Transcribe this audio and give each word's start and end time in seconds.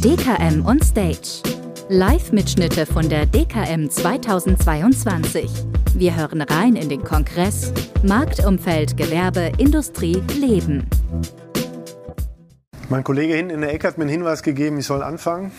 DKM 0.00 0.64
on 0.64 0.80
Stage. 0.80 1.42
Live-Mitschnitte 1.90 2.86
von 2.86 3.06
der 3.10 3.26
DKM 3.26 3.90
2022. 3.90 5.50
Wir 5.94 6.16
hören 6.16 6.40
rein 6.40 6.76
in 6.76 6.88
den 6.88 7.04
Kongress 7.04 7.74
Marktumfeld, 8.04 8.96
Gewerbe, 8.96 9.52
Industrie, 9.58 10.22
Leben. 10.40 10.88
Mein 12.88 13.04
Kollege 13.04 13.34
hinten 13.34 13.50
in 13.50 13.60
der 13.60 13.74
Ecke 13.74 13.86
hat 13.86 13.98
mir 13.98 14.04
einen 14.04 14.10
Hinweis 14.10 14.42
gegeben, 14.42 14.78
ich 14.78 14.86
soll 14.86 15.02
anfangen. 15.02 15.52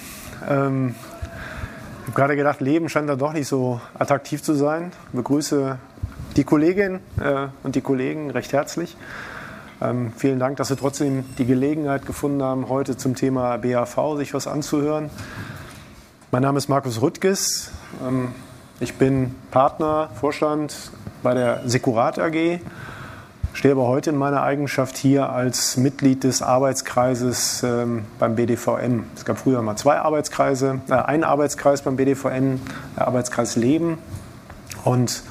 Ähm, 0.49 0.95
ich 0.97 2.07
habe 2.07 2.15
gerade 2.15 2.35
gedacht, 2.35 2.59
Leben 2.59 2.89
scheint 2.89 3.07
da 3.07 3.15
doch 3.15 3.33
nicht 3.33 3.47
so 3.47 3.79
attraktiv 3.93 4.41
zu 4.41 4.55
sein. 4.55 4.93
Ich 5.11 5.17
begrüße 5.17 5.77
die 6.37 6.43
Kollegin 6.43 7.01
äh, 7.19 7.49
und 7.61 7.75
die 7.75 7.81
Kollegen 7.81 8.31
recht 8.31 8.51
herzlich. 8.51 8.97
Ähm, 9.81 10.13
vielen 10.15 10.39
Dank, 10.39 10.57
dass 10.57 10.69
Sie 10.69 10.75
trotzdem 10.75 11.25
die 11.37 11.45
Gelegenheit 11.45 12.05
gefunden 12.05 12.41
haben, 12.41 12.69
heute 12.69 12.97
zum 12.97 13.15
Thema 13.15 13.57
BAV 13.57 14.17
sich 14.17 14.33
was 14.33 14.47
anzuhören. 14.47 15.09
Mein 16.31 16.41
Name 16.41 16.57
ist 16.57 16.69
Markus 16.69 17.01
Rüttges. 17.01 17.71
Ähm, 18.05 18.33
ich 18.79 18.95
bin 18.95 19.35
Partner, 19.51 20.09
Vorstand 20.15 20.91
bei 21.23 21.33
der 21.33 21.61
Sekurat 21.65 22.19
AG 22.19 22.59
stehe 23.55 23.73
aber 23.73 23.87
heute 23.87 24.09
in 24.09 24.17
meiner 24.17 24.43
Eigenschaft 24.43 24.97
hier 24.97 25.29
als 25.29 25.77
Mitglied 25.77 26.25
des 26.25 26.41
Arbeitskreises 26.41 27.63
ähm, 27.63 28.03
beim 28.19 28.35
BDVN. 28.35 29.05
Es 29.15 29.23
gab 29.23 29.37
früher 29.37 29.61
mal 29.61 29.77
zwei 29.77 29.97
Arbeitskreise, 29.97 30.81
äh, 30.89 30.93
einen 30.93 31.23
Arbeitskreis 31.23 31.81
beim 31.81 31.95
BDVN, 31.95 32.59
der 32.97 33.07
Arbeitskreis 33.07 33.55
Leben. 33.55 33.97
Und 34.83 35.23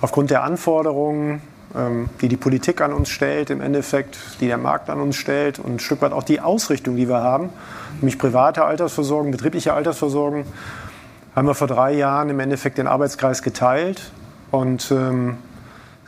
aufgrund 0.00 0.30
der 0.30 0.42
Anforderungen, 0.42 1.42
die 2.22 2.28
die 2.28 2.36
Politik 2.36 2.80
an 2.80 2.92
uns 2.92 3.10
stellt, 3.10 3.50
im 3.50 3.60
Endeffekt, 3.60 4.16
die 4.40 4.46
der 4.46 4.56
Markt 4.56 4.88
an 4.88 5.00
uns 5.00 5.16
stellt 5.16 5.58
und 5.58 5.74
ein 5.74 5.78
Stück 5.78 6.00
weit 6.00 6.12
auch 6.12 6.22
die 6.22 6.40
Ausrichtung, 6.40 6.96
die 6.96 7.08
wir 7.08 7.20
haben, 7.20 7.50
nämlich 8.00 8.18
private 8.18 8.64
Altersversorgung, 8.64 9.30
betriebliche 9.30 9.74
Altersversorgung, 9.74 10.46
haben 11.34 11.46
wir 11.46 11.54
vor 11.54 11.66
drei 11.66 11.92
Jahren 11.92 12.30
im 12.30 12.40
Endeffekt 12.40 12.78
den 12.78 12.86
Arbeitskreis 12.86 13.42
geteilt 13.42 14.10
und 14.50 14.90
ähm, 14.90 15.36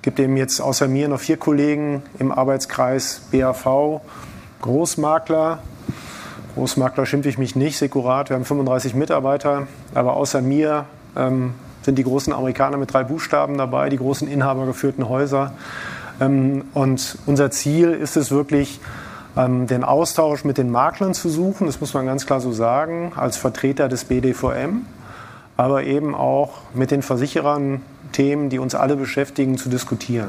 gibt 0.00 0.18
eben 0.20 0.38
jetzt 0.38 0.60
außer 0.60 0.88
mir 0.88 1.08
noch 1.08 1.20
vier 1.20 1.36
Kollegen 1.36 2.02
im 2.18 2.32
Arbeitskreis 2.32 3.20
BAV, 3.30 4.00
Großmakler. 4.62 5.58
Großmakler 6.54 7.04
schimpfe 7.04 7.28
ich 7.28 7.36
mich 7.36 7.56
nicht, 7.56 7.76
Sekurat, 7.76 8.30
wir 8.30 8.36
haben 8.36 8.46
35 8.46 8.94
Mitarbeiter, 8.94 9.66
aber 9.94 10.16
außer 10.16 10.40
mir 10.40 10.86
ähm, 11.14 11.52
sind 11.88 11.96
die 11.96 12.04
großen 12.04 12.34
Amerikaner 12.34 12.76
mit 12.76 12.92
drei 12.92 13.02
Buchstaben 13.02 13.56
dabei, 13.56 13.88
die 13.88 13.96
großen 13.96 14.28
inhabergeführten 14.28 15.08
Häuser. 15.08 15.52
Ähm, 16.20 16.64
und 16.74 17.16
unser 17.24 17.50
Ziel 17.50 17.94
ist 17.94 18.18
es 18.18 18.30
wirklich, 18.30 18.78
ähm, 19.38 19.66
den 19.66 19.84
Austausch 19.84 20.44
mit 20.44 20.58
den 20.58 20.70
Maklern 20.70 21.14
zu 21.14 21.30
suchen, 21.30 21.66
das 21.66 21.80
muss 21.80 21.94
man 21.94 22.04
ganz 22.04 22.26
klar 22.26 22.42
so 22.42 22.52
sagen, 22.52 23.12
als 23.16 23.38
Vertreter 23.38 23.88
des 23.88 24.04
BDVM, 24.04 24.84
aber 25.56 25.84
eben 25.84 26.14
auch 26.14 26.58
mit 26.74 26.90
den 26.90 27.00
Versicherern 27.00 27.80
Themen, 28.12 28.50
die 28.50 28.58
uns 28.58 28.74
alle 28.74 28.96
beschäftigen, 28.96 29.56
zu 29.56 29.70
diskutieren. 29.70 30.28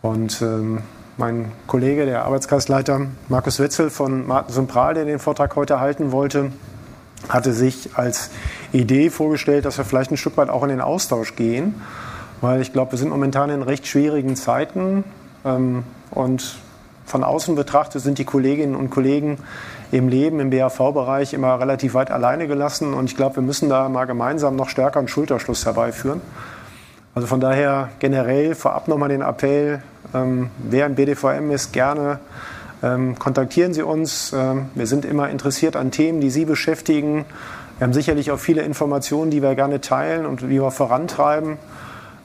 Und 0.00 0.42
ähm, 0.42 0.82
mein 1.16 1.50
Kollege, 1.66 2.06
der 2.06 2.24
Arbeitskreisleiter 2.24 3.08
Markus 3.28 3.58
Wetzel 3.58 3.90
von 3.90 4.28
Martin 4.28 4.54
Sympral, 4.54 4.94
der 4.94 5.06
den 5.06 5.18
Vortrag 5.18 5.56
heute 5.56 5.80
halten 5.80 6.12
wollte, 6.12 6.52
hatte 7.28 7.52
sich 7.52 7.90
als 7.94 8.30
Idee 8.76 9.10
vorgestellt, 9.10 9.64
dass 9.64 9.78
wir 9.78 9.84
vielleicht 9.84 10.10
ein 10.10 10.16
Stück 10.16 10.36
weit 10.36 10.48
auch 10.48 10.62
in 10.62 10.68
den 10.68 10.80
Austausch 10.80 11.36
gehen, 11.36 11.74
weil 12.40 12.60
ich 12.60 12.72
glaube, 12.72 12.92
wir 12.92 12.98
sind 12.98 13.10
momentan 13.10 13.50
in 13.50 13.62
recht 13.62 13.86
schwierigen 13.86 14.36
Zeiten 14.36 15.04
ähm, 15.44 15.84
und 16.10 16.58
von 17.04 17.22
außen 17.22 17.54
betrachtet 17.54 18.02
sind 18.02 18.18
die 18.18 18.24
Kolleginnen 18.24 18.74
und 18.74 18.90
Kollegen 18.90 19.38
im 19.92 20.08
Leben 20.08 20.40
im 20.40 20.50
BAV-Bereich 20.50 21.34
immer 21.34 21.60
relativ 21.60 21.94
weit 21.94 22.10
alleine 22.10 22.48
gelassen 22.48 22.94
und 22.94 23.04
ich 23.06 23.16
glaube, 23.16 23.36
wir 23.36 23.42
müssen 23.42 23.68
da 23.68 23.88
mal 23.88 24.06
gemeinsam 24.06 24.56
noch 24.56 24.68
stärker 24.68 24.98
einen 24.98 25.08
Schulterschluss 25.08 25.64
herbeiführen. 25.64 26.20
Also 27.14 27.28
von 27.28 27.40
daher 27.40 27.90
generell 28.00 28.54
vorab 28.54 28.88
nochmal 28.88 29.08
den 29.08 29.22
Appell, 29.22 29.82
ähm, 30.12 30.50
wer 30.58 30.86
im 30.86 30.96
BDVM 30.96 31.50
ist, 31.50 31.72
gerne 31.72 32.18
ähm, 32.82 33.18
kontaktieren 33.18 33.72
Sie 33.72 33.82
uns. 33.82 34.32
Ähm, 34.36 34.66
wir 34.74 34.86
sind 34.86 35.04
immer 35.04 35.30
interessiert 35.30 35.76
an 35.76 35.90
Themen, 35.90 36.20
die 36.20 36.30
Sie 36.30 36.44
beschäftigen. 36.44 37.24
Wir 37.78 37.84
haben 37.84 37.92
sicherlich 37.92 38.30
auch 38.30 38.38
viele 38.38 38.62
Informationen, 38.62 39.30
die 39.30 39.42
wir 39.42 39.54
gerne 39.54 39.82
teilen 39.82 40.24
und 40.24 40.40
die 40.40 40.48
wir 40.48 40.70
vorantreiben, 40.70 41.58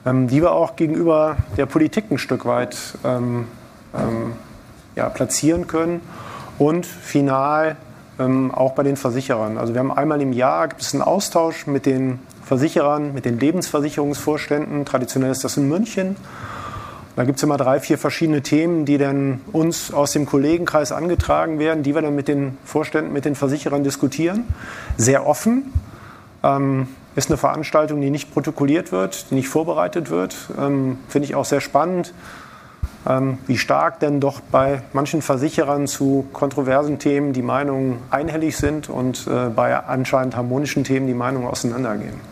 ähm, 0.05 0.27
die 0.27 0.41
wir 0.41 0.53
auch 0.53 0.77
gegenüber 0.77 1.35
der 1.57 1.65
Politik 1.65 2.09
ein 2.09 2.17
Stück 2.17 2.45
weit 2.45 2.77
ähm, 3.03 3.47
ähm, 3.93 4.33
ja, 4.95 5.09
platzieren 5.09 5.67
können. 5.67 6.01
Und 6.57 6.85
final 6.85 7.77
auch 8.53 8.73
bei 8.73 8.83
den 8.83 8.97
Versicherern. 8.97 9.57
Also 9.57 9.73
wir 9.73 9.79
haben 9.79 9.91
einmal 9.91 10.21
im 10.21 10.31
Jahr 10.31 10.67
gibt 10.67 10.83
es 10.83 10.93
einen 10.93 11.01
Austausch 11.01 11.65
mit 11.65 11.87
den 11.87 12.19
Versicherern, 12.43 13.15
mit 13.15 13.25
den 13.25 13.39
Lebensversicherungsvorständen. 13.39 14.85
Traditionell 14.85 15.31
ist 15.31 15.43
das 15.43 15.57
in 15.57 15.67
München. 15.67 16.15
Da 17.15 17.25
gibt 17.25 17.37
es 17.37 17.43
immer 17.43 17.57
drei, 17.57 17.79
vier 17.79 17.97
verschiedene 17.97 18.41
Themen, 18.41 18.85
die 18.85 18.97
dann 18.97 19.41
uns 19.51 19.93
aus 19.93 20.13
dem 20.13 20.25
Kollegenkreis 20.25 20.91
angetragen 20.91 21.59
werden, 21.59 21.83
die 21.83 21.93
wir 21.93 22.01
dann 22.01 22.15
mit 22.15 22.27
den 22.27 22.57
Vorständen, 22.63 23.11
mit 23.11 23.25
den 23.25 23.35
Versicherern 23.35 23.83
diskutieren. 23.83 24.45
Sehr 24.97 25.27
offen. 25.27 25.73
Ähm, 26.43 26.87
ist 27.15 27.29
eine 27.29 27.37
Veranstaltung, 27.37 27.99
die 27.99 28.09
nicht 28.09 28.33
protokolliert 28.33 28.91
wird, 28.91 29.29
die 29.29 29.35
nicht 29.35 29.49
vorbereitet 29.49 30.09
wird. 30.09 30.35
Ähm, 30.57 30.97
Finde 31.09 31.25
ich 31.27 31.35
auch 31.35 31.43
sehr 31.43 31.59
spannend, 31.59 32.13
ähm, 33.05 33.37
wie 33.47 33.57
stark 33.57 33.99
denn 33.99 34.21
doch 34.21 34.39
bei 34.39 34.81
manchen 34.93 35.21
Versicherern 35.21 35.87
zu 35.87 36.25
kontroversen 36.31 36.99
Themen 36.99 37.33
die 37.33 37.41
Meinungen 37.41 37.97
einhellig 38.09 38.55
sind 38.55 38.89
und 38.89 39.27
äh, 39.27 39.49
bei 39.49 39.77
anscheinend 39.77 40.37
harmonischen 40.37 40.85
Themen 40.85 41.07
die 41.07 41.13
Meinungen 41.13 41.47
auseinandergehen. 41.47 42.31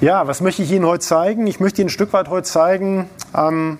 Ja, 0.00 0.26
was 0.26 0.42
möchte 0.42 0.62
ich 0.62 0.70
Ihnen 0.70 0.84
heute 0.84 1.00
zeigen? 1.00 1.46
Ich 1.46 1.60
möchte 1.60 1.80
Ihnen 1.80 1.86
ein 1.86 1.90
Stück 1.90 2.12
weit 2.12 2.28
heute 2.28 2.46
zeigen, 2.46 3.08
ähm, 3.34 3.78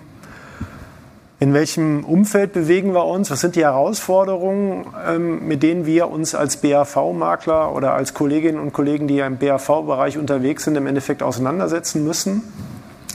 in 1.39 1.53
welchem 1.53 2.05
Umfeld 2.05 2.53
bewegen 2.53 2.93
wir 2.93 3.05
uns, 3.05 3.29
was 3.29 3.41
sind 3.41 3.55
die 3.57 3.63
Herausforderungen, 3.63 4.85
ähm, 5.07 5.45
mit 5.47 5.63
denen 5.63 5.85
wir 5.85 6.09
uns 6.09 6.33
als 6.33 6.57
BAV-Makler 6.57 7.75
oder 7.75 7.93
als 7.93 8.13
Kolleginnen 8.13 8.59
und 8.59 8.71
Kollegen, 8.71 9.07
die 9.07 9.15
ja 9.15 9.27
im 9.27 9.37
BAV-Bereich 9.37 10.17
unterwegs 10.17 10.63
sind, 10.63 10.77
im 10.77 10.87
Endeffekt 10.87 11.21
auseinandersetzen 11.21 12.05
müssen. 12.05 12.41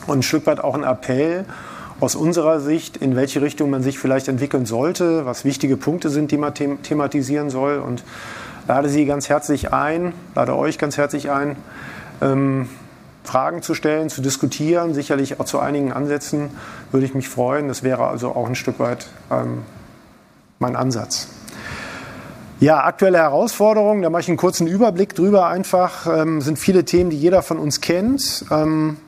Und 0.06 0.18
ein 0.18 0.22
Stück 0.22 0.46
weit 0.46 0.62
auch 0.62 0.74
ein 0.74 0.84
Appell 0.84 1.46
aus 1.98 2.14
unserer 2.14 2.60
Sicht, 2.60 2.98
in 2.98 3.16
welche 3.16 3.40
Richtung 3.40 3.70
man 3.70 3.82
sich 3.82 3.98
vielleicht 3.98 4.28
entwickeln 4.28 4.66
sollte, 4.66 5.24
was 5.24 5.44
wichtige 5.44 5.76
Punkte 5.76 6.10
sind, 6.10 6.30
die 6.30 6.36
man 6.36 6.52
thematisieren 6.54 7.48
soll. 7.48 7.78
Und 7.78 8.04
lade 8.68 8.88
Sie 8.90 9.06
ganz 9.06 9.28
herzlich 9.28 9.72
ein, 9.72 10.12
lade 10.34 10.56
euch 10.56 10.78
ganz 10.78 10.98
herzlich 10.98 11.30
ein, 11.30 11.56
ähm, 12.20 12.68
Fragen 13.24 13.62
zu 13.62 13.74
stellen, 13.74 14.08
zu 14.08 14.22
diskutieren, 14.22 14.94
sicherlich 14.94 15.40
auch 15.40 15.44
zu 15.44 15.58
einigen 15.58 15.92
Ansätzen, 15.92 16.50
würde 16.90 17.06
ich 17.06 17.14
mich 17.14 17.28
freuen. 17.28 17.68
Das 17.68 17.82
wäre 17.82 18.06
also 18.06 18.34
auch 18.34 18.46
ein 18.48 18.54
Stück 18.54 18.78
weit 18.78 19.06
ähm, 19.30 19.62
mein 20.58 20.76
Ansatz. 20.76 21.28
Ja, 22.60 22.84
aktuelle 22.84 23.18
Herausforderungen, 23.18 24.02
da 24.02 24.10
mache 24.10 24.20
ich 24.20 24.28
einen 24.28 24.36
kurzen 24.36 24.66
Überblick 24.66 25.14
drüber 25.14 25.46
einfach, 25.46 26.06
ähm, 26.06 26.42
sind 26.42 26.58
viele 26.58 26.84
Themen, 26.84 27.08
die 27.08 27.16
jeder 27.16 27.42
von 27.42 27.58
uns 27.58 27.80
kennt. 27.80 28.44
Ähm, 28.50 28.98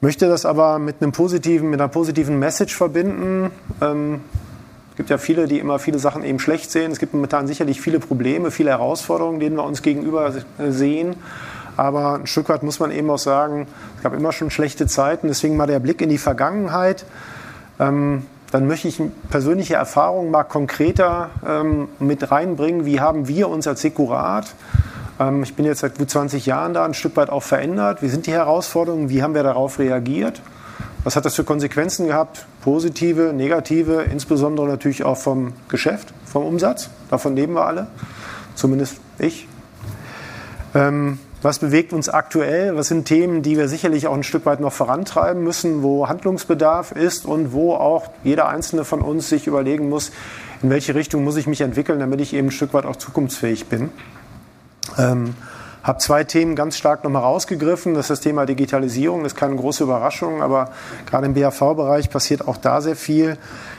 möchte 0.00 0.26
das 0.26 0.46
aber 0.46 0.78
mit 0.78 0.96
einem 1.02 1.12
positiven, 1.12 1.68
mit 1.68 1.80
einer 1.80 1.88
positiven 1.88 2.38
Message 2.38 2.74
verbinden. 2.74 3.50
Ähm, 3.82 4.20
es 4.90 4.96
gibt 4.96 5.10
ja 5.10 5.18
viele, 5.18 5.48
die 5.48 5.58
immer 5.58 5.78
viele 5.78 5.98
Sachen 5.98 6.24
eben 6.24 6.38
schlecht 6.38 6.70
sehen. 6.70 6.92
Es 6.92 6.98
gibt 6.98 7.12
momentan 7.12 7.46
sicherlich 7.46 7.80
viele 7.80 7.98
Probleme, 7.98 8.50
viele 8.50 8.70
Herausforderungen, 8.70 9.40
denen 9.40 9.56
wir 9.56 9.64
uns 9.64 9.82
gegenüber 9.82 10.32
sehen. 10.58 11.16
Aber 11.76 12.14
ein 12.14 12.26
Stück 12.26 12.48
weit 12.48 12.62
muss 12.62 12.80
man 12.80 12.90
eben 12.90 13.08
auch 13.10 13.18
sagen, 13.18 13.66
es 13.96 14.02
gab 14.02 14.12
immer 14.14 14.32
schon 14.32 14.50
schlechte 14.50 14.86
Zeiten. 14.86 15.28
Deswegen 15.28 15.56
mal 15.56 15.66
der 15.66 15.80
Blick 15.80 16.00
in 16.00 16.08
die 16.08 16.18
Vergangenheit. 16.18 17.04
Ähm, 17.78 18.26
dann 18.50 18.66
möchte 18.66 18.86
ich 18.88 19.00
persönliche 19.30 19.74
Erfahrungen 19.74 20.30
mal 20.30 20.44
konkreter 20.44 21.30
ähm, 21.46 21.88
mit 21.98 22.30
reinbringen. 22.30 22.84
Wie 22.84 23.00
haben 23.00 23.26
wir 23.26 23.48
uns 23.48 23.66
als 23.66 23.80
Sekurat, 23.80 24.54
ähm, 25.18 25.42
ich 25.42 25.54
bin 25.54 25.64
jetzt 25.64 25.80
seit 25.80 25.96
gut 25.96 26.10
20 26.10 26.44
Jahren 26.44 26.74
da, 26.74 26.84
ein 26.84 26.94
Stück 26.94 27.16
weit 27.16 27.30
auch 27.30 27.42
verändert? 27.42 28.02
Wie 28.02 28.08
sind 28.08 28.26
die 28.26 28.32
Herausforderungen? 28.32 29.08
Wie 29.08 29.22
haben 29.22 29.34
wir 29.34 29.42
darauf 29.42 29.78
reagiert? 29.78 30.42
Was 31.04 31.16
hat 31.16 31.24
das 31.24 31.34
für 31.34 31.44
Konsequenzen 31.44 32.06
gehabt? 32.06 32.46
Positive, 32.60 33.32
negative, 33.32 34.02
insbesondere 34.02 34.68
natürlich 34.68 35.02
auch 35.02 35.16
vom 35.16 35.54
Geschäft, 35.68 36.12
vom 36.26 36.44
Umsatz. 36.44 36.90
Davon 37.10 37.34
leben 37.34 37.54
wir 37.54 37.66
alle, 37.66 37.88
zumindest 38.54 38.98
ich. 39.18 39.48
Ähm, 40.74 41.18
was 41.42 41.58
bewegt 41.58 41.92
uns 41.92 42.08
aktuell? 42.08 42.76
Was 42.76 42.88
sind 42.88 43.04
Themen, 43.04 43.42
die 43.42 43.56
wir 43.56 43.68
sicherlich 43.68 44.06
auch 44.06 44.14
ein 44.14 44.22
Stück 44.22 44.46
weit 44.46 44.60
noch 44.60 44.72
vorantreiben 44.72 45.42
müssen, 45.42 45.82
wo 45.82 46.08
Handlungsbedarf 46.08 46.92
ist 46.92 47.26
und 47.26 47.52
wo 47.52 47.74
auch 47.74 48.10
jeder 48.22 48.48
einzelne 48.48 48.84
von 48.84 49.02
uns 49.02 49.28
sich 49.28 49.46
überlegen 49.46 49.88
muss, 49.88 50.12
in 50.62 50.70
welche 50.70 50.94
Richtung 50.94 51.24
muss 51.24 51.36
ich 51.36 51.48
mich 51.48 51.60
entwickeln, 51.60 51.98
damit 51.98 52.20
ich 52.20 52.32
eben 52.32 52.48
ein 52.48 52.52
Stück 52.52 52.72
weit 52.74 52.86
auch 52.86 52.96
zukunftsfähig 52.96 53.66
bin? 53.66 53.90
Ähm, 54.96 55.34
Habe 55.82 55.98
zwei 55.98 56.24
Themen 56.24 56.54
ganz 56.54 56.76
stark 56.76 57.02
nochmal 57.02 57.22
rausgegriffen. 57.22 57.94
Das 57.94 58.04
ist 58.04 58.10
das 58.10 58.20
Thema 58.20 58.46
Digitalisierung. 58.46 59.22
Das 59.24 59.32
ist 59.32 59.38
keine 59.38 59.56
große 59.56 59.82
Überraschung, 59.82 60.42
aber 60.42 60.70
gerade 61.06 61.26
im 61.26 61.34
BAV-Bereich 61.34 62.10
passiert 62.10 62.46
auch 62.46 62.56
da 62.56 62.80
sehr 62.80 62.96
viel. 62.96 63.36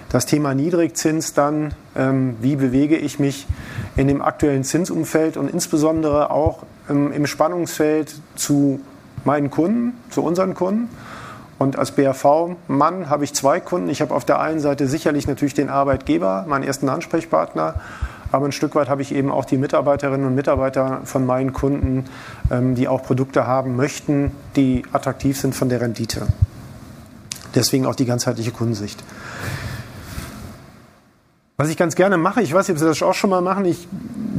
Das 0.09 0.25
Thema 0.25 0.53
Niedrigzins 0.53 1.33
dann, 1.33 1.73
ähm, 1.95 2.35
wie 2.41 2.55
bewege 2.55 2.97
ich 2.97 3.19
mich 3.19 3.47
in 3.95 4.07
dem 4.07 4.21
aktuellen 4.21 4.63
Zinsumfeld 4.63 5.37
und 5.37 5.49
insbesondere 5.49 6.29
auch 6.29 6.63
ähm, 6.89 7.11
im 7.13 7.25
Spannungsfeld 7.25 8.13
zu 8.35 8.81
meinen 9.23 9.49
Kunden, 9.49 9.93
zu 10.09 10.23
unseren 10.23 10.53
Kunden. 10.53 10.89
Und 11.57 11.79
als 11.79 11.91
BAV-Mann 11.91 13.09
habe 13.09 13.23
ich 13.23 13.33
zwei 13.33 13.59
Kunden. 13.59 13.89
Ich 13.89 14.01
habe 14.01 14.13
auf 14.13 14.25
der 14.25 14.41
einen 14.41 14.59
Seite 14.59 14.87
sicherlich 14.87 15.27
natürlich 15.27 15.53
den 15.53 15.69
Arbeitgeber, 15.69 16.45
meinen 16.47 16.63
ersten 16.63 16.89
Ansprechpartner, 16.89 17.75
aber 18.33 18.47
ein 18.47 18.51
Stück 18.51 18.73
weit 18.73 18.89
habe 18.89 19.03
ich 19.03 19.13
eben 19.13 19.29
auch 19.29 19.45
die 19.45 19.57
Mitarbeiterinnen 19.57 20.25
und 20.25 20.33
Mitarbeiter 20.33 21.01
von 21.03 21.23
meinen 21.23 21.53
Kunden, 21.53 22.05
ähm, 22.49 22.73
die 22.73 22.87
auch 22.87 23.03
Produkte 23.03 23.45
haben 23.45 23.75
möchten, 23.75 24.31
die 24.55 24.81
attraktiv 24.91 25.39
sind 25.39 25.53
von 25.53 25.69
der 25.69 25.81
Rendite. 25.81 26.25
Deswegen 27.53 27.85
auch 27.85 27.93
die 27.93 28.05
ganzheitliche 28.05 28.49
Kundensicht. 28.49 29.03
Was 31.57 31.69
ich 31.69 31.77
ganz 31.77 31.93
gerne 31.93 32.17
mache, 32.17 32.41
ich 32.41 32.51
weiß 32.51 32.71
ob 32.71 32.79
Sie 32.79 32.85
das 32.85 33.03
auch 33.03 33.13
schon 33.13 33.29
mal 33.29 33.41
machen, 33.41 33.65
ich 33.65 33.87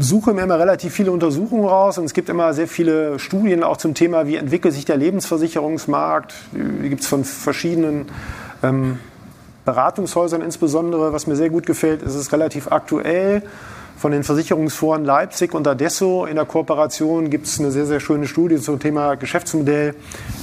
suche 0.01 0.35
mir 0.35 0.43
immer 0.43 0.59
relativ 0.59 0.93
viele 0.93 1.13
Untersuchungen 1.13 1.65
raus 1.65 1.97
und 1.97 2.05
es 2.05 2.15
gibt 2.15 2.29
immer 2.29 2.53
sehr 2.53 2.67
viele 2.67 3.21
Studien 3.21 3.63
auch 3.63 3.77
zum 3.77 3.95
Thema, 3.95 4.27
wie 4.27 4.35
entwickelt 4.35 4.75
sich 4.75 4.85
der 4.85 4.97
Lebensversicherungsmarkt. 4.97 6.35
Die 6.51 6.89
gibt 6.89 7.03
es 7.03 7.07
von 7.07 7.23
verschiedenen 7.23 8.07
ähm, 8.65 8.99
Beratungshäusern 9.65 10.43
insbesondere. 10.43 11.13
Was 11.13 11.29
mir 11.29 11.37
sehr 11.37 11.51
gut 11.51 11.65
gefällt, 11.65 12.03
ist 12.03 12.17
es 12.17 12.33
relativ 12.33 12.73
aktuell. 12.73 13.45
Von 13.97 14.13
den 14.13 14.25
Versicherungsforen 14.25 15.05
Leipzig 15.05 15.55
und 15.55 15.67
Adesso 15.67 16.27
in 16.27 16.37
der 16.37 16.45
Kooperation 16.45 17.31
gibt 17.31 17.47
es 17.47 17.59
eine 17.59 17.71
sehr, 17.71 17.87
sehr 17.87 18.01
schöne 18.01 18.27
Studie 18.27 18.57
zum 18.57 18.81
Thema 18.81 19.15
Geschäftsmodell 19.15 19.95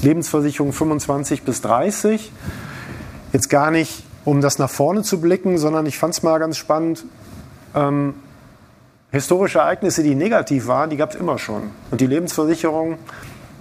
Lebensversicherung 0.01 0.73
25 0.73 1.43
bis 1.43 1.61
30. 1.61 2.31
Jetzt 3.33 3.49
gar 3.49 3.71
nicht 3.71 4.03
um 4.25 4.41
das 4.41 4.59
nach 4.59 4.69
vorne 4.69 5.03
zu 5.03 5.19
blicken, 5.19 5.57
sondern 5.57 5.85
ich 5.85 5.97
fand 5.97 6.13
es 6.13 6.23
mal 6.23 6.37
ganz 6.39 6.57
spannend. 6.57 7.05
Ähm, 7.75 8.13
historische 9.11 9.59
Ereignisse, 9.59 10.03
die 10.03 10.15
negativ 10.15 10.67
waren, 10.67 10.89
die 10.89 10.97
gab 10.97 11.11
es 11.11 11.15
immer 11.15 11.37
schon. 11.37 11.71
Und 11.89 12.01
die 12.01 12.07
Lebensversicherung, 12.07 12.97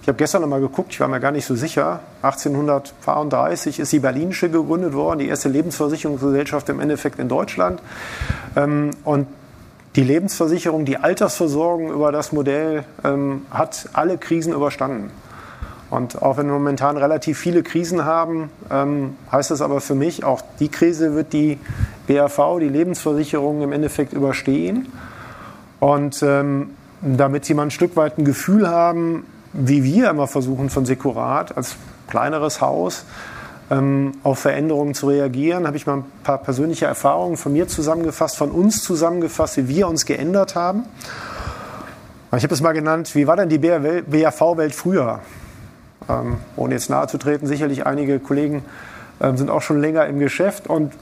ich 0.01 0.07
habe 0.07 0.17
gestern 0.17 0.41
noch 0.41 0.47
mal 0.47 0.61
geguckt, 0.61 0.93
ich 0.93 0.99
war 0.99 1.07
mir 1.07 1.19
gar 1.19 1.31
nicht 1.31 1.45
so 1.45 1.55
sicher, 1.55 1.99
1832 2.21 3.79
ist 3.79 3.91
die 3.91 3.99
Berlinische 3.99 4.49
gegründet 4.49 4.93
worden, 4.93 5.19
die 5.19 5.27
erste 5.27 5.49
Lebensversicherungsgesellschaft 5.49 6.69
im 6.69 6.79
Endeffekt 6.79 7.19
in 7.19 7.27
Deutschland. 7.27 7.81
Ähm, 8.55 8.91
und 9.03 9.27
die 9.95 10.03
Lebensversicherung, 10.03 10.85
die 10.85 10.97
Altersversorgung 10.97 11.91
über 11.91 12.11
das 12.11 12.31
Modell 12.31 12.85
ähm, 13.03 13.45
hat 13.51 13.89
alle 13.93 14.17
Krisen 14.17 14.53
überstanden. 14.53 15.11
Und 15.89 16.21
auch 16.21 16.37
wenn 16.37 16.47
wir 16.47 16.53
momentan 16.53 16.95
relativ 16.95 17.37
viele 17.37 17.63
Krisen 17.63 18.05
haben, 18.05 18.49
ähm, 18.71 19.17
heißt 19.29 19.51
das 19.51 19.61
aber 19.61 19.81
für 19.81 19.95
mich, 19.95 20.23
auch 20.23 20.41
die 20.59 20.69
Krise 20.69 21.15
wird 21.15 21.33
die 21.33 21.59
BAV, 22.07 22.59
die 22.61 22.69
Lebensversicherung 22.69 23.61
im 23.61 23.73
Endeffekt 23.73 24.13
überstehen. 24.13 24.87
Und 25.81 26.23
ähm, 26.23 26.69
damit 27.01 27.43
Sie 27.43 27.53
mal 27.53 27.63
ein 27.63 27.71
Stück 27.71 27.97
weit 27.97 28.17
ein 28.17 28.23
Gefühl 28.23 28.69
haben, 28.69 29.25
wie 29.51 29.83
wir 29.83 30.09
immer 30.09 30.27
versuchen 30.27 30.69
von 30.69 30.85
Sekurat 30.85 31.57
als 31.57 31.75
kleineres 32.07 32.61
Haus 32.61 33.05
ähm, 33.71 34.11
auf 34.23 34.39
Veränderungen 34.39 34.93
zu 34.93 35.07
reagieren, 35.07 35.65
habe 35.65 35.77
ich 35.77 35.87
mal 35.87 35.97
ein 35.97 36.05
paar 36.23 36.39
persönliche 36.39 36.85
Erfahrungen 36.85 37.37
von 37.37 37.53
mir 37.53 37.67
zusammengefasst, 37.67 38.37
von 38.37 38.51
uns 38.51 38.83
zusammengefasst, 38.83 39.57
wie 39.57 39.67
wir 39.69 39.87
uns 39.87 40.05
geändert 40.05 40.55
haben. 40.55 40.83
Ich 42.35 42.43
habe 42.43 42.53
es 42.53 42.61
mal 42.61 42.73
genannt, 42.73 43.15
wie 43.15 43.27
war 43.27 43.37
denn 43.37 43.49
die 43.49 43.57
BAV-Welt 43.57 44.75
früher? 44.75 45.19
Ähm, 46.09 46.37
ohne 46.57 46.73
jetzt 46.75 46.89
nahe 46.89 47.07
zu 47.07 47.17
treten, 47.17 47.47
sicherlich 47.47 47.85
einige 47.85 48.19
Kollegen 48.19 48.65
ähm, 49.21 49.37
sind 49.37 49.49
auch 49.49 49.61
schon 49.61 49.79
länger 49.79 50.05
im 50.05 50.19
Geschäft 50.19 50.67
und 50.67 50.93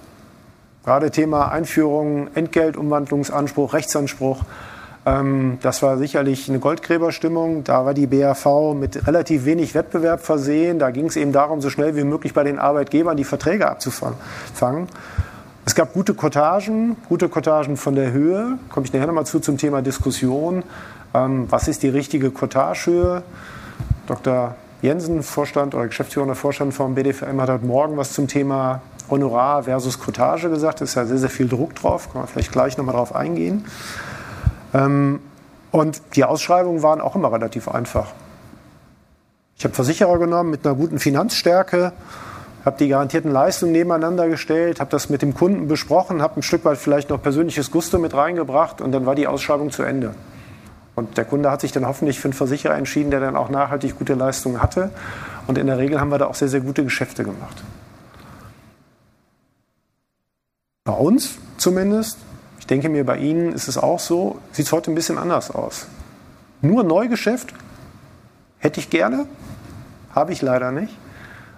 gerade 0.85 1.09
Thema 1.09 1.51
Einführung, 1.51 2.29
Entgeltumwandlungsanspruch, 2.35 3.73
Rechtsanspruch, 3.73 4.43
das 5.05 5.81
war 5.81 5.97
sicherlich 5.97 6.49
eine 6.49 6.59
Goldgräberstimmung. 6.59 7.63
Da 7.63 7.85
war 7.85 7.93
die 7.93 8.05
BAV 8.05 8.73
mit 8.73 9.07
relativ 9.07 9.45
wenig 9.45 9.73
Wettbewerb 9.73 10.21
versehen. 10.21 10.77
Da 10.77 10.91
ging 10.91 11.05
es 11.05 11.15
eben 11.15 11.31
darum, 11.31 11.61
so 11.61 11.69
schnell 11.69 11.95
wie 11.95 12.03
möglich 12.03 12.33
bei 12.33 12.43
den 12.43 12.59
Arbeitgebern 12.59 13.17
die 13.17 13.23
Verträge 13.23 13.69
abzufangen. 13.69 14.17
Es 15.65 15.75
gab 15.75 15.93
gute 15.93 16.13
Kottagen, 16.13 16.97
gute 17.07 17.29
Kottagen 17.29 17.77
von 17.77 17.95
der 17.95 18.11
Höhe. 18.11 18.57
Komme 18.69 18.85
ich 18.85 18.93
nachher 18.93 19.07
nochmal 19.07 19.25
zu 19.25 19.39
zum 19.39 19.57
Thema 19.57 19.81
Diskussion. 19.81 20.63
was 21.13 21.67
ist 21.67 21.81
die 21.83 21.89
richtige 21.89 22.29
Kottagehöhe? 22.31 23.23
Dr. 24.05 24.55
Jensen, 24.81 25.23
Vorstand 25.23 25.75
oder 25.75 25.87
geschäftsführender 25.87 26.35
Vorstand 26.35 26.73
vom 26.73 26.95
BDFM, 26.95 27.39
hat 27.41 27.49
heute 27.49 27.65
Morgen 27.65 27.97
was 27.97 28.13
zum 28.13 28.27
Thema 28.27 28.81
Honorar 29.09 29.63
versus 29.63 29.99
Cottage 29.99 30.49
gesagt. 30.49 30.81
Da 30.81 30.85
ist 30.85 30.95
ja 30.95 31.05
sehr, 31.05 31.17
sehr 31.17 31.29
viel 31.29 31.47
Druck 31.47 31.75
drauf. 31.75 32.11
Kann 32.11 32.21
man 32.21 32.27
vielleicht 32.27 32.51
gleich 32.51 32.77
nochmal 32.77 32.95
drauf 32.95 33.13
eingehen. 33.13 33.65
Ähm, 34.73 35.19
und 35.71 36.01
die 36.15 36.23
Ausschreibungen 36.23 36.81
waren 36.81 37.01
auch 37.01 37.15
immer 37.15 37.31
relativ 37.31 37.67
einfach. 37.67 38.13
Ich 39.57 39.65
habe 39.65 39.75
Versicherer 39.75 40.17
genommen 40.17 40.49
mit 40.51 40.65
einer 40.65 40.75
guten 40.75 40.99
Finanzstärke, 40.99 41.91
habe 42.65 42.77
die 42.77 42.87
garantierten 42.87 43.31
Leistungen 43.31 43.71
nebeneinander 43.71 44.27
gestellt, 44.27 44.79
habe 44.79 44.89
das 44.89 45.09
mit 45.09 45.21
dem 45.21 45.33
Kunden 45.33 45.67
besprochen, 45.67 46.21
habe 46.21 46.39
ein 46.39 46.43
Stück 46.43 46.65
weit 46.65 46.77
vielleicht 46.77 47.09
noch 47.09 47.21
persönliches 47.21 47.69
Gusto 47.69 47.99
mit 47.99 48.13
reingebracht 48.13 48.81
und 48.81 48.91
dann 48.91 49.05
war 49.05 49.15
die 49.15 49.27
Ausschreibung 49.27 49.71
zu 49.71 49.83
Ende. 49.83 50.15
Und 50.95 51.17
der 51.17 51.25
Kunde 51.25 51.49
hat 51.49 51.61
sich 51.61 51.71
dann 51.71 51.87
hoffentlich 51.87 52.19
für 52.19 52.27
einen 52.27 52.33
Versicherer 52.33 52.75
entschieden, 52.75 53.11
der 53.11 53.19
dann 53.21 53.35
auch 53.35 53.49
nachhaltig 53.49 53.97
gute 53.97 54.15
Leistungen 54.15 54.61
hatte. 54.61 54.91
Und 55.47 55.57
in 55.57 55.67
der 55.67 55.77
Regel 55.77 55.99
haben 55.99 56.09
wir 56.09 56.17
da 56.17 56.25
auch 56.27 56.35
sehr, 56.35 56.49
sehr 56.49 56.59
gute 56.59 56.83
Geschäfte 56.83 57.23
gemacht. 57.23 57.63
Bei 60.83 60.93
uns 60.93 61.37
zumindest, 61.57 62.17
denke 62.69 62.89
mir, 62.89 63.05
bei 63.05 63.17
Ihnen 63.17 63.51
ist 63.51 63.67
es 63.67 63.77
auch 63.77 63.99
so, 63.99 64.39
sieht 64.51 64.67
es 64.67 64.71
heute 64.71 64.91
ein 64.91 64.95
bisschen 64.95 65.17
anders 65.17 65.51
aus. 65.51 65.87
Nur 66.61 66.83
Neugeschäft 66.83 67.53
hätte 68.59 68.79
ich 68.79 68.89
gerne, 68.89 69.25
habe 70.13 70.33
ich 70.33 70.41
leider 70.41 70.71
nicht, 70.71 70.95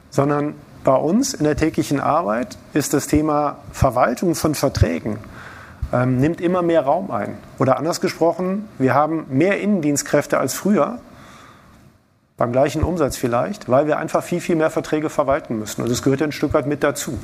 sondern 0.09 0.55
bei 0.83 0.95
uns 0.95 1.33
in 1.33 1.43
der 1.43 1.55
täglichen 1.55 1.99
Arbeit 1.99 2.57
ist 2.73 2.93
das 2.93 3.07
Thema 3.07 3.57
Verwaltung 3.71 4.35
von 4.35 4.55
Verträgen 4.55 5.17
ähm, 5.93 6.17
nimmt 6.17 6.41
immer 6.41 6.61
mehr 6.61 6.81
Raum 6.81 7.11
ein. 7.11 7.37
Oder 7.59 7.77
anders 7.77 8.01
gesprochen, 8.01 8.67
wir 8.77 8.93
haben 8.93 9.25
mehr 9.29 9.59
Innendienstkräfte 9.59 10.37
als 10.37 10.53
früher, 10.53 10.99
beim 12.37 12.51
gleichen 12.51 12.83
Umsatz 12.83 13.17
vielleicht, 13.17 13.69
weil 13.69 13.85
wir 13.87 13.97
einfach 13.97 14.23
viel, 14.23 14.41
viel 14.41 14.55
mehr 14.55 14.71
Verträge 14.71 15.09
verwalten 15.09 15.59
müssen. 15.59 15.83
Und 15.83 15.91
das 15.91 16.01
gehört 16.01 16.21
ein 16.21 16.31
Stück 16.31 16.53
weit 16.53 16.65
mit 16.65 16.83
dazu. 16.83 17.19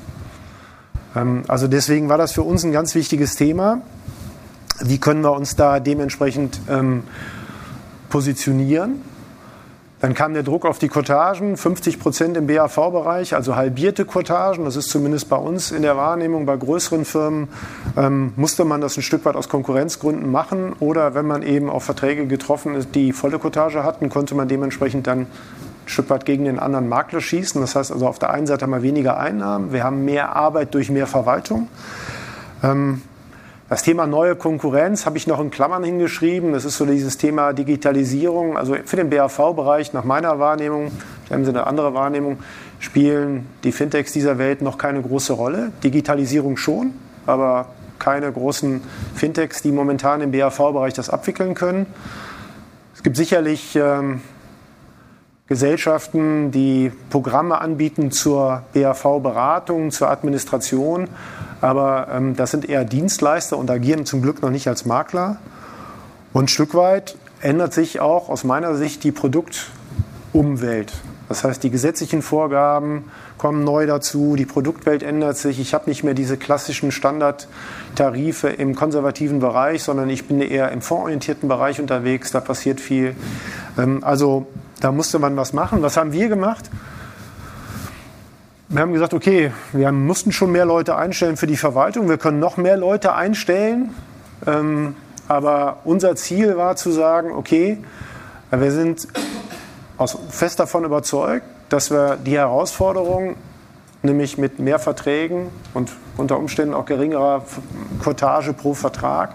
Ähm, 1.18 1.44
also 1.48 1.68
deswegen 1.68 2.10
war 2.10 2.18
das 2.18 2.32
für 2.32 2.44
uns 2.44 2.64
ein 2.64 2.72
ganz 2.72 2.96
wichtiges 2.96 3.36
Thema. 3.36 3.82
Wie 4.80 5.00
können 5.00 5.22
wir 5.22 5.32
uns 5.32 5.56
da 5.56 5.80
dementsprechend 5.80 6.60
ähm, 6.70 7.04
positionieren? 8.10 9.02
Dann 10.00 10.14
kam 10.14 10.36
der 10.36 10.44
Druck 10.44 10.68
auf 10.68 10.78
die 10.78 10.90
Cottagen, 10.90 11.58
50 11.58 12.00
Prozent 12.00 12.38
im 12.38 12.46
BAV-Bereich, 12.46 13.34
also 13.34 13.56
halbierte 13.56 14.06
Cottagen. 14.06 14.64
Das 14.66 14.76
ist 14.76 14.90
zumindest 14.90 15.28
bei 15.28 15.38
uns 15.38 15.72
in 15.72 15.82
der 15.82 15.98
Wahrnehmung. 15.98 16.46
Bei 16.46 16.56
größeren 16.56 17.04
Firmen 17.04 17.48
ähm, 17.98 18.32
musste 18.36 18.64
man 18.64 18.80
das 18.80 18.96
ein 18.96 19.02
Stück 19.02 19.26
weit 19.26 19.36
aus 19.36 19.50
Konkurrenzgründen 19.50 20.32
machen. 20.32 20.74
Oder 20.80 21.16
wenn 21.16 21.26
man 21.26 21.42
eben 21.42 21.72
auf 21.72 21.84
Verträge 21.84 22.28
getroffen 22.28 22.76
ist, 22.76 22.94
die 22.94 23.12
volle 23.12 23.40
Cottage 23.40 23.84
hatten, 23.84 24.10
konnte 24.10 24.36
man 24.36 24.48
dementsprechend 24.48 25.08
dann 25.08 25.26
Stück 25.88 26.10
weit 26.10 26.26
gegen 26.26 26.46
den 26.46 26.60
anderen 26.60 26.88
Makler 26.88 27.22
schießen. 27.22 27.60
Das 27.60 27.76
heißt 27.76 27.92
also, 27.92 28.08
auf 28.08 28.20
der 28.20 28.30
einen 28.32 28.48
Seite 28.48 28.64
haben 28.64 28.72
wir 28.72 28.84
weniger 28.84 29.18
Einnahmen, 29.18 29.74
wir 29.74 29.84
haben 29.84 30.06
mehr 30.06 30.36
Arbeit 30.36 30.74
durch 30.74 30.90
mehr 30.90 31.08
Verwaltung. 31.08 31.68
Ähm, 32.64 33.02
das 33.70 33.84
Thema 33.84 34.08
neue 34.08 34.38
Konkurrenz 34.38 35.06
habe 35.06 35.18
ich 35.18 35.28
noch 35.28 35.42
in 35.42 35.52
Klammern 35.52 35.84
hingeschrieben. 35.84 36.54
Das 36.54 36.64
ist 36.64 36.78
so 36.78 36.86
dieses 36.86 37.18
Thema 37.18 37.52
Digitalisierung. 37.52 38.58
Also 38.58 38.78
für 38.86 38.96
den 38.96 39.10
BAV-Bereich, 39.10 39.92
nach 39.92 40.06
meiner 40.06 40.40
Wahrnehmung, 40.40 40.92
haben 41.30 41.44
Sie 41.44 41.50
eine 41.50 41.68
andere 41.68 41.94
Wahrnehmung, 41.94 42.38
spielen 42.80 43.46
die 43.66 43.74
Fintechs 43.74 44.14
dieser 44.14 44.38
Welt 44.38 44.62
noch 44.62 44.78
keine 44.78 45.02
große 45.02 45.34
Rolle. 45.34 45.74
Digitalisierung 45.84 46.56
schon, 46.56 46.94
aber 47.26 47.68
keine 48.00 48.32
großen 48.32 48.82
Fintechs, 49.16 49.62
die 49.64 49.74
momentan 49.74 50.22
im 50.22 50.32
BAV-Bereich 50.32 50.94
das 50.94 51.10
abwickeln 51.10 51.54
können. 51.54 51.88
Es 52.96 53.04
gibt 53.04 53.18
sicherlich 53.18 53.76
ähm, 53.76 54.22
Gesellschaften, 55.48 56.52
die 56.52 56.92
Programme 57.10 57.62
anbieten 57.62 58.12
zur 58.12 58.64
BAV-Beratung, 58.74 59.92
zur 59.92 60.10
Administration. 60.10 61.08
Aber 61.62 62.10
ähm, 62.12 62.36
das 62.36 62.52
sind 62.52 62.68
eher 62.68 62.84
Dienstleister 62.84 63.58
und 63.58 63.72
agieren 63.72 64.06
zum 64.06 64.22
Glück 64.22 64.42
noch 64.42 64.50
nicht 64.50 64.68
als 64.68 64.86
Makler. 64.86 65.38
Und 66.34 66.46
ein 66.46 66.48
Stück 66.50 66.76
weit 66.76 67.18
ändert 67.42 67.74
sich 67.74 68.02
auch 68.02 68.30
aus 68.30 68.44
meiner 68.44 68.76
Sicht 68.76 69.04
die 69.06 69.14
Produktumwelt. 69.14 70.94
Das 71.30 71.44
heißt, 71.44 71.64
die 71.64 71.70
gesetzlichen 71.70 72.22
Vorgaben 72.22 73.06
kommen 73.38 73.64
neu 73.64 73.86
dazu, 73.86 74.36
die 74.36 74.46
Produktwelt 74.46 75.04
ändert 75.04 75.38
sich. 75.38 75.60
Ich 75.60 75.74
habe 75.74 75.90
nicht 75.90 76.04
mehr 76.04 76.14
diese 76.14 76.38
klassischen 76.38 76.92
Standardtarife 76.92 78.50
im 78.50 78.76
konservativen 78.76 79.40
Bereich, 79.40 79.84
sondern 79.84 80.10
ich 80.10 80.28
bin 80.28 80.42
eher 80.42 80.72
im 80.72 80.82
fondsorientierten 80.82 81.50
Bereich 81.50 81.80
unterwegs. 81.82 82.32
Da 82.32 82.40
passiert 82.40 82.82
viel. 82.82 83.16
Ähm, 83.78 84.04
also 84.04 84.48
da 84.80 84.92
musste 84.92 85.20
man 85.20 85.36
was 85.38 85.54
machen. 85.54 85.82
Was 85.82 85.98
haben 85.98 86.12
wir 86.12 86.30
gemacht? 86.30 86.70
Wir 88.70 88.82
haben 88.82 88.94
gesagt, 88.94 89.14
okay, 89.14 89.52
wir 89.72 89.92
mussten 89.92 90.32
schon 90.32 90.52
mehr 90.52 90.66
Leute 90.66 90.96
einstellen 90.96 91.38
für 91.38 91.48
die 91.48 91.58
Verwaltung. 91.58 92.10
Wir 92.10 92.18
können 92.18 92.40
noch 92.40 92.58
mehr 92.58 92.78
Leute 92.78 93.14
einstellen. 93.14 93.96
Ähm, 94.46 94.96
aber 95.28 95.78
unser 95.84 96.16
Ziel 96.16 96.58
war 96.58 96.76
zu 96.76 96.92
sagen, 96.92 97.32
okay, 97.32 97.78
wir 98.52 98.72
sind 98.72 99.08
fest 100.30 100.60
davon 100.60 100.86
überzeugt, 100.86 101.46
dass 101.70 101.92
wir 101.92 102.18
die 102.18 102.38
Herausforderung, 102.38 103.36
nämlich 104.04 104.38
mit 104.38 104.60
mehr 104.60 104.80
Verträgen 104.80 105.50
und 105.74 105.92
unter 106.18 106.38
Umständen 106.38 106.74
auch 106.74 106.86
geringerer 106.86 107.44
Cottage 108.04 108.54
pro 108.54 108.74
Vertrag, 108.74 109.34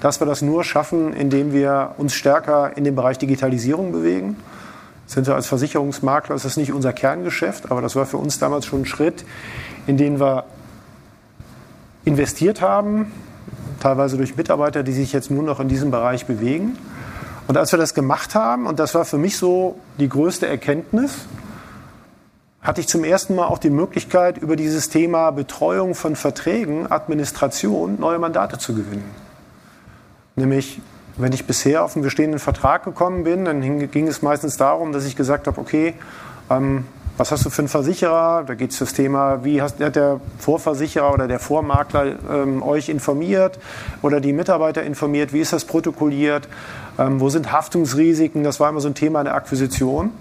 dass 0.00 0.20
wir 0.20 0.26
das 0.26 0.42
nur 0.42 0.64
schaffen, 0.64 1.12
indem 1.12 1.52
wir 1.52 1.94
uns 1.96 2.14
stärker 2.14 2.76
in 2.76 2.84
den 2.84 2.94
Bereich 2.94 3.18
Digitalisierung 3.18 3.92
bewegen. 3.92 4.36
Sind 5.10 5.26
wir 5.26 5.34
als 5.34 5.48
Versicherungsmakler, 5.48 6.36
das 6.36 6.44
ist 6.44 6.56
nicht 6.56 6.72
unser 6.72 6.92
Kerngeschäft, 6.92 7.72
aber 7.72 7.82
das 7.82 7.96
war 7.96 8.06
für 8.06 8.16
uns 8.16 8.38
damals 8.38 8.64
schon 8.64 8.82
ein 8.82 8.86
Schritt, 8.86 9.24
in 9.88 9.96
den 9.96 10.20
wir 10.20 10.44
investiert 12.04 12.60
haben, 12.60 13.10
teilweise 13.80 14.16
durch 14.16 14.36
Mitarbeiter, 14.36 14.84
die 14.84 14.92
sich 14.92 15.12
jetzt 15.12 15.28
nur 15.28 15.42
noch 15.42 15.58
in 15.58 15.66
diesem 15.66 15.90
Bereich 15.90 16.26
bewegen. 16.26 16.78
Und 17.48 17.56
als 17.56 17.72
wir 17.72 17.78
das 17.80 17.94
gemacht 17.94 18.36
haben, 18.36 18.68
und 18.68 18.78
das 18.78 18.94
war 18.94 19.04
für 19.04 19.18
mich 19.18 19.36
so 19.36 19.80
die 19.98 20.08
größte 20.08 20.46
Erkenntnis, 20.46 21.26
hatte 22.62 22.80
ich 22.80 22.86
zum 22.86 23.02
ersten 23.02 23.34
Mal 23.34 23.46
auch 23.46 23.58
die 23.58 23.70
Möglichkeit, 23.70 24.38
über 24.38 24.54
dieses 24.54 24.90
Thema 24.90 25.32
Betreuung 25.32 25.96
von 25.96 26.14
Verträgen, 26.14 26.88
Administration 26.88 27.98
neue 27.98 28.20
Mandate 28.20 28.58
zu 28.58 28.76
gewinnen. 28.76 29.10
Nämlich, 30.36 30.80
wenn 31.22 31.32
ich 31.32 31.46
bisher 31.46 31.84
auf 31.84 31.96
einen 31.96 32.02
bestehenden 32.02 32.38
Vertrag 32.38 32.84
gekommen 32.84 33.24
bin, 33.24 33.44
dann 33.44 33.90
ging 33.90 34.06
es 34.06 34.22
meistens 34.22 34.56
darum, 34.56 34.92
dass 34.92 35.06
ich 35.06 35.16
gesagt 35.16 35.46
habe, 35.46 35.60
okay, 35.60 35.94
ähm, 36.50 36.84
was 37.16 37.32
hast 37.32 37.44
du 37.44 37.50
für 37.50 37.60
einen 37.60 37.68
Versicherer? 37.68 38.44
Da 38.46 38.54
geht 38.54 38.70
es 38.70 38.78
das 38.78 38.94
Thema, 38.94 39.44
wie 39.44 39.60
hat 39.60 39.78
der 39.78 40.20
Vorversicherer 40.38 41.12
oder 41.12 41.28
der 41.28 41.38
Vormakler 41.38 42.14
ähm, 42.30 42.62
euch 42.62 42.88
informiert 42.88 43.58
oder 44.00 44.20
die 44.20 44.32
Mitarbeiter 44.32 44.82
informiert? 44.82 45.34
Wie 45.34 45.40
ist 45.40 45.52
das 45.52 45.66
protokolliert? 45.66 46.48
Ähm, 46.98 47.20
wo 47.20 47.28
sind 47.28 47.52
Haftungsrisiken? 47.52 48.42
Das 48.42 48.58
war 48.58 48.70
immer 48.70 48.80
so 48.80 48.88
ein 48.88 48.94
Thema 48.94 49.20
in 49.20 49.26
der 49.26 49.34
Akquisition. 49.34 50.12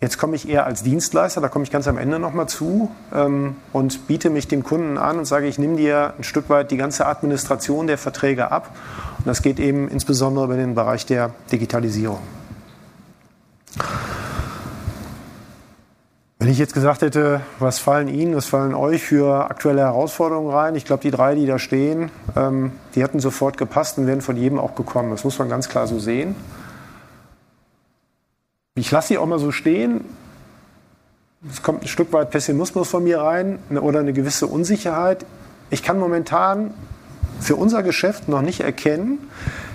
Jetzt 0.00 0.18
komme 0.18 0.36
ich 0.36 0.48
eher 0.48 0.66
als 0.66 0.82
Dienstleister, 0.82 1.40
da 1.40 1.48
komme 1.48 1.64
ich 1.64 1.70
ganz 1.70 1.88
am 1.88 1.96
Ende 1.96 2.18
nochmal 2.18 2.46
zu 2.46 2.90
ähm, 3.14 3.56
und 3.72 4.06
biete 4.06 4.28
mich 4.28 4.48
dem 4.48 4.62
Kunden 4.62 4.98
an 4.98 5.18
und 5.18 5.24
sage, 5.24 5.46
ich 5.46 5.58
nehme 5.58 5.76
dir 5.76 6.14
ein 6.18 6.24
Stück 6.24 6.50
weit 6.50 6.72
die 6.72 6.76
ganze 6.76 7.06
Administration 7.06 7.86
der 7.86 7.96
Verträge 7.96 8.50
ab. 8.50 8.74
Und 9.24 9.28
das 9.28 9.40
geht 9.40 9.58
eben 9.58 9.88
insbesondere 9.88 10.44
über 10.44 10.56
den 10.56 10.74
Bereich 10.74 11.06
der 11.06 11.30
Digitalisierung. 11.50 12.18
Wenn 16.38 16.50
ich 16.50 16.58
jetzt 16.58 16.74
gesagt 16.74 17.00
hätte, 17.00 17.40
was 17.58 17.78
fallen 17.78 18.08
Ihnen, 18.08 18.36
was 18.36 18.44
fallen 18.44 18.74
euch 18.74 19.02
für 19.02 19.48
aktuelle 19.48 19.80
Herausforderungen 19.80 20.50
rein? 20.50 20.74
Ich 20.74 20.84
glaube, 20.84 21.00
die 21.00 21.10
drei, 21.10 21.34
die 21.34 21.46
da 21.46 21.58
stehen, 21.58 22.10
ähm, 22.36 22.72
die 22.94 23.02
hätten 23.02 23.18
sofort 23.18 23.56
gepasst 23.56 23.96
und 23.96 24.06
wären 24.06 24.20
von 24.20 24.36
jedem 24.36 24.58
auch 24.58 24.74
gekommen. 24.74 25.10
Das 25.10 25.24
muss 25.24 25.38
man 25.38 25.48
ganz 25.48 25.70
klar 25.70 25.86
so 25.86 25.98
sehen. 25.98 26.36
Ich 28.74 28.90
lasse 28.90 29.08
sie 29.08 29.16
auch 29.16 29.24
mal 29.24 29.38
so 29.38 29.52
stehen. 29.52 30.04
Es 31.50 31.62
kommt 31.62 31.80
ein 31.80 31.88
Stück 31.88 32.12
weit 32.12 32.30
Pessimismus 32.30 32.90
von 32.90 33.04
mir 33.04 33.22
rein 33.22 33.58
oder 33.70 34.00
eine 34.00 34.12
gewisse 34.12 34.46
Unsicherheit. 34.46 35.24
Ich 35.70 35.82
kann 35.82 35.98
momentan 35.98 36.74
für 37.44 37.56
unser 37.56 37.82
Geschäft 37.82 38.26
noch 38.26 38.40
nicht 38.40 38.60
erkennen, 38.60 39.18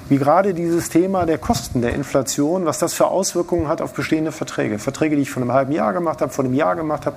wie 0.10 0.18
gerade 0.18 0.56
dieses 0.56 0.90
Thema 0.90 1.28
der 1.28 1.38
Kosten 1.38 1.84
der 1.84 1.94
Inflation, 1.94 2.66
was 2.66 2.80
das 2.80 2.96
für 2.96 3.06
Auswirkungen 3.06 3.68
hat 3.68 3.80
auf 3.84 3.94
bestehende 3.94 4.32
Verträge. 4.32 4.80
Verträge, 4.80 5.16
die 5.16 5.22
ich 5.22 5.30
vor 5.30 5.44
einem 5.44 5.54
halben 5.54 5.72
Jahr 5.72 5.94
gemacht 5.94 6.22
habe, 6.22 6.32
vor 6.32 6.44
einem 6.44 6.56
Jahr 6.56 6.76
gemacht 6.76 7.06
habe, 7.06 7.16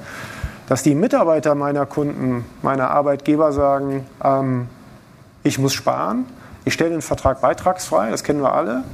dass 0.69 0.83
die 0.83 0.95
Mitarbeiter 0.95 1.55
meiner 1.55 1.87
Kunden, 1.87 2.45
meiner 2.61 2.91
Arbeitgeber 2.91 3.53
sagen, 3.53 4.07
ähm, 4.23 4.67
ich 5.43 5.59
muss 5.59 5.73
sparen, 5.73 6.27
ich 6.67 6.75
stelle 6.75 6.91
den 6.91 7.03
Vertrag 7.03 7.41
beitragsfrei, 7.41 8.11
das 8.11 8.23
kennen 8.23 8.43
wir 8.43 8.53
alle, 8.53 8.85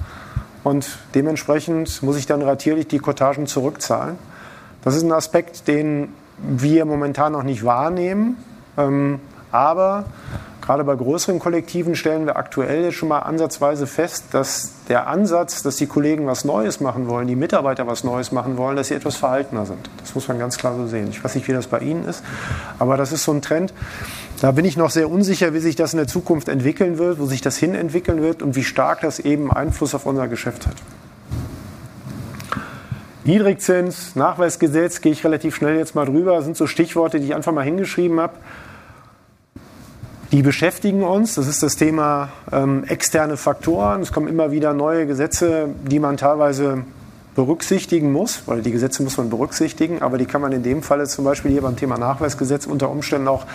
und 0.63 0.87
dementsprechend 1.17 2.05
muss 2.05 2.17
ich 2.17 2.27
dann 2.27 2.41
ratierlich 2.41 2.87
die 2.87 3.01
Kotagen 3.01 3.49
zurückzahlen. 3.49 4.17
Das 4.85 4.95
ist 4.95 5.03
ein 5.03 5.13
Aspekt, 5.13 5.67
den 5.67 6.13
wir 6.39 6.85
momentan 6.85 7.33
noch 7.33 7.43
nicht 7.43 7.65
wahrnehmen, 7.65 8.37
ähm, 8.77 9.19
aber 9.51 10.05
Gerade 10.69 10.85
bei 10.85 10.97
größeren 10.97 11.39
Kollektiven 11.39 11.97
stellen 11.97 12.27
wir 12.27 12.37
aktuell 12.37 12.85
jetzt 12.85 12.97
schon 12.97 13.09
mal 13.09 13.21
ansatzweise 13.21 13.87
fest, 13.87 14.25
dass 14.33 14.73
der 14.91 15.07
Ansatz, 15.07 15.63
dass 15.63 15.77
die 15.77 15.87
Kollegen 15.87 16.27
was 16.27 16.45
Neues 16.45 16.81
machen 16.81 17.09
wollen, 17.09 17.27
die 17.27 17.37
Mitarbeiter 17.37 17.87
was 17.87 18.05
Neues 18.05 18.33
machen 18.33 18.59
wollen, 18.59 18.77
dass 18.77 18.89
sie 18.89 18.95
etwas 18.95 19.17
verhaltener 19.17 19.65
sind. 19.65 19.89
Das 20.03 20.15
muss 20.15 20.29
man 20.29 20.39
ganz 20.39 20.59
klar 20.59 20.77
so 20.77 20.87
sehen. 20.87 21.09
Ich 21.09 21.25
weiß 21.25 21.37
nicht, 21.37 21.49
wie 21.49 21.53
das 21.53 21.69
bei 21.69 21.79
Ihnen 21.79 22.05
ist, 22.05 22.23
aber 22.79 22.99
das 22.99 23.13
ist 23.13 23.25
so 23.25 23.33
ein 23.33 23.41
Trend. 23.41 23.73
Da 24.43 24.51
bin 24.51 24.67
ich 24.67 24.77
noch 24.77 24.91
sehr 24.91 25.11
unsicher, 25.11 25.55
wie 25.55 25.61
sich 25.61 25.75
das 25.75 25.95
in 25.95 25.97
der 25.97 26.07
Zukunft 26.07 26.51
entwickeln 26.51 26.99
wird, 26.99 27.19
wo 27.19 27.25
sich 27.25 27.41
das 27.41 27.57
hin 27.57 27.75
entwickeln 27.75 28.21
wird 28.21 28.43
und 28.43 28.55
wie 28.55 28.63
stark 28.63 29.01
das 29.01 29.21
eben 29.21 29.51
Einfluss 29.51 29.95
auf 29.95 30.05
unser 30.05 30.29
Geschäft 30.29 30.67
hat. 30.67 30.77
Niedrigzins, 33.25 34.17
Nachweisgesetz, 34.17 35.01
gehe 35.01 35.13
ich 35.13 35.25
relativ 35.25 35.57
schnell 35.57 35.79
jetzt 35.79 35.95
mal 35.95 36.05
drüber, 36.05 36.43
sind 36.43 36.59
so 36.59 36.67
Stichworte, 36.67 37.21
die 37.21 37.29
ich 37.29 37.35
einfach 37.35 37.53
mal 37.53 37.65
hingeschrieben 37.65 38.21
habe. 38.21 38.35
Die 40.31 40.43
beschäftigen 40.43 41.05
uns. 41.05 41.37
Das 41.37 41.47
ist 41.47 41.63
das 41.63 41.77
Thema 41.77 42.29
ähm, 42.53 42.85
externe 42.85 43.39
Faktoren. 43.39 44.03
Es 44.03 44.13
kommen 44.13 44.29
immer 44.29 44.53
wieder 44.53 44.75
neue 44.75 45.07
Gesetze, 45.07 45.71
die 45.85 45.99
man 45.99 46.19
teilweise 46.19 46.85
berücksichtigen 47.35 48.13
muss, 48.13 48.43
weil 48.45 48.61
die 48.61 48.73
Gesetze 48.73 49.03
muss 49.03 49.17
man 49.17 49.31
berücksichtigen, 49.31 50.03
aber 50.03 50.19
die 50.19 50.27
kann 50.27 50.43
man 50.43 50.53
in 50.53 50.63
dem 50.63 50.83
Falle 50.83 51.07
zum 51.07 51.25
Beispiel 51.25 51.53
hier 51.53 51.63
beim 51.63 51.77
Thema 51.77 51.97
Nachweisgesetz 51.97 52.67
unter 52.67 52.91
Umständen 52.91 53.29
auch 53.29 53.47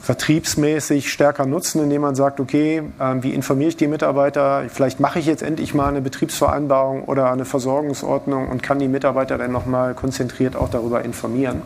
vertriebsmäßig 0.00 1.12
stärker 1.12 1.46
nutzen, 1.46 1.80
indem 1.80 2.02
man 2.02 2.16
sagt, 2.16 2.40
okay, 2.40 2.82
äh, 2.98 3.14
wie 3.20 3.32
informiere 3.32 3.68
ich 3.68 3.76
die 3.76 3.86
Mitarbeiter? 3.86 4.64
Vielleicht 4.68 4.98
mache 4.98 5.20
ich 5.20 5.26
jetzt 5.26 5.44
endlich 5.44 5.74
mal 5.74 5.86
eine 5.86 6.00
Betriebsvereinbarung 6.00 7.04
oder 7.04 7.30
eine 7.30 7.44
Versorgungsordnung 7.44 8.48
und 8.48 8.64
kann 8.64 8.80
die 8.80 8.88
Mitarbeiter 8.88 9.38
dann 9.38 9.52
nochmal 9.52 9.94
konzentriert 9.94 10.56
auch 10.56 10.70
darüber 10.70 11.04
informieren. 11.04 11.62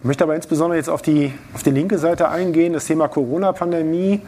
Ich 0.00 0.04
möchte 0.04 0.22
aber 0.22 0.36
insbesondere 0.36 0.76
jetzt 0.76 0.88
auf 0.88 1.02
die, 1.02 1.32
auf 1.54 1.64
die 1.64 1.72
linke 1.72 1.98
Seite 1.98 2.28
eingehen, 2.28 2.72
das 2.72 2.84
Thema 2.84 3.08
Corona-Pandemie. 3.08 4.22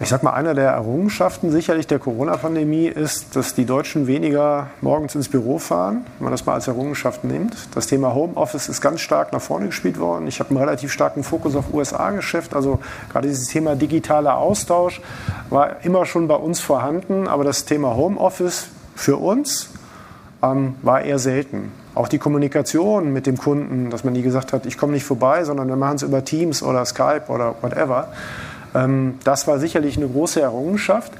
Ich 0.00 0.08
sage 0.08 0.24
mal, 0.24 0.32
einer 0.32 0.54
der 0.54 0.70
Errungenschaften 0.70 1.50
sicherlich 1.50 1.86
der 1.86 1.98
Corona-Pandemie 1.98 2.86
ist, 2.86 3.36
dass 3.36 3.54
die 3.54 3.66
Deutschen 3.66 4.06
weniger 4.06 4.68
morgens 4.80 5.14
ins 5.14 5.28
Büro 5.28 5.58
fahren, 5.58 6.06
wenn 6.18 6.24
man 6.24 6.32
das 6.32 6.46
mal 6.46 6.54
als 6.54 6.68
Errungenschaft 6.68 7.22
nimmt. 7.22 7.54
Das 7.74 7.86
Thema 7.86 8.14
Homeoffice 8.14 8.70
ist 8.70 8.80
ganz 8.80 9.02
stark 9.02 9.30
nach 9.34 9.42
vorne 9.42 9.66
gespielt 9.66 10.00
worden. 10.00 10.26
Ich 10.26 10.40
habe 10.40 10.48
einen 10.48 10.58
relativ 10.58 10.90
starken 10.90 11.22
Fokus 11.22 11.54
auf 11.54 11.72
USA-Geschäft. 11.72 12.54
Also 12.54 12.78
gerade 13.10 13.28
dieses 13.28 13.48
Thema 13.48 13.76
digitaler 13.76 14.38
Austausch 14.38 15.02
war 15.50 15.84
immer 15.84 16.06
schon 16.06 16.28
bei 16.28 16.36
uns 16.36 16.60
vorhanden. 16.60 17.28
Aber 17.28 17.44
das 17.44 17.66
Thema 17.66 17.94
Homeoffice 17.94 18.68
für 18.94 19.18
uns 19.18 19.68
ähm, 20.42 20.76
war 20.80 21.02
eher 21.02 21.18
selten. 21.18 21.81
Auch 21.94 22.08
die 22.08 22.18
Kommunikation 22.18 23.12
mit 23.12 23.26
dem 23.26 23.36
Kunden, 23.36 23.90
dass 23.90 24.04
man 24.04 24.14
nie 24.14 24.22
gesagt 24.22 24.52
hat, 24.52 24.64
ich 24.66 24.78
komme 24.78 24.92
nicht 24.92 25.04
vorbei, 25.04 25.44
sondern 25.44 25.68
wir 25.68 25.76
machen 25.76 25.96
es 25.96 26.02
über 26.02 26.24
Teams 26.24 26.62
oder 26.62 26.84
Skype 26.84 27.24
oder 27.28 27.54
whatever. 27.60 28.08
Ähm, 28.74 29.18
das 29.24 29.46
war 29.46 29.58
sicherlich 29.58 29.96
eine 29.96 30.08
große 30.08 30.40
Errungenschaft. 30.40 31.12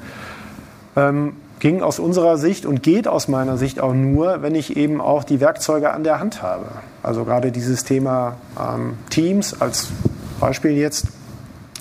Ähm, 0.95 1.33
ging 1.59 1.81
aus 1.81 1.99
unserer 1.99 2.37
Sicht 2.37 2.65
und 2.65 2.83
geht 2.83 3.07
aus 3.07 3.27
meiner 3.27 3.57
Sicht 3.57 3.79
auch 3.79 3.93
nur, 3.93 4.41
wenn 4.41 4.53
ich 4.53 4.75
eben 4.75 4.99
auch 4.99 5.23
die 5.23 5.39
Werkzeuge 5.39 5.91
an 5.91 6.03
der 6.03 6.19
Hand 6.19 6.41
habe. 6.41 6.65
Also 7.01 7.23
gerade 7.23 7.51
dieses 7.51 7.83
Thema 7.85 8.35
ähm, 8.59 8.97
Teams 9.09 9.61
als 9.61 9.87
Beispiel 10.39 10.71
jetzt, 10.71 11.05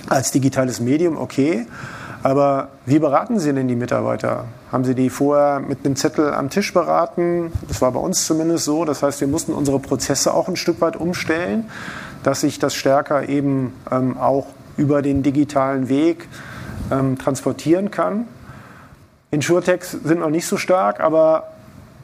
als 0.08 0.30
digitales 0.30 0.80
Medium, 0.80 1.16
okay. 1.16 1.66
Aber 2.22 2.68
wie 2.86 3.00
beraten 3.00 3.40
Sie 3.40 3.52
denn 3.52 3.66
die 3.66 3.74
Mitarbeiter? 3.74 4.44
Haben 4.70 4.84
Sie 4.84 4.94
die 4.94 5.10
vorher 5.10 5.58
mit 5.58 5.84
einem 5.84 5.96
Zettel 5.96 6.32
am 6.32 6.50
Tisch 6.50 6.72
beraten? 6.72 7.52
Das 7.66 7.82
war 7.82 7.90
bei 7.90 7.98
uns 7.98 8.26
zumindest 8.26 8.64
so. 8.64 8.84
Das 8.84 9.02
heißt, 9.02 9.20
wir 9.20 9.28
mussten 9.28 9.52
unsere 9.52 9.80
Prozesse 9.80 10.32
auch 10.32 10.48
ein 10.48 10.56
Stück 10.56 10.80
weit 10.80 10.96
umstellen, 10.96 11.68
dass 12.22 12.42
sich 12.42 12.60
das 12.60 12.74
stärker 12.74 13.28
eben 13.28 13.72
ähm, 13.90 14.16
auch 14.18 14.46
über 14.76 15.02
den 15.02 15.22
digitalen 15.22 15.88
Weg 15.88 16.28
ähm, 16.92 17.18
transportieren 17.18 17.90
kann. 17.90 18.26
Insurtechs 19.32 19.90
sind 19.90 20.20
noch 20.20 20.30
nicht 20.30 20.46
so 20.46 20.56
stark, 20.56 21.00
aber 21.00 21.48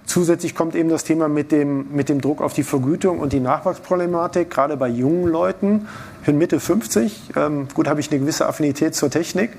zusätzlich 0.06 0.54
kommt 0.54 0.74
eben 0.74 0.88
das 0.88 1.04
Thema 1.04 1.28
mit 1.28 1.52
dem, 1.52 1.94
mit 1.94 2.08
dem 2.08 2.20
Druck 2.20 2.40
auf 2.40 2.54
die 2.54 2.62
Vergütung 2.62 3.20
und 3.20 3.32
die 3.32 3.40
Nachwachsproblematik, 3.40 4.50
gerade 4.50 4.76
bei 4.76 4.88
jungen 4.88 5.28
Leuten. 5.28 5.86
Ich 6.20 6.26
bin 6.26 6.38
Mitte 6.38 6.58
50, 6.58 7.34
ähm, 7.36 7.68
gut, 7.74 7.86
habe 7.86 8.00
ich 8.00 8.10
eine 8.10 8.18
gewisse 8.18 8.46
Affinität 8.46 8.94
zur 8.94 9.10
Technik, 9.10 9.50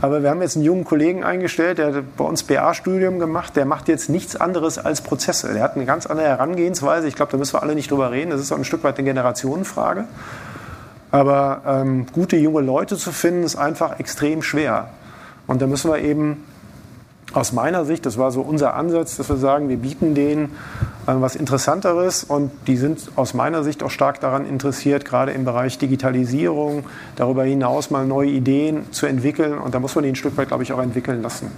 aber 0.00 0.22
wir 0.22 0.30
haben 0.30 0.42
jetzt 0.42 0.56
einen 0.56 0.64
jungen 0.64 0.84
Kollegen 0.84 1.24
eingestellt, 1.24 1.78
der 1.78 1.94
hat 1.94 2.16
bei 2.16 2.24
uns 2.24 2.42
BA-Studium 2.42 3.18
gemacht, 3.18 3.56
der 3.56 3.64
macht 3.64 3.88
jetzt 3.88 4.10
nichts 4.10 4.36
anderes 4.36 4.78
als 4.78 5.00
Prozesse. 5.00 5.54
Der 5.54 5.62
hat 5.62 5.76
eine 5.76 5.86
ganz 5.86 6.06
andere 6.06 6.26
Herangehensweise. 6.26 7.08
Ich 7.08 7.14
glaube, 7.14 7.32
da 7.32 7.38
müssen 7.38 7.54
wir 7.54 7.62
alle 7.62 7.74
nicht 7.74 7.90
drüber 7.90 8.10
reden. 8.10 8.30
Das 8.30 8.40
ist 8.40 8.52
auch 8.52 8.58
ein 8.58 8.64
Stück 8.64 8.84
weit 8.84 8.98
eine 8.98 9.06
Generationenfrage. 9.06 10.04
Aber 11.10 11.62
ähm, 11.66 12.06
gute 12.12 12.36
junge 12.36 12.60
Leute 12.60 12.96
zu 12.96 13.10
finden, 13.10 13.44
ist 13.44 13.56
einfach 13.56 13.98
extrem 13.98 14.42
schwer. 14.42 14.90
Und 15.46 15.62
da 15.62 15.66
müssen 15.66 15.90
wir 15.90 15.98
eben 15.98 16.44
aus 17.32 17.52
meiner 17.52 17.84
Sicht, 17.84 18.06
das 18.06 18.18
war 18.18 18.30
so 18.30 18.40
unser 18.40 18.74
Ansatz, 18.74 19.16
dass 19.16 19.28
wir 19.28 19.36
sagen, 19.36 19.68
wir 19.68 19.76
bieten 19.76 20.14
denen 20.14 20.56
äh, 21.06 21.12
was 21.14 21.36
Interessanteres 21.36 22.24
und 22.24 22.50
die 22.66 22.76
sind 22.76 23.10
aus 23.16 23.34
meiner 23.34 23.64
Sicht 23.64 23.82
auch 23.82 23.90
stark 23.90 24.20
daran 24.20 24.46
interessiert, 24.46 25.04
gerade 25.04 25.32
im 25.32 25.44
Bereich 25.44 25.78
Digitalisierung, 25.78 26.84
darüber 27.16 27.44
hinaus 27.44 27.90
mal 27.90 28.06
neue 28.06 28.30
Ideen 28.30 28.90
zu 28.92 29.06
entwickeln 29.06 29.58
und 29.58 29.74
da 29.74 29.80
muss 29.80 29.94
man 29.94 30.04
die 30.04 30.10
ein 30.10 30.16
Stück 30.16 30.36
weit, 30.36 30.48
glaube 30.48 30.62
ich, 30.62 30.72
auch 30.72 30.80
entwickeln 30.80 31.22
lassen. 31.22 31.50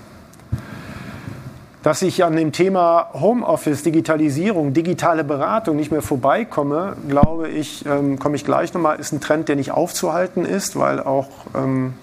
Dass 1.82 2.02
ich 2.02 2.25
an 2.25 2.34
dem 2.34 2.50
Thema 2.50 3.10
Homeoffice, 3.14 3.82
Digitalisierung, 3.84 4.72
digitale 4.72 5.22
Beratung 5.22 5.76
nicht 5.76 5.92
mehr 5.92 6.02
vorbeikomme, 6.02 6.96
glaube 7.08 7.48
ich, 7.48 7.87
ähm, 7.87 8.18
komme 8.18 8.37
ich 8.37 8.44
gleich 8.44 8.75
nochmal, 8.75 8.98
ist 8.98 9.12
ein 9.12 9.20
Trend, 9.20 9.48
der 9.48 9.56
nicht 9.56 9.70
aufzuhalten 9.70 10.44
ist, 10.44 10.76
weil 10.78 10.98
auch 10.98 11.28
ähm, 11.54 11.94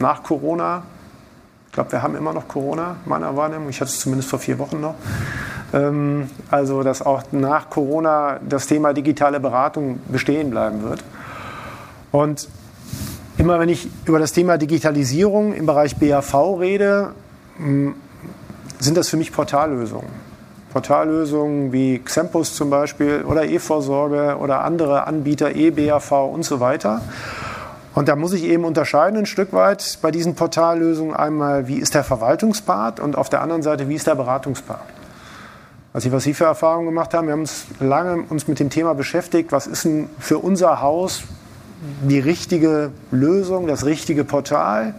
nach 0.00 0.24
Corona 0.24 0.82
glaube, 1.78 1.92
wir 1.92 2.02
haben 2.02 2.16
immer 2.16 2.32
noch 2.32 2.48
Corona, 2.48 2.96
meiner 3.04 3.36
Wahrnehmung. 3.36 3.68
Ich 3.68 3.80
hatte 3.80 3.92
es 3.92 4.00
zumindest 4.00 4.28
vor 4.28 4.40
vier 4.40 4.58
Wochen 4.58 4.80
noch. 4.80 4.96
Ähm, 5.72 6.28
also, 6.50 6.82
dass 6.82 7.02
auch 7.02 7.22
nach 7.30 7.70
Corona 7.70 8.40
das 8.46 8.66
Thema 8.66 8.92
digitale 8.92 9.38
Beratung 9.38 10.00
bestehen 10.08 10.50
bleiben 10.50 10.82
wird. 10.82 11.04
Und 12.10 12.48
immer 13.36 13.60
wenn 13.60 13.68
ich 13.68 13.88
über 14.06 14.18
das 14.18 14.32
Thema 14.32 14.58
Digitalisierung 14.58 15.54
im 15.54 15.66
Bereich 15.66 15.94
BAV 15.94 16.58
rede, 16.58 17.12
hm, 17.58 17.94
sind 18.80 18.96
das 18.96 19.08
für 19.08 19.16
mich 19.16 19.32
Portallösungen. 19.32 20.10
Portallösungen 20.72 21.72
wie 21.72 22.00
Xempus 22.00 22.56
zum 22.56 22.70
Beispiel 22.70 23.22
oder 23.22 23.44
E-Vorsorge 23.44 24.36
oder 24.40 24.64
andere 24.64 25.06
Anbieter, 25.06 25.54
E-BAV 25.54 26.10
und 26.10 26.42
so 26.42 26.58
weiter. 26.58 27.02
Und 27.98 28.06
da 28.08 28.14
muss 28.14 28.32
ich 28.32 28.44
eben 28.44 28.64
unterscheiden 28.64 29.18
ein 29.18 29.26
Stück 29.26 29.52
weit 29.52 29.98
bei 30.00 30.12
diesen 30.12 30.36
Portallösungen 30.36 31.16
einmal, 31.16 31.66
wie 31.66 31.78
ist 31.78 31.96
der 31.96 32.04
Verwaltungspart 32.04 33.00
und 33.00 33.16
auf 33.16 33.28
der 33.28 33.42
anderen 33.42 33.62
Seite, 33.62 33.88
wie 33.88 33.96
ist 33.96 34.06
der 34.06 34.14
Beratungspart. 34.14 34.84
Also 35.92 36.12
was 36.12 36.22
Sie 36.22 36.32
für 36.32 36.44
Erfahrungen 36.44 36.86
gemacht 36.86 37.12
haben, 37.12 37.26
wir 37.26 37.32
haben 37.32 37.40
uns 37.40 37.66
lange 37.80 38.22
uns 38.28 38.46
mit 38.46 38.60
dem 38.60 38.70
Thema 38.70 38.94
beschäftigt, 38.94 39.50
was 39.50 39.66
ist 39.66 39.84
denn 39.84 40.08
für 40.20 40.38
unser 40.38 40.80
Haus 40.80 41.24
die 42.02 42.20
richtige 42.20 42.92
Lösung, 43.10 43.66
das 43.66 43.84
richtige 43.84 44.22
Portal. 44.22 44.94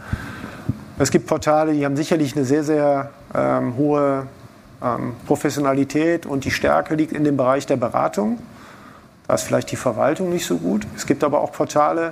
Es 0.98 1.10
gibt 1.10 1.26
Portale, 1.26 1.72
die 1.72 1.86
haben 1.86 1.96
sicherlich 1.96 2.36
eine 2.36 2.44
sehr, 2.44 2.66
sehr 2.66 3.12
ähm, 3.34 3.78
hohe 3.78 4.28
ähm, 4.84 5.14
Professionalität 5.26 6.26
und 6.26 6.44
die 6.44 6.52
Stärke 6.52 6.96
liegt 6.96 7.14
in 7.14 7.24
dem 7.24 7.38
Bereich 7.38 7.66
der 7.66 7.78
Beratung. 7.78 8.40
Da 9.26 9.36
ist 9.36 9.44
vielleicht 9.44 9.72
die 9.72 9.78
Verwaltung 9.78 10.32
nicht 10.32 10.46
so 10.46 10.58
gut. 10.58 10.86
Es 10.98 11.06
gibt 11.06 11.24
aber 11.24 11.40
auch 11.40 11.54
Portale, 11.54 12.12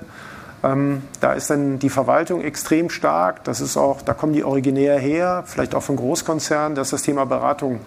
ähm, 0.64 1.04
da 1.20 1.34
ist 1.34 1.50
dann 1.50 1.80
die 1.80 1.90
Verwaltung 1.90 2.42
extrem 2.42 2.90
stark. 2.90 3.44
Das 3.44 3.62
ist 3.62 3.78
auch, 3.78 4.02
da 4.02 4.14
kommen 4.14 4.34
die 4.34 4.44
originär 4.44 4.98
her, 4.98 5.44
vielleicht 5.46 5.76
auch 5.76 5.84
von 5.84 5.96
Großkonzernen. 5.96 6.76
Da 6.76 6.82
ist 6.82 6.94
das 6.94 7.04
Thema 7.04 7.26
Beratung 7.26 7.80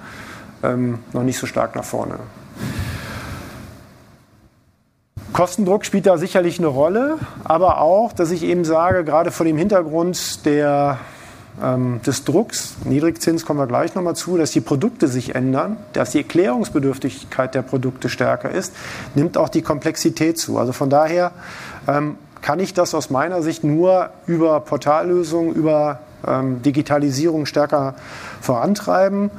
ähm, 0.62 1.00
noch 1.12 1.22
nicht 1.22 1.38
so 1.38 1.46
stark 1.46 1.74
nach 1.74 1.84
vorne. 1.84 2.18
Kostendruck 5.32 5.84
spielt 5.84 6.06
da 6.06 6.18
sicherlich 6.18 6.58
eine 6.58 6.66
Rolle, 6.66 7.18
aber 7.44 7.80
auch, 7.80 8.12
dass 8.12 8.30
ich 8.30 8.42
eben 8.42 8.64
sage, 8.64 9.04
gerade 9.04 9.30
vor 9.30 9.46
dem 9.46 9.56
Hintergrund 9.56 10.44
der, 10.44 10.98
ähm, 11.62 12.00
des 12.04 12.24
Drucks, 12.24 12.74
Niedrigzins 12.84 13.46
kommen 13.46 13.60
wir 13.60 13.68
gleich 13.68 13.94
nochmal 13.94 14.16
zu, 14.16 14.36
dass 14.36 14.50
die 14.50 14.60
Produkte 14.60 15.06
sich 15.08 15.34
ändern, 15.34 15.76
dass 15.92 16.10
die 16.10 16.18
Erklärungsbedürftigkeit 16.18 17.54
der 17.54 17.62
Produkte 17.62 18.08
stärker 18.08 18.50
ist, 18.50 18.74
nimmt 19.14 19.38
auch 19.38 19.48
die 19.48 19.62
Komplexität 19.62 20.36
zu. 20.36 20.58
Also 20.58 20.72
von 20.72 20.90
daher 20.90 21.30
ähm, 21.86 22.16
kann 22.42 22.60
ich 22.60 22.74
das 22.74 22.94
aus 22.94 23.10
meiner 23.10 23.42
Sicht 23.42 23.64
nur 23.64 24.10
über 24.26 24.60
Portallösungen, 24.60 25.54
über 25.54 26.00
ähm, 26.26 26.62
Digitalisierung 26.62 27.46
stärker 27.46 27.94
vorantreiben. 28.40 29.30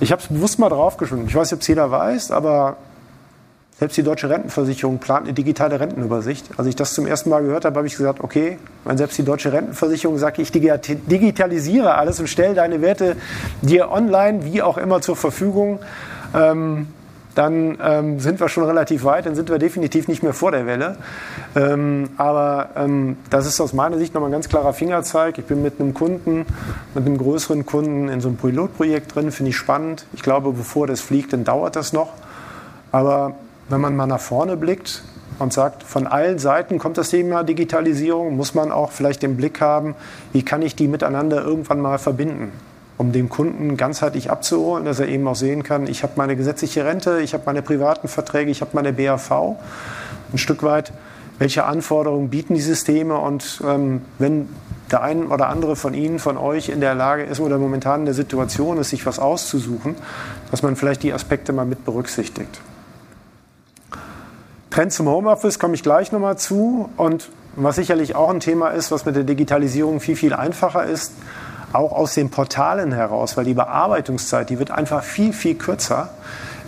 Ich 0.00 0.12
habe 0.12 0.20
es 0.22 0.28
bewusst 0.28 0.58
mal 0.58 0.68
draufgeschrieben. 0.68 1.26
Ich 1.26 1.34
weiß 1.34 1.50
nicht, 1.50 1.58
ob 1.58 1.60
es 1.62 1.66
jeder 1.68 1.90
weiß, 1.90 2.30
aber 2.30 2.76
selbst 3.78 3.96
die 3.98 4.02
Deutsche 4.02 4.30
Rentenversicherung 4.30 4.98
plant 4.98 5.24
eine 5.24 5.34
digitale 5.34 5.78
Rentenübersicht. 5.78 6.58
Als 6.58 6.66
ich 6.66 6.76
das 6.76 6.94
zum 6.94 7.06
ersten 7.06 7.28
Mal 7.28 7.42
gehört 7.42 7.66
habe, 7.66 7.76
habe 7.76 7.86
ich 7.86 7.96
gesagt, 7.96 8.20
okay, 8.20 8.58
wenn 8.84 8.96
selbst 8.96 9.18
die 9.18 9.22
Deutsche 9.22 9.52
Rentenversicherung 9.52 10.16
sagt, 10.16 10.38
ich 10.38 10.50
digitalisiere 10.50 11.94
alles 11.94 12.18
und 12.18 12.26
stelle 12.26 12.54
deine 12.54 12.80
Werte 12.80 13.16
dir 13.60 13.90
online, 13.90 14.44
wie 14.44 14.62
auch 14.62 14.78
immer, 14.78 15.02
zur 15.02 15.14
Verfügung, 15.16 15.80
ähm, 16.34 16.88
dann 17.36 17.76
ähm, 17.82 18.18
sind 18.18 18.40
wir 18.40 18.48
schon 18.48 18.64
relativ 18.64 19.04
weit, 19.04 19.26
dann 19.26 19.34
sind 19.34 19.50
wir 19.50 19.58
definitiv 19.58 20.08
nicht 20.08 20.22
mehr 20.22 20.32
vor 20.32 20.52
der 20.52 20.66
Welle. 20.66 20.96
Ähm, 21.54 22.08
aber 22.16 22.70
ähm, 22.76 23.18
das 23.28 23.46
ist 23.46 23.60
aus 23.60 23.74
meiner 23.74 23.98
Sicht 23.98 24.14
nochmal 24.14 24.30
ein 24.30 24.32
ganz 24.32 24.48
klarer 24.48 24.72
Fingerzeig. 24.72 25.36
Ich 25.38 25.44
bin 25.44 25.62
mit 25.62 25.78
einem 25.78 25.92
Kunden, 25.92 26.46
mit 26.94 27.04
einem 27.04 27.18
größeren 27.18 27.66
Kunden 27.66 28.08
in 28.08 28.22
so 28.22 28.28
einem 28.28 28.38
Pilotprojekt 28.38 29.14
drin, 29.14 29.30
finde 29.32 29.50
ich 29.50 29.56
spannend. 29.56 30.06
Ich 30.14 30.22
glaube, 30.22 30.50
bevor 30.52 30.86
das 30.86 31.02
fliegt, 31.02 31.34
dann 31.34 31.44
dauert 31.44 31.76
das 31.76 31.92
noch. 31.92 32.14
Aber 32.90 33.34
wenn 33.68 33.82
man 33.82 33.94
mal 33.94 34.06
nach 34.06 34.20
vorne 34.20 34.56
blickt 34.56 35.04
und 35.38 35.52
sagt, 35.52 35.82
von 35.82 36.06
allen 36.06 36.38
Seiten 36.38 36.78
kommt 36.78 36.96
das 36.96 37.10
Thema 37.10 37.44
Digitalisierung, 37.44 38.34
muss 38.34 38.54
man 38.54 38.72
auch 38.72 38.92
vielleicht 38.92 39.22
den 39.22 39.36
Blick 39.36 39.60
haben, 39.60 39.94
wie 40.32 40.42
kann 40.42 40.62
ich 40.62 40.74
die 40.74 40.88
miteinander 40.88 41.44
irgendwann 41.44 41.82
mal 41.82 41.98
verbinden 41.98 42.50
um 42.98 43.12
den 43.12 43.28
Kunden 43.28 43.76
ganzheitlich 43.76 44.30
abzuholen, 44.30 44.84
dass 44.84 45.00
er 45.00 45.08
eben 45.08 45.26
auch 45.28 45.36
sehen 45.36 45.62
kann, 45.62 45.86
ich 45.86 46.02
habe 46.02 46.14
meine 46.16 46.36
gesetzliche 46.36 46.84
Rente, 46.84 47.20
ich 47.20 47.34
habe 47.34 47.44
meine 47.46 47.62
privaten 47.62 48.08
Verträge, 48.08 48.50
ich 48.50 48.60
habe 48.60 48.70
meine 48.74 48.92
BAV. 48.92 49.56
Ein 50.32 50.38
Stück 50.38 50.62
weit, 50.62 50.92
welche 51.38 51.64
Anforderungen 51.64 52.30
bieten 52.30 52.54
die 52.54 52.60
Systeme 52.60 53.18
und 53.18 53.60
ähm, 53.64 54.02
wenn 54.18 54.48
der 54.90 55.02
ein 55.02 55.26
oder 55.26 55.48
andere 55.48 55.76
von 55.76 55.94
Ihnen, 55.94 56.18
von 56.18 56.36
euch 56.36 56.68
in 56.68 56.80
der 56.80 56.94
Lage 56.94 57.24
ist 57.24 57.40
oder 57.40 57.58
momentan 57.58 58.00
in 58.00 58.06
der 58.06 58.14
Situation 58.14 58.78
ist, 58.78 58.90
sich 58.90 59.04
was 59.04 59.18
auszusuchen, 59.18 59.96
dass 60.50 60.62
man 60.62 60.76
vielleicht 60.76 61.02
die 61.02 61.12
Aspekte 61.12 61.52
mal 61.52 61.66
mit 61.66 61.84
berücksichtigt. 61.84 62.60
Trend 64.70 64.92
zum 64.92 65.08
Homeoffice 65.08 65.58
komme 65.58 65.74
ich 65.74 65.82
gleich 65.82 66.12
nochmal 66.12 66.38
zu 66.38 66.88
und 66.96 67.28
was 67.56 67.76
sicherlich 67.76 68.14
auch 68.14 68.30
ein 68.30 68.40
Thema 68.40 68.68
ist, 68.68 68.90
was 68.90 69.06
mit 69.06 69.16
der 69.16 69.24
Digitalisierung 69.24 70.00
viel, 70.00 70.16
viel 70.16 70.34
einfacher 70.34 70.84
ist, 70.84 71.12
auch 71.76 71.92
aus 71.92 72.14
den 72.14 72.30
Portalen 72.30 72.92
heraus, 72.92 73.36
weil 73.36 73.44
die 73.44 73.54
Bearbeitungszeit, 73.54 74.50
die 74.50 74.58
wird 74.58 74.70
einfach 74.70 75.02
viel, 75.02 75.32
viel 75.32 75.54
kürzer, 75.54 76.10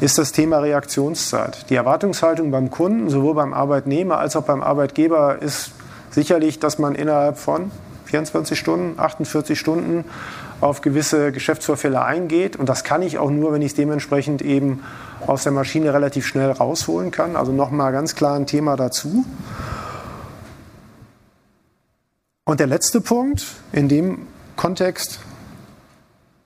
ist 0.01 0.19
das 0.19 0.33
Thema 0.33 0.59
Reaktionszeit. 0.59 1.71
Die 1.71 1.75
Erwartungshaltung 1.75 2.51
beim 2.51 2.71
Kunden, 2.71 3.11
sowohl 3.11 3.35
beim 3.35 3.53
Arbeitnehmer 3.53 4.19
als 4.19 4.37
auch 4.37 4.45
beim 4.45 4.63
Arbeitgeber, 4.63 5.41
ist 5.41 5.73
sicherlich, 6.11 6.61
dass 6.61 6.79
man 6.79 6.95
innerhalb 6.95 7.39
von 7.39 7.71
24 8.05 8.59
Stunden, 8.59 8.99
48 8.99 9.59
Stunden 9.59 10.05
auf 10.61 10.81
gewisse 10.81 11.33
Geschäftsvorfälle 11.33 12.03
eingeht. 12.03 12.57
Und 12.57 12.69
das 12.69 12.85
kann 12.85 13.03
ich 13.03 13.19
auch 13.19 13.31
nur, 13.31 13.53
wenn 13.53 13.63
ich 13.63 13.73
es 13.73 13.75
dementsprechend 13.75 14.43
eben 14.43 14.83
aus 15.27 15.43
der 15.43 15.53
Maschine 15.53 15.93
relativ 15.93 16.27
schnell 16.27 16.51
rausholen 16.51 17.11
kann. 17.11 17.37
Also 17.37 17.53
nochmal 17.53 17.93
ganz 17.93 18.15
klar 18.15 18.37
ein 18.37 18.47
Thema 18.47 18.77
dazu. 18.77 19.25
Und 22.45 22.61
der 22.61 22.67
letzte 22.67 23.01
Punkt, 23.01 23.45
in 23.73 23.89
dem 23.89 24.27
Kontext, 24.59 25.21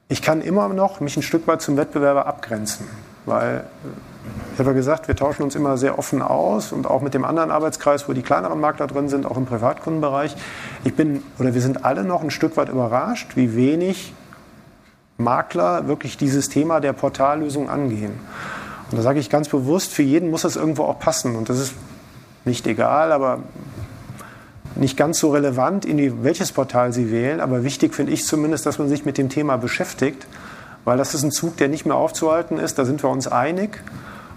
ich 0.09 0.21
kann 0.21 0.43
immer 0.43 0.69
noch 0.69 1.01
mich 1.01 1.17
ein 1.17 1.23
Stück 1.23 1.49
weit 1.49 1.63
zum 1.63 1.79
Wettbewerber 1.79 2.27
abgrenzen, 2.27 2.87
weil 3.25 3.65
ich 4.53 4.59
habe 4.59 4.71
ja 4.71 4.77
gesagt, 4.77 5.09
wir 5.09 5.17
tauschen 5.17 5.43
uns 5.43 5.57
immer 5.57 5.79
sehr 5.79 5.99
offen 5.99 6.21
aus 6.21 6.73
und 6.73 6.87
auch 6.87 7.01
mit 7.01 7.15
dem 7.15 7.25
anderen 7.25 7.51
Arbeitskreis, 7.51 8.09
wo 8.11 8.13
die 8.13 8.21
kleineren 8.21 8.61
Makler 8.61 8.87
drin 8.87 9.09
sind, 9.09 9.25
auch 9.25 9.39
im 9.39 9.47
Privatkundenbereich. 9.47 10.37
Ich 10.85 10.95
bin 10.95 11.23
oder 11.39 11.55
wir 11.55 11.63
sind 11.63 11.87
alle 11.87 12.05
noch 12.05 12.23
ein 12.23 12.31
Stück 12.31 12.59
weit 12.59 12.69
überrascht, 12.69 13.35
wie 13.35 13.57
wenig 13.57 14.13
Makler 15.17 15.89
wirklich 15.89 16.19
dieses 16.19 16.51
Thema 16.51 16.81
der 16.81 16.93
Portallösung 16.93 17.71
angehen. 17.71 18.13
Und 18.91 18.99
da 18.99 19.03
sage 19.03 19.21
ich 19.21 19.31
ganz 19.31 19.49
bewusst, 19.49 19.91
für 19.91 20.03
jeden 20.03 20.31
muss 20.31 20.43
das 20.43 20.57
irgendwo 20.57 20.85
auch 20.85 20.99
passen. 20.99 21.35
Und 21.35 21.49
das 21.49 21.59
ist 21.59 21.75
nicht 22.45 22.67
egal, 22.67 23.11
aber 23.11 23.39
nicht 24.77 24.97
ganz 24.97 25.19
so 25.19 25.31
relevant, 25.31 25.85
in 25.85 25.97
die, 25.97 26.25
welches 26.25 26.53
Portal 26.53 26.93
Sie 26.93 27.11
wählen, 27.11 27.41
aber 27.41 27.65
wichtig 27.65 27.95
finde 27.95 28.13
ich 28.13 28.25
zumindest, 28.27 28.67
dass 28.67 28.79
man 28.79 28.89
sich 28.89 29.05
mit 29.05 29.19
dem 29.19 29.29
Thema 29.29 29.57
beschäftigt, 29.57 30.27
weil 30.85 30.99
das 30.99 31.15
ist 31.15 31.23
ein 31.23 31.31
Zug, 31.31 31.57
der 31.57 31.69
nicht 31.69 31.87
mehr 31.87 31.97
aufzuhalten 31.97 32.59
ist, 32.59 32.79
da 32.79 32.85
sind 32.85 33.03
wir 33.03 33.11
uns 33.11 33.29
einig. 33.29 33.83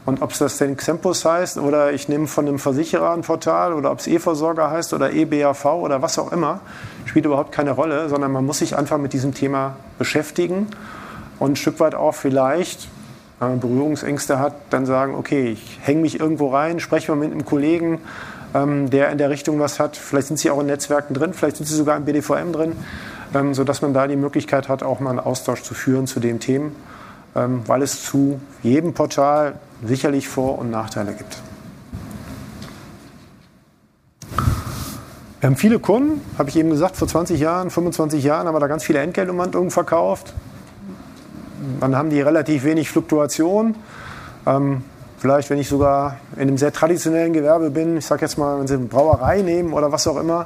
Und 0.05 0.21
ob 0.21 0.31
es 0.31 0.37
das 0.37 0.57
denn 0.57 0.77
Xempus 0.77 1.25
heißt 1.25 1.57
oder 1.57 1.91
ich 1.91 2.07
nehme 2.07 2.27
von 2.27 2.47
einem 2.47 2.59
Versicherer 2.59 3.11
ein 3.13 3.21
Portal 3.21 3.73
oder 3.73 3.91
ob 3.91 3.99
es 3.99 4.07
E-Versorger 4.07 4.69
heißt 4.69 4.93
oder 4.93 5.11
E-BAV 5.11 5.65
oder 5.65 6.03
was 6.03 6.19
auch 6.19 6.31
immer, 6.31 6.59
spielt 7.05 7.25
überhaupt 7.25 7.51
keine 7.51 7.71
Rolle, 7.71 8.07
sondern 8.07 8.31
man 8.31 8.45
muss 8.45 8.59
sich 8.59 8.77
einfach 8.77 8.99
mit 8.99 9.13
diesem 9.13 9.33
Thema 9.33 9.77
beschäftigen 9.97 10.67
und 11.39 11.53
ein 11.53 11.55
Stück 11.55 11.79
weit 11.79 11.95
auch 11.95 12.13
vielleicht, 12.13 12.87
wenn 13.39 13.49
man 13.49 13.59
Berührungsängste 13.59 14.37
hat, 14.37 14.53
dann 14.69 14.85
sagen, 14.85 15.15
okay, 15.15 15.47
ich 15.47 15.79
hänge 15.81 16.01
mich 16.01 16.19
irgendwo 16.19 16.49
rein, 16.49 16.79
spreche 16.79 17.11
mal 17.11 17.17
mit 17.17 17.31
einem 17.31 17.43
Kollegen, 17.43 17.99
ähm, 18.55 18.89
der 18.89 19.11
in 19.11 19.17
der 19.17 19.29
Richtung 19.29 19.59
was 19.59 19.79
hat. 19.79 19.97
Vielleicht 19.97 20.27
sind 20.27 20.37
sie 20.37 20.49
auch 20.49 20.59
in 20.61 20.67
Netzwerken 20.67 21.13
drin, 21.13 21.33
vielleicht 21.33 21.57
sind 21.57 21.65
sie 21.65 21.75
sogar 21.75 21.97
im 21.97 22.05
BDVM 22.05 22.53
drin, 22.53 22.71
ähm, 23.33 23.53
sodass 23.53 23.81
man 23.81 23.93
da 23.93 24.07
die 24.07 24.15
Möglichkeit 24.15 24.69
hat, 24.69 24.81
auch 24.81 24.99
mal 25.01 25.09
einen 25.09 25.19
Austausch 25.19 25.61
zu 25.61 25.73
führen 25.73 26.07
zu 26.07 26.19
den 26.21 26.39
Themen, 26.39 26.75
ähm, 27.35 27.63
weil 27.67 27.81
es 27.81 28.03
zu 28.03 28.39
jedem 28.63 28.93
Portal 28.93 29.55
sicherlich 29.83 30.29
Vor- 30.29 30.57
und 30.57 30.71
Nachteile 30.71 31.13
gibt. 31.13 31.37
Wir 35.41 35.49
haben 35.49 35.57
viele 35.57 35.77
Kunden, 35.77 36.21
habe 36.37 36.49
ich 36.49 36.55
eben 36.55 36.69
gesagt, 36.69 36.95
vor 36.95 37.07
20 37.07 37.39
Jahren, 37.39 37.69
25 37.69 38.23
Jahren 38.23 38.47
haben 38.47 38.55
wir 38.55 38.59
da 38.59 38.67
ganz 38.67 38.83
viele 38.83 38.99
Entgeltumwandlungen 38.99 39.69
verkauft. 39.69 40.33
Dann 41.81 41.95
haben 41.95 42.09
die 42.09 42.21
relativ 42.21 42.63
wenig 42.63 42.89
Fluktuation. 42.89 43.75
Ähm, 44.47 44.83
vielleicht, 45.25 45.49
wenn 45.49 45.57
ich 45.57 45.69
sogar 45.69 46.17
in 46.35 46.43
einem 46.43 46.59
sehr 46.59 46.71
traditionellen 46.71 47.33
Gewerbe 47.33 47.71
bin, 47.71 47.97
ich 47.97 48.05
sage 48.05 48.21
jetzt 48.21 48.37
mal, 48.37 48.59
wenn 48.59 48.67
Sie 48.67 48.75
eine 48.75 48.85
Brauerei 48.85 49.41
nehmen 49.41 49.73
oder 49.73 49.91
was 49.91 50.05
auch 50.05 50.17
immer, 50.17 50.45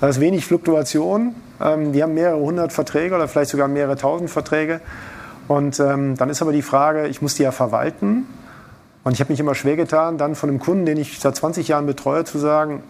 da 0.00 0.06
ist 0.06 0.20
wenig 0.20 0.46
Fluktuation. 0.46 1.34
Ähm, 1.60 1.92
die 1.92 2.00
haben 2.00 2.14
mehrere 2.14 2.38
hundert 2.38 2.72
Verträge 2.72 3.16
oder 3.16 3.26
vielleicht 3.26 3.50
sogar 3.50 3.66
mehrere 3.66 3.96
tausend 3.96 4.30
Verträge. 4.30 4.82
Und 5.48 5.80
ähm, 5.80 6.16
dann 6.16 6.30
ist 6.30 6.42
aber 6.42 6.52
die 6.52 6.62
Frage, 6.62 7.08
ich 7.08 7.20
muss 7.20 7.34
die 7.34 7.42
ja 7.42 7.50
verwalten. 7.50 8.28
Und 9.02 9.14
ich 9.14 9.20
habe 9.20 9.32
mich 9.32 9.40
immer 9.40 9.56
schwer 9.56 9.74
getan, 9.74 10.16
dann 10.16 10.36
von 10.36 10.48
einem 10.48 10.60
Kunden, 10.60 10.86
den 10.86 10.98
ich 10.98 11.18
seit 11.18 11.34
20 11.34 11.66
Jahren 11.66 11.86
betreue, 11.86 12.22
zu 12.22 12.38
sagen, 12.38 12.84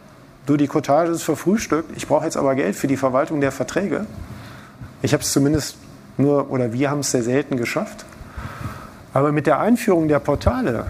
du, 0.44 0.58
die 0.58 0.66
Cottage 0.66 1.10
ist 1.10 1.22
verfrühstückt, 1.22 1.96
ich 1.96 2.06
brauche 2.06 2.26
jetzt 2.26 2.36
aber 2.36 2.54
Geld 2.54 2.76
für 2.76 2.86
die 2.86 2.98
Verwaltung 2.98 3.40
der 3.40 3.50
Verträge. 3.50 4.04
Ich 5.00 5.14
habe 5.14 5.22
es 5.22 5.32
zumindest 5.32 5.78
nur, 6.18 6.50
oder 6.50 6.74
wir 6.74 6.90
haben 6.90 7.00
es 7.00 7.12
sehr 7.12 7.22
selten 7.22 7.56
geschafft. 7.56 8.04
Aber 9.14 9.32
mit 9.32 9.46
der 9.46 9.58
Einführung 9.58 10.06
der 10.06 10.18
Portale 10.18 10.84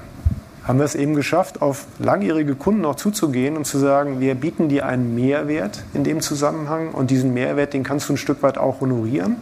haben 0.65 0.79
wir 0.79 0.85
es 0.85 0.95
eben 0.95 1.15
geschafft, 1.15 1.63
auf 1.63 1.87
langjährige 1.99 2.55
Kunden 2.55 2.85
auch 2.85 2.97
zuzugehen 2.97 3.57
und 3.57 3.67
zu 3.67 3.79
sagen, 3.79 4.21
wir 4.21 4.35
bieten 4.35 4.69
dir 4.69 4.87
einen 4.87 5.15
Mehrwert 5.15 5.85
in 5.95 6.05
dem 6.05 6.21
Zusammenhang 6.21 6.91
und 6.91 7.11
diesen 7.11 7.33
Mehrwert, 7.33 7.73
den 7.73 7.83
kannst 7.83 8.09
du 8.09 8.15
ein 8.15 8.19
Stück 8.19 8.43
weit 8.43 8.59
auch 8.59 8.81
honorieren. 8.81 9.37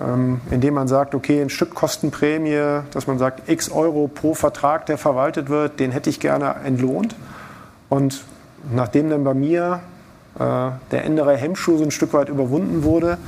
Ähm, 0.00 0.40
indem 0.50 0.74
man 0.74 0.88
sagt, 0.88 1.14
okay, 1.14 1.42
ein 1.42 1.50
Stück 1.50 1.74
Kostenprämie, 1.74 2.82
dass 2.90 3.06
man 3.06 3.18
sagt, 3.18 3.48
x 3.48 3.70
Euro 3.70 4.08
pro 4.08 4.34
Vertrag, 4.34 4.86
der 4.86 4.98
verwaltet 4.98 5.50
wird, 5.50 5.78
den 5.78 5.92
hätte 5.92 6.08
ich 6.08 6.20
gerne 6.20 6.56
entlohnt. 6.64 7.14
Und 7.88 8.24
nachdem 8.72 9.10
dann 9.10 9.24
bei 9.24 9.34
mir 9.34 9.80
äh, 10.38 10.70
der 10.90 11.04
innere 11.04 11.36
Hemmschuh 11.36 11.76
so 11.76 11.84
ein 11.84 11.90
Stück 11.90 12.12
weit 12.14 12.28
überwunden 12.28 12.82
wurde, 12.82 13.18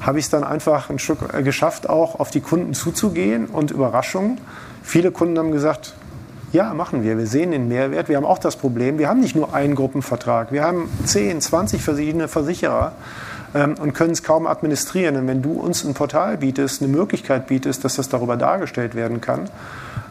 habe 0.00 0.18
ich 0.18 0.26
es 0.26 0.30
dann 0.30 0.44
einfach 0.44 0.90
ein 0.90 0.98
Stück 0.98 1.18
äh, 1.34 1.42
geschafft, 1.42 1.88
auch 1.88 2.20
auf 2.20 2.30
die 2.30 2.40
Kunden 2.40 2.74
zuzugehen 2.74 3.46
und 3.46 3.70
Überraschungen. 3.70 4.38
Viele 4.82 5.10
Kunden 5.10 5.38
haben 5.38 5.52
gesagt, 5.52 5.94
ja, 6.52 6.74
machen 6.74 7.02
wir. 7.02 7.16
Wir 7.16 7.26
sehen 7.26 7.50
den 7.50 7.68
Mehrwert. 7.68 8.08
Wir 8.08 8.16
haben 8.16 8.26
auch 8.26 8.38
das 8.38 8.56
Problem, 8.56 8.98
wir 8.98 9.08
haben 9.08 9.20
nicht 9.20 9.34
nur 9.34 9.54
einen 9.54 9.74
Gruppenvertrag. 9.74 10.52
Wir 10.52 10.62
haben 10.62 10.90
10, 11.04 11.40
20 11.40 11.82
verschiedene 11.82 12.28
Versicherer 12.28 12.92
ähm, 13.54 13.74
und 13.80 13.94
können 13.94 14.12
es 14.12 14.22
kaum 14.22 14.46
administrieren. 14.46 15.16
Und 15.16 15.26
wenn 15.26 15.40
du 15.40 15.52
uns 15.52 15.84
ein 15.84 15.94
Portal 15.94 16.36
bietest, 16.36 16.82
eine 16.82 16.92
Möglichkeit 16.92 17.46
bietest, 17.46 17.84
dass 17.84 17.96
das 17.96 18.10
darüber 18.10 18.36
dargestellt 18.36 18.94
werden 18.94 19.20
kann, 19.22 19.48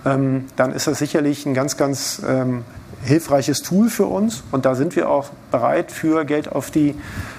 ähm, 0.03 0.45
dann 0.55 0.73
ist 0.73 0.87
das 0.87 0.97
sicherlich 0.97 1.45
ein 1.45 1.53
ganz, 1.53 1.77
ganz 1.77 2.21
ähm, 2.27 2.63
hilfreiches 3.03 3.61
Tool 3.61 3.89
für 3.89 4.05
uns. 4.05 4.43
Und 4.51 4.65
da 4.65 4.73
sind 4.73 4.95
wir 4.95 5.09
auch 5.09 5.29
bereit, 5.51 5.91
für 5.91 6.25
Geld 6.25 6.51
auf 6.51 6.71
die, 6.71 6.95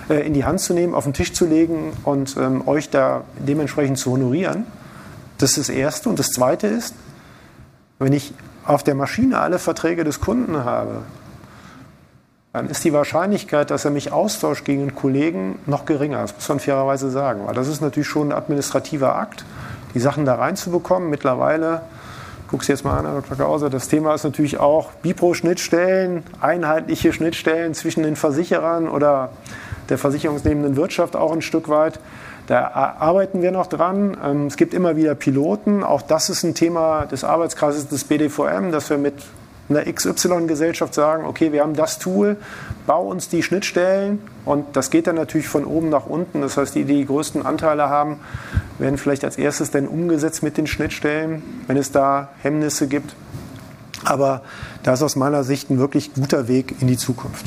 äh, 0.09 0.25
in 0.27 0.33
die 0.33 0.45
Hand 0.45 0.61
zu 0.61 0.75
nehmen, 0.75 0.95
auf 0.95 1.05
den 1.05 1.13
Tisch 1.13 1.33
zu 1.33 1.47
legen 1.47 1.93
und 2.05 2.37
ähm, 2.37 2.67
euch 2.69 2.91
da 2.91 3.23
dementsprechend 3.39 3.99
zu 3.99 4.13
honorieren. 4.13 4.65
Das 5.39 5.51
ist 5.59 5.69
das 5.69 5.75
Erste. 5.75 6.09
Und 6.09 6.21
das 6.21 6.29
Zweite 6.29 6.69
ist, 6.69 6.95
wenn 8.03 8.13
ich 8.13 8.35
auf 8.65 8.83
der 8.83 8.95
Maschine 8.95 9.39
alle 9.39 9.59
Verträge 9.59 10.05
des 10.05 10.21
Kunden 10.21 10.65
habe, 10.65 11.03
dann 12.53 12.69
ist 12.69 12.85
die 12.85 12.93
Wahrscheinlichkeit, 12.93 13.71
dass 13.71 13.85
er 13.85 13.91
mich 13.91 14.13
austauscht 14.13 14.65
gegen 14.65 14.83
einen 14.83 14.95
Kollegen, 14.95 15.59
noch 15.67 15.87
geringer. 15.87 16.21
Das 16.21 16.35
muss 16.35 16.49
man 16.49 16.61
fairerweise 16.61 17.11
sagen. 17.11 17.47
Weil 17.47 17.55
das 17.55 17.67
ist 17.67 17.81
natürlich 17.81 18.09
schon 18.09 18.29
ein 18.29 18.37
administrativer 18.37 19.17
Akt, 19.17 19.45
die 19.95 20.01
Sachen 20.01 20.27
da 20.27 20.35
reinzubekommen. 20.35 21.09
Mittlerweile 21.09 21.81
guck's 22.49 22.69
jetzt 22.69 22.85
mal 22.85 22.99
an, 22.99 23.07
Herr 23.07 23.23
Dr. 23.23 23.39
Gauser, 23.39 23.71
das 23.71 23.89
Thema 23.89 24.15
ist 24.15 24.25
natürlich 24.25 24.59
auch 24.59 24.93
Bipro-Schnittstellen, 25.03 26.23
einheitliche 26.41 27.15
Schnittstellen 27.15 27.73
zwischen 27.73 28.03
den 28.03 28.15
Versicherern 28.15 28.89
oder 28.89 29.31
der 29.89 29.97
versicherungsnehmenden 29.97 30.77
Wirtschaft 30.77 31.17
auch 31.17 31.33
ein 31.33 31.41
Stück 31.41 31.71
weit. 31.71 31.99
Da 32.47 32.67
arbeiten 32.99 33.41
wir 33.43 33.53
noch 33.53 33.67
dran. 33.67 34.17
Ähm, 34.23 34.47
es 34.47 34.57
gibt 34.57 34.75
immer 34.75 34.97
wieder 34.97 35.15
Piloten. 35.15 35.85
Auch 35.85 36.03
das 36.03 36.29
ist 36.29 36.43
ein 36.43 36.55
Thema 36.55 37.07
des 37.07 37.25
Arbeitskreises 37.25 37.89
des 37.89 38.05
BDVM, 38.05 38.73
dass 38.73 38.91
wir 38.91 38.99
mit 38.99 39.15
einer 39.69 39.91
XY-Gesellschaft 39.91 40.95
sagen, 40.95 41.25
okay, 41.25 41.53
wir 41.53 41.63
haben 41.63 41.75
das 41.75 41.99
Tool, 41.99 42.37
bau 42.87 43.07
uns 43.07 43.29
die 43.29 43.43
Schnittstellen 43.43 44.21
und 44.45 44.77
das 44.77 44.91
geht 44.91 45.07
dann 45.07 45.15
natürlich 45.15 45.49
von 45.49 45.65
oben 45.65 45.89
nach 45.89 46.07
unten. 46.07 46.41
Das 46.43 46.57
heißt, 46.57 46.75
die, 46.75 46.85
die 46.85 47.07
größten 47.07 47.47
Anteile 47.47 47.89
haben, 47.89 48.21
werden 48.79 48.99
vielleicht 48.99 49.25
als 49.25 49.39
erstes 49.39 49.71
dann 49.71 49.87
umgesetzt 49.87 50.43
mit 50.43 50.57
den 50.57 50.67
Schnittstellen, 50.67 51.43
wenn 51.67 51.77
es 51.77 51.93
da 51.93 52.29
Hemmnisse 52.43 52.89
gibt. 52.89 53.15
Aber 54.05 54.43
da 54.83 54.95
ist 54.95 55.03
aus 55.03 55.15
meiner 55.15 55.45
Sicht 55.45 55.71
ein 55.71 55.79
wirklich 55.79 56.13
guter 56.13 56.49
Weg 56.49 56.75
in 56.81 56.89
die 56.89 56.97
Zukunft. 56.97 57.47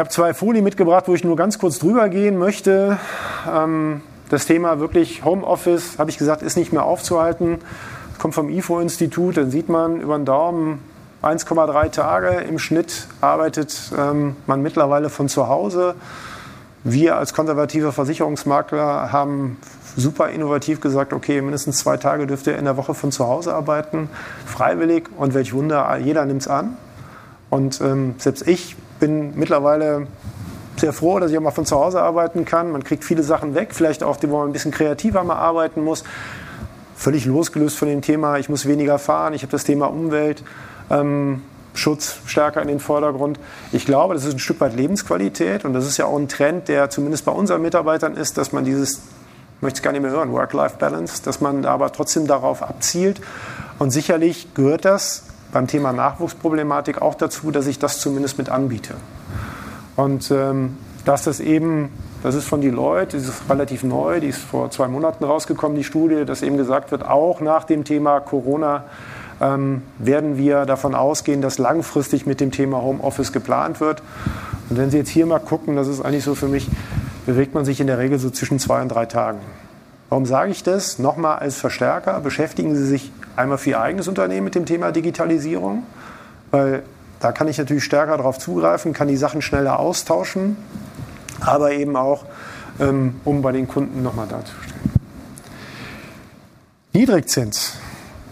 Ich 0.00 0.02
habe 0.02 0.14
zwei 0.14 0.32
Folien 0.32 0.64
mitgebracht, 0.64 1.08
wo 1.08 1.14
ich 1.14 1.24
nur 1.24 1.36
ganz 1.36 1.58
kurz 1.58 1.78
drüber 1.78 2.08
gehen 2.08 2.38
möchte. 2.38 2.96
Ähm, 3.46 4.00
das 4.30 4.46
Thema 4.46 4.80
wirklich 4.80 5.26
Homeoffice, 5.26 5.98
habe 5.98 6.08
ich 6.08 6.16
gesagt, 6.16 6.40
ist 6.40 6.56
nicht 6.56 6.72
mehr 6.72 6.86
aufzuhalten 6.86 7.58
kommt 8.18 8.34
vom 8.34 8.48
IFO-Institut, 8.48 9.36
dann 9.36 9.50
sieht 9.50 9.68
man 9.68 10.00
über 10.00 10.16
den 10.16 10.24
Daumen 10.24 10.78
1,3 11.22 11.90
Tage 11.90 12.28
im 12.48 12.58
Schnitt 12.58 13.08
arbeitet 13.20 13.92
ähm, 13.94 14.36
man 14.46 14.62
mittlerweile 14.62 15.10
von 15.10 15.28
zu 15.28 15.48
Hause. 15.48 15.94
Wir 16.82 17.18
als 17.18 17.34
konservative 17.34 17.92
Versicherungsmakler 17.92 19.12
haben 19.12 19.58
super 19.98 20.30
innovativ 20.30 20.80
gesagt, 20.80 21.12
okay, 21.12 21.42
mindestens 21.42 21.76
zwei 21.76 21.98
Tage 21.98 22.26
dürft 22.26 22.46
ihr 22.46 22.56
in 22.56 22.64
der 22.64 22.78
Woche 22.78 22.94
von 22.94 23.12
zu 23.12 23.28
Hause 23.28 23.54
arbeiten, 23.54 24.08
freiwillig 24.46 25.10
und 25.18 25.34
welch 25.34 25.52
Wunder, 25.52 25.94
jeder 25.98 26.24
nimmt 26.24 26.40
es 26.40 26.48
an. 26.48 26.78
Und 27.50 27.82
ähm, 27.82 28.14
selbst 28.16 28.48
ich 28.48 28.76
bin 29.00 29.36
mittlerweile 29.36 30.06
sehr 30.76 30.92
froh, 30.92 31.18
dass 31.18 31.30
ich 31.30 31.36
auch 31.36 31.42
mal 31.42 31.50
von 31.50 31.66
zu 31.66 31.76
Hause 31.76 32.00
arbeiten 32.00 32.44
kann. 32.44 32.70
Man 32.70 32.84
kriegt 32.84 33.04
viele 33.04 33.22
Sachen 33.22 33.54
weg, 33.54 33.70
vielleicht 33.72 34.02
auch, 34.02 34.18
wo 34.22 34.38
man 34.38 34.50
ein 34.50 34.52
bisschen 34.52 34.70
kreativer 34.70 35.24
mal 35.24 35.36
arbeiten 35.36 35.82
muss 35.82 36.04
völlig 37.00 37.24
losgelöst 37.24 37.78
von 37.78 37.88
dem 37.88 38.02
Thema, 38.02 38.36
ich 38.38 38.50
muss 38.50 38.66
weniger 38.66 38.98
fahren, 38.98 39.32
ich 39.32 39.40
habe 39.40 39.50
das 39.50 39.64
Thema 39.64 39.86
Umwelt. 39.86 40.44
Ähm, 40.90 41.42
Schutz 41.72 42.16
stärker 42.26 42.60
in 42.60 42.68
den 42.68 42.80
Vordergrund. 42.80 43.38
Ich 43.72 43.86
glaube, 43.86 44.12
das 44.12 44.24
ist 44.24 44.34
ein 44.34 44.38
Stück 44.38 44.60
weit 44.60 44.76
Lebensqualität 44.76 45.64
und 45.64 45.72
das 45.72 45.86
ist 45.86 45.96
ja 45.96 46.04
auch 46.04 46.18
ein 46.18 46.28
Trend, 46.28 46.68
der 46.68 46.90
zumindest 46.90 47.24
bei 47.24 47.32
unseren 47.32 47.62
Mitarbeitern 47.62 48.16
ist, 48.16 48.36
dass 48.36 48.52
man 48.52 48.64
dieses, 48.64 48.94
ich 49.56 49.62
möchte 49.62 49.78
es 49.78 49.82
gar 49.82 49.92
nicht 49.92 50.02
mehr 50.02 50.10
hören, 50.10 50.30
Work-Life-Balance, 50.32 51.22
dass 51.24 51.40
man 51.40 51.64
aber 51.64 51.90
trotzdem 51.92 52.26
darauf 52.26 52.62
abzielt. 52.62 53.20
Und 53.78 53.92
sicherlich 53.92 54.52
gehört 54.52 54.84
das 54.84 55.22
beim 55.52 55.66
Thema 55.66 55.92
Nachwuchsproblematik 55.92 57.02
auch 57.02 57.14
dazu, 57.14 57.50
dass 57.50 57.66
ich 57.66 57.78
das 57.78 58.00
zumindest 58.00 58.38
mit 58.38 58.48
anbiete. 58.48 58.94
Und 59.96 60.30
ähm, 60.30 60.76
dass 61.04 61.24
das 61.24 61.40
eben 61.40 61.90
das 62.22 62.34
ist 62.34 62.46
von 62.46 62.60
die 62.60 62.68
ist 62.68 63.32
relativ 63.48 63.82
neu, 63.82 64.20
die 64.20 64.28
ist 64.28 64.40
vor 64.42 64.70
zwei 64.70 64.88
Monaten 64.88 65.24
rausgekommen, 65.24 65.76
die 65.76 65.84
Studie, 65.84 66.26
dass 66.26 66.42
eben 66.42 66.58
gesagt 66.58 66.90
wird, 66.90 67.06
auch 67.06 67.40
nach 67.40 67.64
dem 67.64 67.84
Thema 67.84 68.20
Corona 68.20 68.84
ähm, 69.40 69.82
werden 69.98 70.36
wir 70.36 70.66
davon 70.66 70.94
ausgehen, 70.94 71.40
dass 71.40 71.56
langfristig 71.56 72.26
mit 72.26 72.40
dem 72.40 72.50
Thema 72.50 72.82
Homeoffice 72.82 73.32
geplant 73.32 73.80
wird. 73.80 74.02
Und 74.68 74.76
wenn 74.76 74.90
Sie 74.90 74.98
jetzt 74.98 75.08
hier 75.08 75.24
mal 75.24 75.38
gucken, 75.38 75.76
das 75.76 75.88
ist 75.88 76.02
eigentlich 76.02 76.24
so 76.24 76.34
für 76.34 76.48
mich, 76.48 76.68
bewegt 77.24 77.54
man 77.54 77.64
sich 77.64 77.80
in 77.80 77.86
der 77.86 77.98
Regel 77.98 78.18
so 78.18 78.28
zwischen 78.28 78.58
zwei 78.58 78.82
und 78.82 78.88
drei 78.88 79.06
Tagen. 79.06 79.38
Warum 80.10 80.26
sage 80.26 80.50
ich 80.50 80.62
das? 80.62 80.98
Nochmal 80.98 81.38
als 81.38 81.56
Verstärker, 81.56 82.20
beschäftigen 82.20 82.74
Sie 82.74 82.84
sich 82.84 83.10
einmal 83.36 83.56
für 83.56 83.70
Ihr 83.70 83.80
eigenes 83.80 84.08
Unternehmen 84.08 84.44
mit 84.44 84.54
dem 84.54 84.66
Thema 84.66 84.92
Digitalisierung, 84.92 85.84
weil 86.50 86.82
da 87.20 87.32
kann 87.32 87.48
ich 87.48 87.56
natürlich 87.56 87.84
stärker 87.84 88.18
darauf 88.18 88.38
zugreifen, 88.38 88.92
kann 88.92 89.08
die 89.08 89.16
Sachen 89.16 89.40
schneller 89.40 89.78
austauschen 89.78 90.56
aber 91.40 91.72
eben 91.72 91.96
auch, 91.96 92.24
ähm, 92.78 93.20
um 93.24 93.42
bei 93.42 93.52
den 93.52 93.68
Kunden 93.68 94.02
nochmal 94.02 94.26
darzustellen. 94.28 94.80
Niedrigzins. 96.92 97.74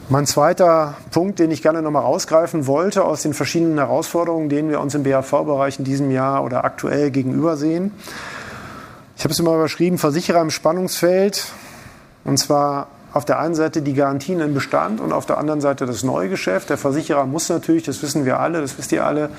Mein 0.09 0.27
zweiter 0.27 0.97
Punkt, 1.11 1.39
den 1.39 1.51
ich 1.51 1.63
gerne 1.63 1.83
nochmal 1.83 2.03
rausgreifen 2.03 2.67
wollte 2.67 3.05
aus 3.05 3.23
den 3.23 3.35
verschiedenen 3.35 3.77
Herausforderungen, 3.77 4.49
denen 4.49 4.71
wir 4.71 4.81
uns 4.81 4.95
im 4.95 5.03
BAV-Bereich 5.03 5.79
in 5.79 5.85
diesem 5.85 6.11
Jahr 6.11 6.45
oder 6.45 6.65
aktuell 6.65 7.11
gegenübersehen. 7.11 7.93
Ich 9.17 9.25
habe 9.25 9.33
es 9.33 9.39
immer 9.39 9.55
überschrieben, 9.55 9.99
Versicherer 9.99 10.41
im 10.41 10.51
Spannungsfeld. 10.51 11.53
Und 12.25 12.39
zwar 12.39 12.89
auf 13.13 13.25
der 13.25 13.39
einen 13.39 13.55
Seite 13.55 13.83
die 13.83 13.95
Garantien 13.95 14.41
im 14.41 14.55
Bestand 14.55 15.01
und 15.01 15.13
auf 15.13 15.27
der 15.27 15.39
anderen 15.39 15.61
Seite 15.61 15.87
das 15.87 16.03
Neugeschäft. 16.03 16.71
Der 16.71 16.77
Versicherer 16.77 17.27
muss 17.27 17.49
natürlich, 17.49 17.85
das 17.85 18.03
wissen 18.03 18.25
wir 18.25 18.39
alle, 18.39 18.61
das 18.61 18.77
wisst 18.77 18.93
ihr 18.93 19.05
alle, 19.05 19.31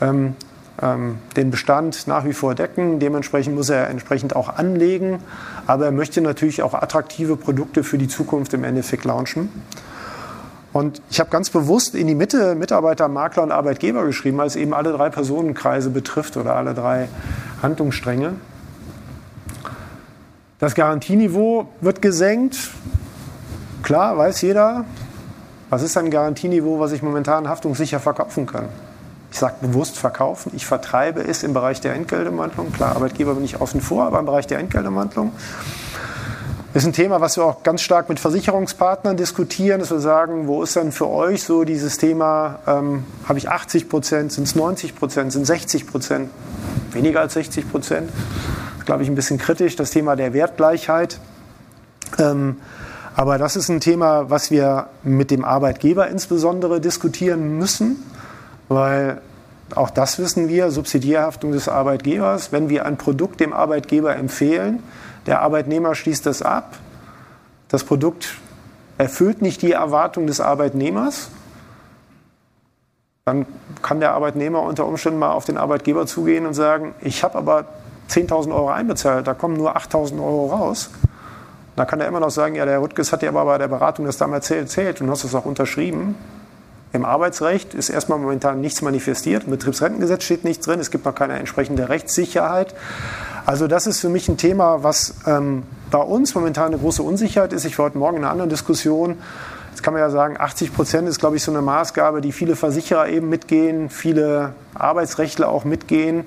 ähm, 0.00 0.34
ähm, 0.80 1.18
den 1.36 1.50
Bestand 1.50 2.06
nach 2.08 2.24
wie 2.24 2.32
vor 2.32 2.54
decken. 2.54 2.98
Dementsprechend 2.98 3.54
muss 3.54 3.70
er 3.70 3.88
entsprechend 3.88 4.34
auch 4.34 4.56
anlegen. 4.56 5.20
Aber 5.66 5.86
er 5.86 5.92
möchte 5.92 6.20
natürlich 6.20 6.62
auch 6.62 6.74
attraktive 6.74 7.36
Produkte 7.36 7.84
für 7.84 7.98
die 7.98 8.08
Zukunft 8.08 8.54
im 8.54 8.64
Endeffekt 8.64 9.04
launchen. 9.04 9.50
Und 10.72 11.02
ich 11.10 11.20
habe 11.20 11.30
ganz 11.30 11.50
bewusst 11.50 11.94
in 11.94 12.06
die 12.06 12.14
Mitte 12.14 12.54
Mitarbeiter, 12.54 13.06
Makler 13.08 13.42
und 13.42 13.52
Arbeitgeber 13.52 14.04
geschrieben, 14.04 14.38
weil 14.38 14.46
es 14.46 14.56
eben 14.56 14.72
alle 14.72 14.92
drei 14.92 15.10
Personenkreise 15.10 15.90
betrifft 15.90 16.36
oder 16.36 16.56
alle 16.56 16.72
drei 16.72 17.08
Handlungsstränge. 17.62 18.34
Das 20.62 20.76
Garantieniveau 20.76 21.66
wird 21.80 22.00
gesenkt. 22.00 22.70
Klar, 23.82 24.16
weiß 24.16 24.42
jeder. 24.42 24.84
Was 25.70 25.82
ist 25.82 25.96
ein 25.96 26.08
Garantieniveau, 26.08 26.78
was 26.78 26.92
ich 26.92 27.02
momentan 27.02 27.48
haftungssicher 27.48 27.98
verkaufen 27.98 28.46
kann? 28.46 28.68
Ich 29.32 29.40
sage 29.40 29.56
bewusst 29.60 29.98
verkaufen. 29.98 30.52
Ich 30.54 30.64
vertreibe 30.64 31.20
es 31.20 31.42
im 31.42 31.52
Bereich 31.52 31.80
der 31.80 31.94
Entgeltumwandlung. 31.94 32.70
Klar, 32.70 32.94
Arbeitgeber 32.94 33.34
bin 33.34 33.44
ich 33.44 33.60
außen 33.60 33.80
vor, 33.80 34.04
aber 34.04 34.20
im 34.20 34.26
Bereich 34.26 34.46
der 34.46 34.60
Entgeltumwandlung. 34.60 35.32
Ist 36.74 36.86
ein 36.86 36.92
Thema, 36.92 37.20
was 37.20 37.36
wir 37.36 37.44
auch 37.44 37.64
ganz 37.64 37.82
stark 37.82 38.08
mit 38.08 38.20
Versicherungspartnern 38.20 39.16
diskutieren, 39.16 39.80
dass 39.80 39.90
wir 39.90 39.98
sagen, 39.98 40.46
wo 40.46 40.62
ist 40.62 40.76
denn 40.76 40.92
für 40.92 41.08
euch 41.08 41.42
so 41.42 41.64
dieses 41.64 41.98
Thema, 41.98 42.60
ähm, 42.68 43.04
habe 43.28 43.40
ich 43.40 43.48
80 43.48 43.88
Prozent, 43.88 44.30
sind 44.30 44.44
es 44.44 44.54
90 44.54 44.94
Prozent, 44.94 45.32
sind 45.32 45.44
60 45.44 45.88
Prozent, 45.88 46.30
weniger 46.92 47.18
als 47.18 47.32
60 47.32 47.68
Prozent, 47.68 48.10
glaube 48.84 49.02
ich, 49.02 49.08
ein 49.08 49.14
bisschen 49.14 49.38
kritisch, 49.38 49.76
das 49.76 49.90
Thema 49.90 50.16
der 50.16 50.32
Wertgleichheit. 50.32 51.18
Ähm, 52.18 52.56
aber 53.14 53.38
das 53.38 53.56
ist 53.56 53.68
ein 53.68 53.80
Thema, 53.80 54.30
was 54.30 54.50
wir 54.50 54.88
mit 55.02 55.30
dem 55.30 55.44
Arbeitgeber 55.44 56.08
insbesondere 56.08 56.80
diskutieren 56.80 57.58
müssen, 57.58 58.02
weil 58.68 59.20
auch 59.74 59.90
das 59.90 60.18
wissen 60.18 60.48
wir, 60.48 60.70
Subsidiärhaftung 60.70 61.52
des 61.52 61.68
Arbeitgebers, 61.68 62.52
wenn 62.52 62.68
wir 62.68 62.86
ein 62.86 62.96
Produkt 62.96 63.40
dem 63.40 63.52
Arbeitgeber 63.52 64.16
empfehlen, 64.16 64.82
der 65.26 65.40
Arbeitnehmer 65.40 65.94
schließt 65.94 66.26
das 66.26 66.42
ab. 66.42 66.76
Das 67.68 67.84
Produkt 67.84 68.28
erfüllt 68.98 69.40
nicht 69.40 69.62
die 69.62 69.72
Erwartung 69.72 70.26
des 70.26 70.40
Arbeitnehmers. 70.40 71.30
Dann 73.24 73.46
kann 73.82 74.00
der 74.00 74.12
Arbeitnehmer 74.12 74.62
unter 74.62 74.86
Umständen 74.86 75.18
mal 75.18 75.30
auf 75.30 75.44
den 75.44 75.56
Arbeitgeber 75.56 76.06
zugehen 76.06 76.44
und 76.44 76.54
sagen, 76.54 76.94
ich 77.00 77.22
habe 77.22 77.38
aber 77.38 77.66
10.000 78.10 78.54
Euro 78.54 78.68
einbezahlt, 78.70 79.26
da 79.26 79.34
kommen 79.34 79.56
nur 79.56 79.76
8.000 79.76 80.18
Euro 80.18 80.46
raus. 80.46 80.90
Da 81.76 81.84
kann 81.86 82.00
er 82.00 82.08
immer 82.08 82.20
noch 82.20 82.30
sagen, 82.30 82.54
ja, 82.54 82.66
der 82.66 82.82
Rüttges 82.82 83.12
hat 83.12 83.22
dir 83.22 83.28
aber 83.28 83.44
bei 83.44 83.58
der 83.58 83.68
Beratung 83.68 84.04
das 84.04 84.18
damals 84.18 84.50
erzählt 84.50 85.00
und 85.00 85.10
hast 85.10 85.24
es 85.24 85.34
auch 85.34 85.46
unterschrieben. 85.46 86.16
Im 86.92 87.06
Arbeitsrecht 87.06 87.72
ist 87.72 87.88
erstmal 87.88 88.18
momentan 88.18 88.60
nichts 88.60 88.82
manifestiert. 88.82 89.44
Im 89.44 89.50
Betriebsrentengesetz 89.50 90.24
steht 90.24 90.44
nichts 90.44 90.66
drin. 90.66 90.78
Es 90.78 90.90
gibt 90.90 91.06
noch 91.06 91.14
keine 91.14 91.38
entsprechende 91.38 91.88
Rechtssicherheit. 91.88 92.74
Also 93.46 93.66
das 93.66 93.86
ist 93.86 94.00
für 94.00 94.10
mich 94.10 94.28
ein 94.28 94.36
Thema, 94.36 94.82
was 94.82 95.14
ähm, 95.26 95.62
bei 95.90 95.98
uns 95.98 96.34
momentan 96.34 96.66
eine 96.66 96.78
große 96.78 97.02
Unsicherheit 97.02 97.54
ist. 97.54 97.64
Ich 97.64 97.78
war 97.78 97.86
heute 97.86 97.96
Morgen 97.96 98.18
in 98.18 98.24
einer 98.24 98.32
anderen 98.32 98.50
Diskussion. 98.50 99.16
Jetzt 99.70 99.82
kann 99.82 99.94
man 99.94 100.02
ja 100.02 100.10
sagen, 100.10 100.36
80 100.38 100.74
Prozent 100.74 101.08
ist, 101.08 101.18
glaube 101.18 101.36
ich, 101.36 101.42
so 101.42 101.50
eine 101.50 101.62
Maßgabe, 101.62 102.20
die 102.20 102.30
viele 102.30 102.56
Versicherer 102.56 103.08
eben 103.08 103.30
mitgehen, 103.30 103.88
viele 103.88 104.52
Arbeitsrechtler 104.74 105.48
auch 105.48 105.64
mitgehen. 105.64 106.26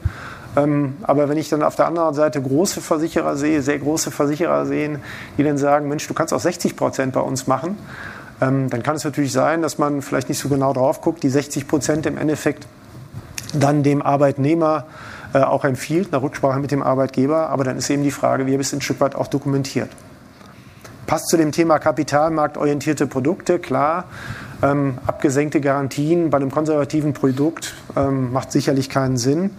Ähm, 0.55 0.97
aber 1.03 1.29
wenn 1.29 1.37
ich 1.37 1.49
dann 1.49 1.63
auf 1.63 1.75
der 1.75 1.87
anderen 1.87 2.13
Seite 2.13 2.41
große 2.41 2.81
Versicherer 2.81 3.35
sehe, 3.35 3.61
sehr 3.61 3.79
große 3.79 4.11
Versicherer 4.11 4.65
sehen, 4.65 4.99
die 5.37 5.43
dann 5.43 5.57
sagen, 5.57 5.87
Mensch, 5.89 6.07
du 6.07 6.13
kannst 6.13 6.33
auch 6.33 6.39
60 6.39 6.75
Prozent 6.75 7.13
bei 7.13 7.21
uns 7.21 7.47
machen, 7.47 7.77
ähm, 8.41 8.69
dann 8.69 8.83
kann 8.83 8.95
es 8.95 9.03
natürlich 9.03 9.31
sein, 9.31 9.61
dass 9.61 9.77
man 9.77 10.01
vielleicht 10.01 10.29
nicht 10.29 10.39
so 10.39 10.49
genau 10.49 10.73
drauf 10.73 11.01
guckt, 11.01 11.23
die 11.23 11.29
60 11.29 11.67
Prozent 11.67 12.05
im 12.05 12.17
Endeffekt 12.17 12.67
dann 13.53 13.83
dem 13.83 14.01
Arbeitnehmer 14.01 14.85
äh, 15.33 15.39
auch 15.39 15.63
empfiehlt, 15.63 16.11
nach 16.11 16.21
Rücksprache 16.21 16.59
mit 16.59 16.71
dem 16.71 16.83
Arbeitgeber. 16.83 17.49
Aber 17.49 17.63
dann 17.63 17.77
ist 17.77 17.89
eben 17.89 18.03
die 18.03 18.11
Frage, 18.11 18.45
wie 18.45 18.51
habe 18.51 18.61
ich 18.61 18.67
es 18.67 18.73
ein 18.73 18.81
Stück 18.81 18.99
weit 18.99 19.15
auch 19.15 19.27
dokumentiert. 19.27 19.89
Passt 21.07 21.27
zu 21.29 21.37
dem 21.37 21.51
Thema 21.51 21.77
kapitalmarktorientierte 21.79 23.07
Produkte, 23.07 23.59
klar. 23.59 24.05
Ähm, 24.63 24.97
abgesenkte 25.05 25.61
Garantien 25.61 26.29
bei 26.29 26.37
einem 26.37 26.51
konservativen 26.51 27.13
Produkt 27.13 27.75
ähm, 27.95 28.31
macht 28.33 28.51
sicherlich 28.51 28.89
keinen 28.89 29.17
Sinn. 29.17 29.51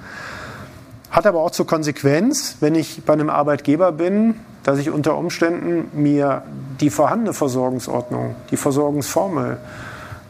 Hat 1.17 1.25
aber 1.25 1.41
auch 1.41 1.51
zur 1.51 1.67
Konsequenz, 1.67 2.59
wenn 2.61 2.75
ich 2.75 3.03
bei 3.07 3.15
einem 3.15 3.31
Arbeitgeber 3.31 3.91
bin, 3.91 4.35
dass 4.65 4.79
ich 4.79 4.91
unter 4.91 5.17
Umständen 5.17 5.89
mir 5.95 6.43
die 6.79 6.91
vorhandene 6.91 7.33
Versorgungsordnung, 7.33 8.35
die 8.51 8.59
Versorgungsformel, 8.59 9.57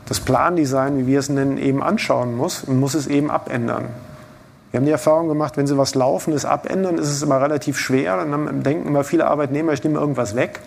das 0.07 0.21
Plandesign, 0.21 0.99
wie 0.99 1.09
wir 1.09 1.19
es 1.19 1.29
nennen, 1.29 1.59
eben 1.59 1.83
anschauen 1.83 2.37
muss 2.37 2.63
und 2.63 2.79
muss 2.79 2.95
es 2.95 3.09
eben 3.09 3.33
abändern. 3.33 3.87
Wir 4.71 4.79
haben 4.79 4.85
die 4.85 4.93
Erfahrung 4.93 5.27
gemacht, 5.27 5.57
wenn 5.57 5.67
Sie 5.67 5.77
was 5.77 5.97
Laufendes 5.97 6.45
abändern, 6.45 6.99
ist 6.99 7.09
es 7.09 7.21
immer 7.21 7.41
relativ 7.41 7.81
schwer. 7.81 8.19
Dann 8.19 8.63
denken 8.63 8.87
immer 8.87 9.03
viele 9.03 9.27
Arbeitnehmer, 9.27 9.73
ich 9.73 9.83
nehme 9.83 9.99
irgendwas 9.99 10.37
weg. 10.37 10.61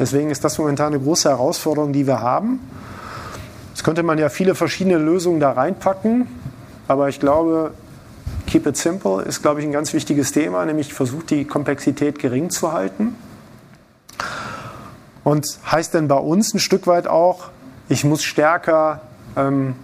Deswegen 0.00 0.30
ist 0.30 0.42
das 0.42 0.58
momentan 0.58 0.94
eine 0.94 1.00
große 1.00 1.28
Herausforderung, 1.28 1.92
die 1.92 2.08
wir 2.08 2.20
haben. 2.20 2.58
Jetzt 3.68 3.84
könnte 3.84 4.02
man 4.02 4.18
ja 4.18 4.30
viele 4.30 4.56
verschiedene 4.56 4.98
Lösungen 4.98 5.38
da 5.38 5.52
reinpacken. 5.52 6.26
Aber 6.88 7.08
ich 7.08 7.20
glaube, 7.20 7.70
Keep 8.50 8.66
it 8.66 8.76
simple 8.76 9.22
ist, 9.22 9.42
glaube 9.42 9.60
ich, 9.60 9.66
ein 9.66 9.70
ganz 9.70 9.92
wichtiges 9.92 10.32
Thema, 10.32 10.66
nämlich 10.66 10.92
versucht 10.92 11.30
die 11.30 11.44
Komplexität 11.44 12.18
gering 12.18 12.50
zu 12.50 12.72
halten. 12.72 13.14
Und 15.22 15.46
heißt 15.70 15.94
denn 15.94 16.08
bei 16.08 16.16
uns 16.16 16.52
ein 16.52 16.58
Stück 16.58 16.88
weit 16.88 17.06
auch, 17.06 17.50
ich 17.88 18.02
muss 18.02 18.24
stärker 18.24 19.02
ähm, 19.36 19.76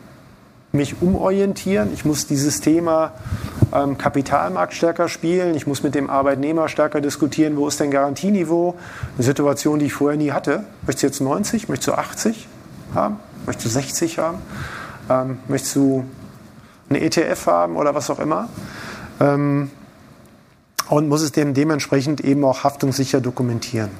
mich 0.72 1.00
umorientieren, 1.00 1.92
ich 1.94 2.04
muss 2.04 2.26
dieses 2.26 2.60
Thema 2.60 3.12
ähm, 3.72 3.98
Kapitalmarkt 3.98 4.74
stärker 4.74 5.08
spielen, 5.08 5.54
ich 5.54 5.68
muss 5.68 5.84
mit 5.84 5.94
dem 5.94 6.10
Arbeitnehmer 6.10 6.68
stärker 6.68 7.00
diskutieren, 7.00 7.56
wo 7.56 7.68
ist 7.68 7.78
denn 7.78 7.92
Garantieniveau, 7.92 8.74
eine 9.14 9.24
Situation, 9.24 9.78
die 9.78 9.86
ich 9.86 9.92
vorher 9.92 10.18
nie 10.18 10.32
hatte. 10.32 10.64
Möchtest 10.82 11.04
du 11.04 11.06
jetzt 11.06 11.20
90, 11.20 11.68
möchtest 11.68 11.86
du 11.86 11.92
80 11.92 12.48
haben, 12.96 13.20
möchtest 13.46 13.66
du 13.66 13.70
60 13.70 14.18
haben, 14.18 14.38
ähm, 15.08 15.38
möchtest 15.46 15.76
du 15.76 16.04
einen 16.88 17.02
ETF 17.02 17.46
haben 17.46 17.76
oder 17.76 17.94
was 17.94 18.10
auch 18.10 18.18
immer. 18.18 18.48
Ähm, 19.20 19.70
und 20.88 21.08
muss 21.08 21.22
es 21.22 21.32
dem 21.32 21.54
dementsprechend 21.54 22.20
eben 22.20 22.44
auch 22.44 22.64
haftungssicher 22.64 23.20
dokumentieren. 23.20 23.90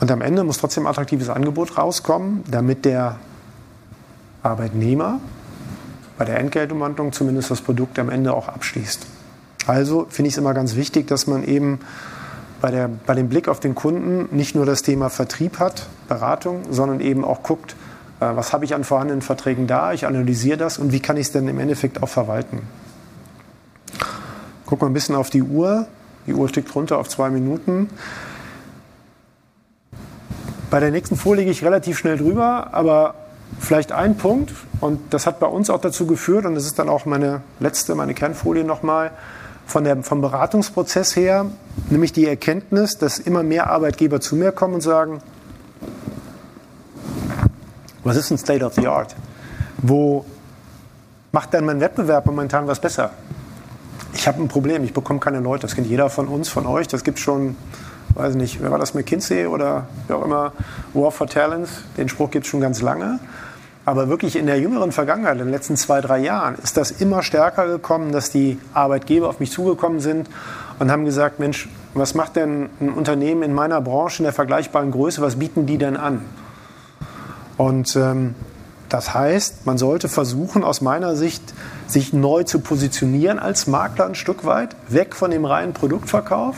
Und 0.00 0.10
am 0.10 0.20
Ende 0.20 0.42
muss 0.44 0.58
trotzdem 0.58 0.86
ein 0.86 0.90
attraktives 0.90 1.28
Angebot 1.28 1.78
rauskommen, 1.78 2.42
damit 2.50 2.84
der 2.84 3.18
Arbeitnehmer 4.42 5.20
bei 6.18 6.24
der 6.24 6.38
Entgeltumwandlung 6.38 7.12
zumindest 7.12 7.50
das 7.50 7.60
Produkt 7.60 7.98
am 7.98 8.10
Ende 8.10 8.34
auch 8.34 8.48
abschließt. 8.48 9.06
Also 9.66 10.06
finde 10.08 10.28
ich 10.28 10.34
es 10.34 10.38
immer 10.38 10.54
ganz 10.54 10.74
wichtig, 10.74 11.06
dass 11.06 11.26
man 11.26 11.44
eben 11.44 11.80
bei, 12.60 12.70
der, 12.70 12.88
bei 12.88 13.14
dem 13.14 13.28
Blick 13.28 13.48
auf 13.48 13.60
den 13.60 13.74
Kunden 13.74 14.34
nicht 14.34 14.54
nur 14.54 14.66
das 14.66 14.82
Thema 14.82 15.08
Vertrieb 15.08 15.58
hat, 15.58 15.86
Beratung, 16.08 16.62
sondern 16.70 17.00
eben 17.00 17.24
auch 17.24 17.42
guckt, 17.42 17.76
was 18.36 18.52
habe 18.52 18.64
ich 18.64 18.74
an 18.74 18.84
vorhandenen 18.84 19.22
Verträgen 19.22 19.66
da, 19.66 19.92
ich 19.92 20.06
analysiere 20.06 20.56
das 20.56 20.78
und 20.78 20.92
wie 20.92 21.00
kann 21.00 21.16
ich 21.16 21.26
es 21.26 21.32
denn 21.32 21.48
im 21.48 21.58
Endeffekt 21.58 22.02
auch 22.02 22.08
verwalten. 22.08 22.62
Guck 24.66 24.80
mal 24.80 24.86
ein 24.86 24.92
bisschen 24.92 25.14
auf 25.16 25.30
die 25.30 25.42
Uhr. 25.42 25.86
Die 26.26 26.34
Uhr 26.34 26.50
tickt 26.50 26.74
runter 26.74 26.98
auf 26.98 27.08
zwei 27.08 27.30
Minuten. 27.30 27.90
Bei 30.70 30.80
der 30.80 30.90
nächsten 30.90 31.16
Folie 31.16 31.44
gehe 31.44 31.52
ich 31.52 31.64
relativ 31.64 31.98
schnell 31.98 32.16
drüber, 32.16 32.68
aber 32.72 33.14
vielleicht 33.60 33.92
ein 33.92 34.16
Punkt, 34.16 34.52
und 34.80 35.12
das 35.12 35.26
hat 35.26 35.40
bei 35.40 35.46
uns 35.46 35.68
auch 35.68 35.80
dazu 35.80 36.06
geführt, 36.06 36.46
und 36.46 36.54
das 36.54 36.64
ist 36.64 36.78
dann 36.78 36.88
auch 36.88 37.04
meine 37.04 37.42
letzte, 37.60 37.94
meine 37.94 38.14
Kernfolie 38.14 38.64
nochmal, 38.64 39.10
von 39.66 39.84
der, 39.84 40.02
vom 40.02 40.20
Beratungsprozess 40.20 41.16
her, 41.16 41.46
nämlich 41.90 42.12
die 42.12 42.26
Erkenntnis, 42.26 42.98
dass 42.98 43.18
immer 43.18 43.42
mehr 43.42 43.68
Arbeitgeber 43.68 44.20
zu 44.20 44.36
mir 44.36 44.52
kommen 44.52 44.74
und 44.74 44.80
sagen, 44.80 45.20
was 48.04 48.16
ist 48.16 48.30
ein 48.30 48.38
State 48.38 48.64
of 48.64 48.74
the 48.74 48.86
Art? 48.86 49.14
Wo 49.78 50.24
macht 51.32 51.52
denn 51.52 51.64
mein 51.64 51.80
Wettbewerb 51.80 52.26
momentan 52.26 52.66
was 52.66 52.80
besser? 52.80 53.10
Ich 54.14 54.28
habe 54.28 54.42
ein 54.42 54.48
Problem, 54.48 54.84
ich 54.84 54.92
bekomme 54.92 55.20
keine 55.20 55.40
Leute. 55.40 55.62
Das 55.62 55.74
kennt 55.74 55.86
jeder 55.86 56.10
von 56.10 56.28
uns, 56.28 56.48
von 56.48 56.66
euch. 56.66 56.86
Das 56.88 57.02
gibt 57.04 57.18
schon, 57.18 57.56
weiß 58.14 58.34
nicht, 58.34 58.62
wer 58.62 58.70
war 58.70 58.78
das, 58.78 58.94
McKinsey 58.94 59.46
oder 59.46 59.86
wie 60.06 60.12
auch 60.12 60.24
immer, 60.24 60.52
War 60.92 61.10
for 61.10 61.26
Talents. 61.26 61.70
Den 61.96 62.08
Spruch 62.08 62.30
gibt 62.30 62.44
es 62.44 62.50
schon 62.50 62.60
ganz 62.60 62.82
lange. 62.82 63.20
Aber 63.84 64.08
wirklich 64.08 64.36
in 64.36 64.46
der 64.46 64.60
jüngeren 64.60 64.92
Vergangenheit, 64.92 65.32
in 65.32 65.38
den 65.38 65.50
letzten 65.50 65.76
zwei, 65.76 66.00
drei 66.00 66.18
Jahren, 66.18 66.54
ist 66.62 66.76
das 66.76 66.92
immer 66.92 67.22
stärker 67.22 67.66
gekommen, 67.66 68.12
dass 68.12 68.30
die 68.30 68.58
Arbeitgeber 68.74 69.28
auf 69.28 69.40
mich 69.40 69.50
zugekommen 69.50 69.98
sind 69.98 70.28
und 70.78 70.90
haben 70.92 71.04
gesagt, 71.04 71.40
Mensch, 71.40 71.68
was 71.94 72.14
macht 72.14 72.36
denn 72.36 72.68
ein 72.80 72.90
Unternehmen 72.90 73.42
in 73.42 73.52
meiner 73.52 73.80
Branche 73.80 74.18
in 74.18 74.24
der 74.24 74.32
vergleichbaren 74.32 74.92
Größe, 74.92 75.20
was 75.20 75.36
bieten 75.36 75.66
die 75.66 75.78
denn 75.78 75.96
an? 75.96 76.22
Und 77.62 77.94
ähm, 77.94 78.34
das 78.88 79.14
heißt, 79.14 79.66
man 79.66 79.78
sollte 79.78 80.08
versuchen, 80.08 80.64
aus 80.64 80.80
meiner 80.80 81.14
Sicht, 81.14 81.54
sich 81.86 82.12
neu 82.12 82.42
zu 82.42 82.58
positionieren 82.58 83.38
als 83.38 83.68
Makler 83.68 84.06
ein 84.06 84.16
Stück 84.16 84.44
weit, 84.44 84.74
weg 84.88 85.14
von 85.14 85.30
dem 85.30 85.44
reinen 85.44 85.72
Produktverkauf. 85.72 86.56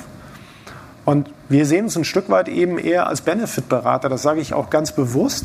Und 1.05 1.29
wir 1.51 1.67
sehen 1.67 1.85
uns 1.85 1.97
ein 1.99 2.05
Stück 2.05 2.31
weit 2.31 2.49
eben 2.49 2.79
eher 2.79 3.07
als 3.07 3.21
Benefit-Berater, 3.21 4.09
das 4.09 4.23
sage 4.23 4.41
ich 4.41 4.55
auch 4.55 4.71
ganz 4.71 4.93
bewusst, 4.93 5.45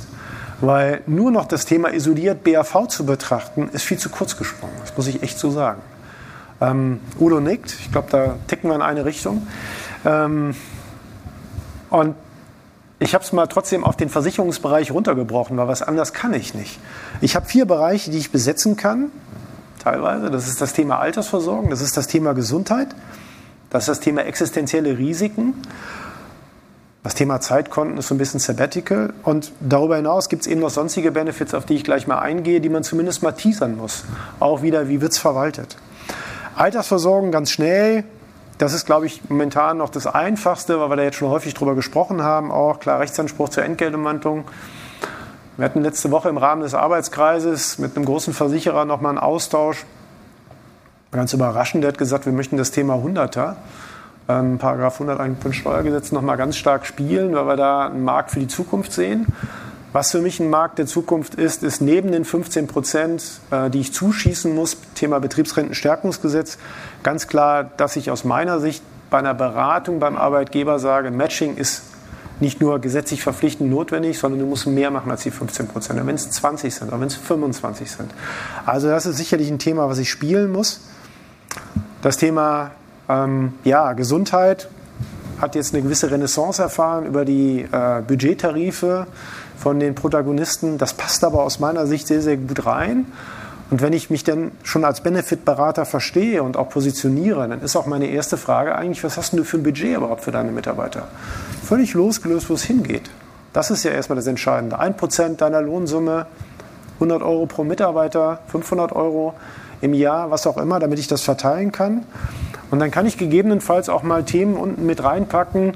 weil 0.61 1.01
nur 1.07 1.29
noch 1.29 1.45
das 1.45 1.65
Thema 1.65 1.93
isoliert 1.93 2.45
BAV 2.45 2.87
zu 2.87 3.05
betrachten, 3.05 3.67
ist 3.73 3.83
viel 3.83 3.97
zu 3.97 4.09
kurz 4.09 4.37
gesprungen. 4.37 4.75
Das 4.79 4.95
muss 4.95 5.07
ich 5.07 5.23
echt 5.23 5.39
so 5.39 5.51
sagen. 5.51 5.81
Ähm, 6.61 7.01
Udo 7.19 7.41
nickt, 7.41 7.75
ich 7.81 7.91
glaube, 7.91 8.07
da 8.11 8.35
ticken 8.47 8.69
wir 8.69 8.75
in 8.75 8.81
eine 8.81 9.03
Richtung. 9.03 9.45
Ähm, 10.05 10.55
und 11.89 12.15
ich 12.99 13.13
habe 13.13 13.23
es 13.23 13.31
mal 13.31 13.47
trotzdem 13.47 13.83
auf 13.83 13.95
den 13.95 14.09
Versicherungsbereich 14.09 14.91
runtergebrochen, 14.91 15.57
weil 15.57 15.67
was 15.67 15.81
anders 15.81 16.13
kann 16.13 16.33
ich 16.33 16.53
nicht. 16.53 16.79
Ich 17.21 17.35
habe 17.35 17.45
vier 17.45 17.65
Bereiche, 17.65 18.11
die 18.11 18.17
ich 18.17 18.31
besetzen 18.31 18.75
kann, 18.75 19.11
teilweise. 19.81 20.29
Das 20.29 20.47
ist 20.47 20.59
das 20.59 20.73
Thema 20.73 20.99
Altersversorgung, 20.99 21.69
das 21.69 21.81
ist 21.81 21.95
das 21.95 22.07
Thema 22.07 22.33
Gesundheit, 22.33 22.89
das 23.69 23.83
ist 23.83 23.89
das 23.89 23.99
Thema 24.01 24.25
existenzielle 24.25 24.97
Risiken 24.97 25.53
Das 27.01 27.15
Thema 27.15 27.39
Zeitkonten 27.39 27.97
ist 27.97 28.09
so 28.09 28.15
ein 28.15 28.17
bisschen 28.17 28.41
sabbatical. 28.41 29.13
Und 29.23 29.53
darüber 29.61 29.95
hinaus 29.95 30.27
gibt 30.27 30.41
es 30.41 30.47
eben 30.47 30.59
noch 30.59 30.69
sonstige 30.69 31.11
Benefits, 31.11 31.53
auf 31.53 31.65
die 31.65 31.75
ich 31.75 31.85
gleich 31.85 32.07
mal 32.07 32.19
eingehe, 32.19 32.59
die 32.59 32.67
man 32.67 32.83
zumindest 32.83 33.23
mal 33.23 33.31
teasern 33.31 33.77
muss. 33.77 34.03
Auch 34.39 34.61
wieder, 34.61 34.89
wie 34.89 34.99
wird 34.99 35.13
es 35.13 35.17
verwaltet? 35.17 35.77
Altersversorgung 36.55 37.31
ganz 37.31 37.51
schnell. 37.51 38.03
Das 38.59 38.73
ist, 38.73 38.85
glaube 38.85 39.05
ich, 39.05 39.27
momentan 39.29 39.77
noch 39.77 39.89
das 39.89 40.05
Einfachste, 40.05 40.79
weil 40.79 40.89
wir 40.89 40.97
da 40.97 41.03
jetzt 41.03 41.15
schon 41.15 41.29
häufig 41.29 41.53
drüber 41.53 41.75
gesprochen 41.75 42.21
haben. 42.21 42.51
Auch 42.51 42.79
klar, 42.79 42.99
Rechtsanspruch 42.99 43.49
zur 43.49 43.63
Entgeltumwandlung. 43.63 44.43
Wir 45.55 45.65
hatten 45.65 45.81
letzte 45.81 46.11
Woche 46.11 46.27
im 46.27 46.37
Rahmen 46.37 46.61
des 46.61 46.73
Arbeitskreises 46.73 47.79
mit 47.79 47.95
einem 47.95 48.05
großen 48.05 48.33
Versicherer 48.33 48.83
nochmal 48.83 49.11
einen 49.11 49.17
Austausch. 49.17 49.85
Ganz 51.11 51.33
überraschend, 51.33 51.83
der 51.83 51.93
hat 51.93 51.97
gesagt, 51.97 52.25
wir 52.25 52.33
möchten 52.33 52.57
das 52.57 52.71
Thema 52.71 52.95
Hunderter 52.95 53.55
ähm, 54.27 54.57
Paragraph 54.57 55.01
101 55.01 55.55
Steuergesetz 55.55 56.11
noch 56.11 56.21
mal 56.21 56.35
ganz 56.35 56.55
stark 56.55 56.85
spielen, 56.85 57.33
weil 57.33 57.47
wir 57.47 57.55
da 57.55 57.87
einen 57.87 58.03
Markt 58.03 58.31
für 58.31 58.39
die 58.39 58.47
Zukunft 58.47 58.91
sehen. 58.91 59.25
Was 59.91 60.11
für 60.11 60.21
mich 60.21 60.39
ein 60.39 60.49
Markt 60.49 60.77
der 60.77 60.85
Zukunft 60.85 61.35
ist, 61.35 61.63
ist 61.63 61.81
neben 61.81 62.11
den 62.11 62.23
15 62.23 62.67
Prozent, 62.67 63.23
äh, 63.49 63.69
die 63.69 63.79
ich 63.79 63.93
zuschießen 63.93 64.53
muss, 64.53 64.77
Thema 64.93 65.19
Betriebsrentenstärkungsgesetz, 65.19 66.59
ganz 67.01 67.27
klar, 67.27 67.63
dass 67.63 67.95
ich 67.95 68.11
aus 68.11 68.23
meiner 68.23 68.59
Sicht 68.59 68.83
bei 69.09 69.17
einer 69.17 69.33
Beratung 69.33 69.99
beim 69.99 70.15
Arbeitgeber 70.15 70.77
sage, 70.77 71.09
Matching 71.09 71.57
ist 71.57 71.83
nicht 72.39 72.61
nur 72.61 72.79
gesetzlich 72.79 73.23
verpflichtend 73.23 73.69
notwendig, 73.69 74.19
sondern 74.19 74.39
du 74.39 74.45
musst 74.45 74.67
mehr 74.67 74.91
machen 74.91 75.11
als 75.11 75.23
die 75.23 75.31
15 75.31 75.67
Prozent, 75.67 76.05
wenn 76.05 76.15
es 76.15 76.29
20 76.29 76.73
sind, 76.73 76.91
wenn 76.91 77.01
es 77.03 77.15
25 77.15 77.91
sind. 77.91 78.13
Also 78.65 78.87
das 78.87 79.05
ist 79.05 79.17
sicherlich 79.17 79.49
ein 79.49 79.59
Thema, 79.59 79.89
was 79.89 79.97
ich 79.97 80.09
spielen 80.09 80.51
muss. 80.51 80.81
Das 82.01 82.17
Thema 82.17 82.71
ähm, 83.09 83.53
ja, 83.63 83.93
Gesundheit 83.93 84.69
hat 85.41 85.55
jetzt 85.55 85.73
eine 85.73 85.83
gewisse 85.83 86.11
Renaissance 86.11 86.61
erfahren 86.61 87.05
über 87.05 87.25
die 87.25 87.61
äh, 87.69 88.01
Budgettarife 88.07 89.07
von 89.59 89.79
den 89.79 89.93
Protagonisten. 89.93 90.77
Das 90.77 90.93
passt 90.93 91.23
aber 91.23 91.43
aus 91.43 91.59
meiner 91.59 91.85
Sicht 91.85 92.07
sehr, 92.07 92.21
sehr 92.21 92.37
gut 92.37 92.65
rein. 92.65 93.05
Und 93.69 93.81
wenn 93.81 93.93
ich 93.93 94.09
mich 94.09 94.23
denn 94.23 94.51
schon 94.63 94.83
als 94.83 95.01
Benefit-Berater 95.01 95.85
verstehe 95.85 96.41
und 96.41 96.57
auch 96.57 96.69
positioniere, 96.69 97.47
dann 97.47 97.61
ist 97.61 97.75
auch 97.75 97.85
meine 97.85 98.07
erste 98.07 98.37
Frage 98.37 98.75
eigentlich, 98.75 99.03
was 99.03 99.17
hast 99.17 99.33
du 99.33 99.43
für 99.43 99.57
ein 99.57 99.63
Budget 99.63 99.97
überhaupt 99.97 100.21
für 100.23 100.31
deine 100.31 100.51
Mitarbeiter? 100.51 101.07
Völlig 101.63 101.93
losgelöst, 101.93 102.49
wo 102.49 102.55
es 102.55 102.63
hingeht. 102.63 103.11
Das 103.53 103.69
ist 103.69 103.83
ja 103.83 103.91
erstmal 103.91 104.15
das 104.15 104.27
Entscheidende. 104.27 104.79
Ein 104.79 104.97
Prozent 104.97 105.41
deiner 105.41 105.61
Lohnsumme, 105.61 106.25
100 106.95 107.21
Euro 107.21 107.45
pro 107.45 107.63
Mitarbeiter, 107.63 108.39
500 108.47 108.93
Euro 108.93 109.35
im 109.81 109.93
Jahr, 109.93 110.31
was 110.31 110.47
auch 110.47 110.57
immer, 110.57 110.79
damit 110.79 110.97
ich 110.97 111.07
das 111.07 111.21
verteilen 111.21 111.71
kann. 111.71 112.05
Und 112.71 112.79
dann 112.79 112.91
kann 112.91 113.05
ich 113.05 113.17
gegebenenfalls 113.17 113.89
auch 113.89 114.03
mal 114.03 114.23
Themen 114.23 114.55
unten 114.55 114.85
mit 114.85 115.03
reinpacken. 115.03 115.73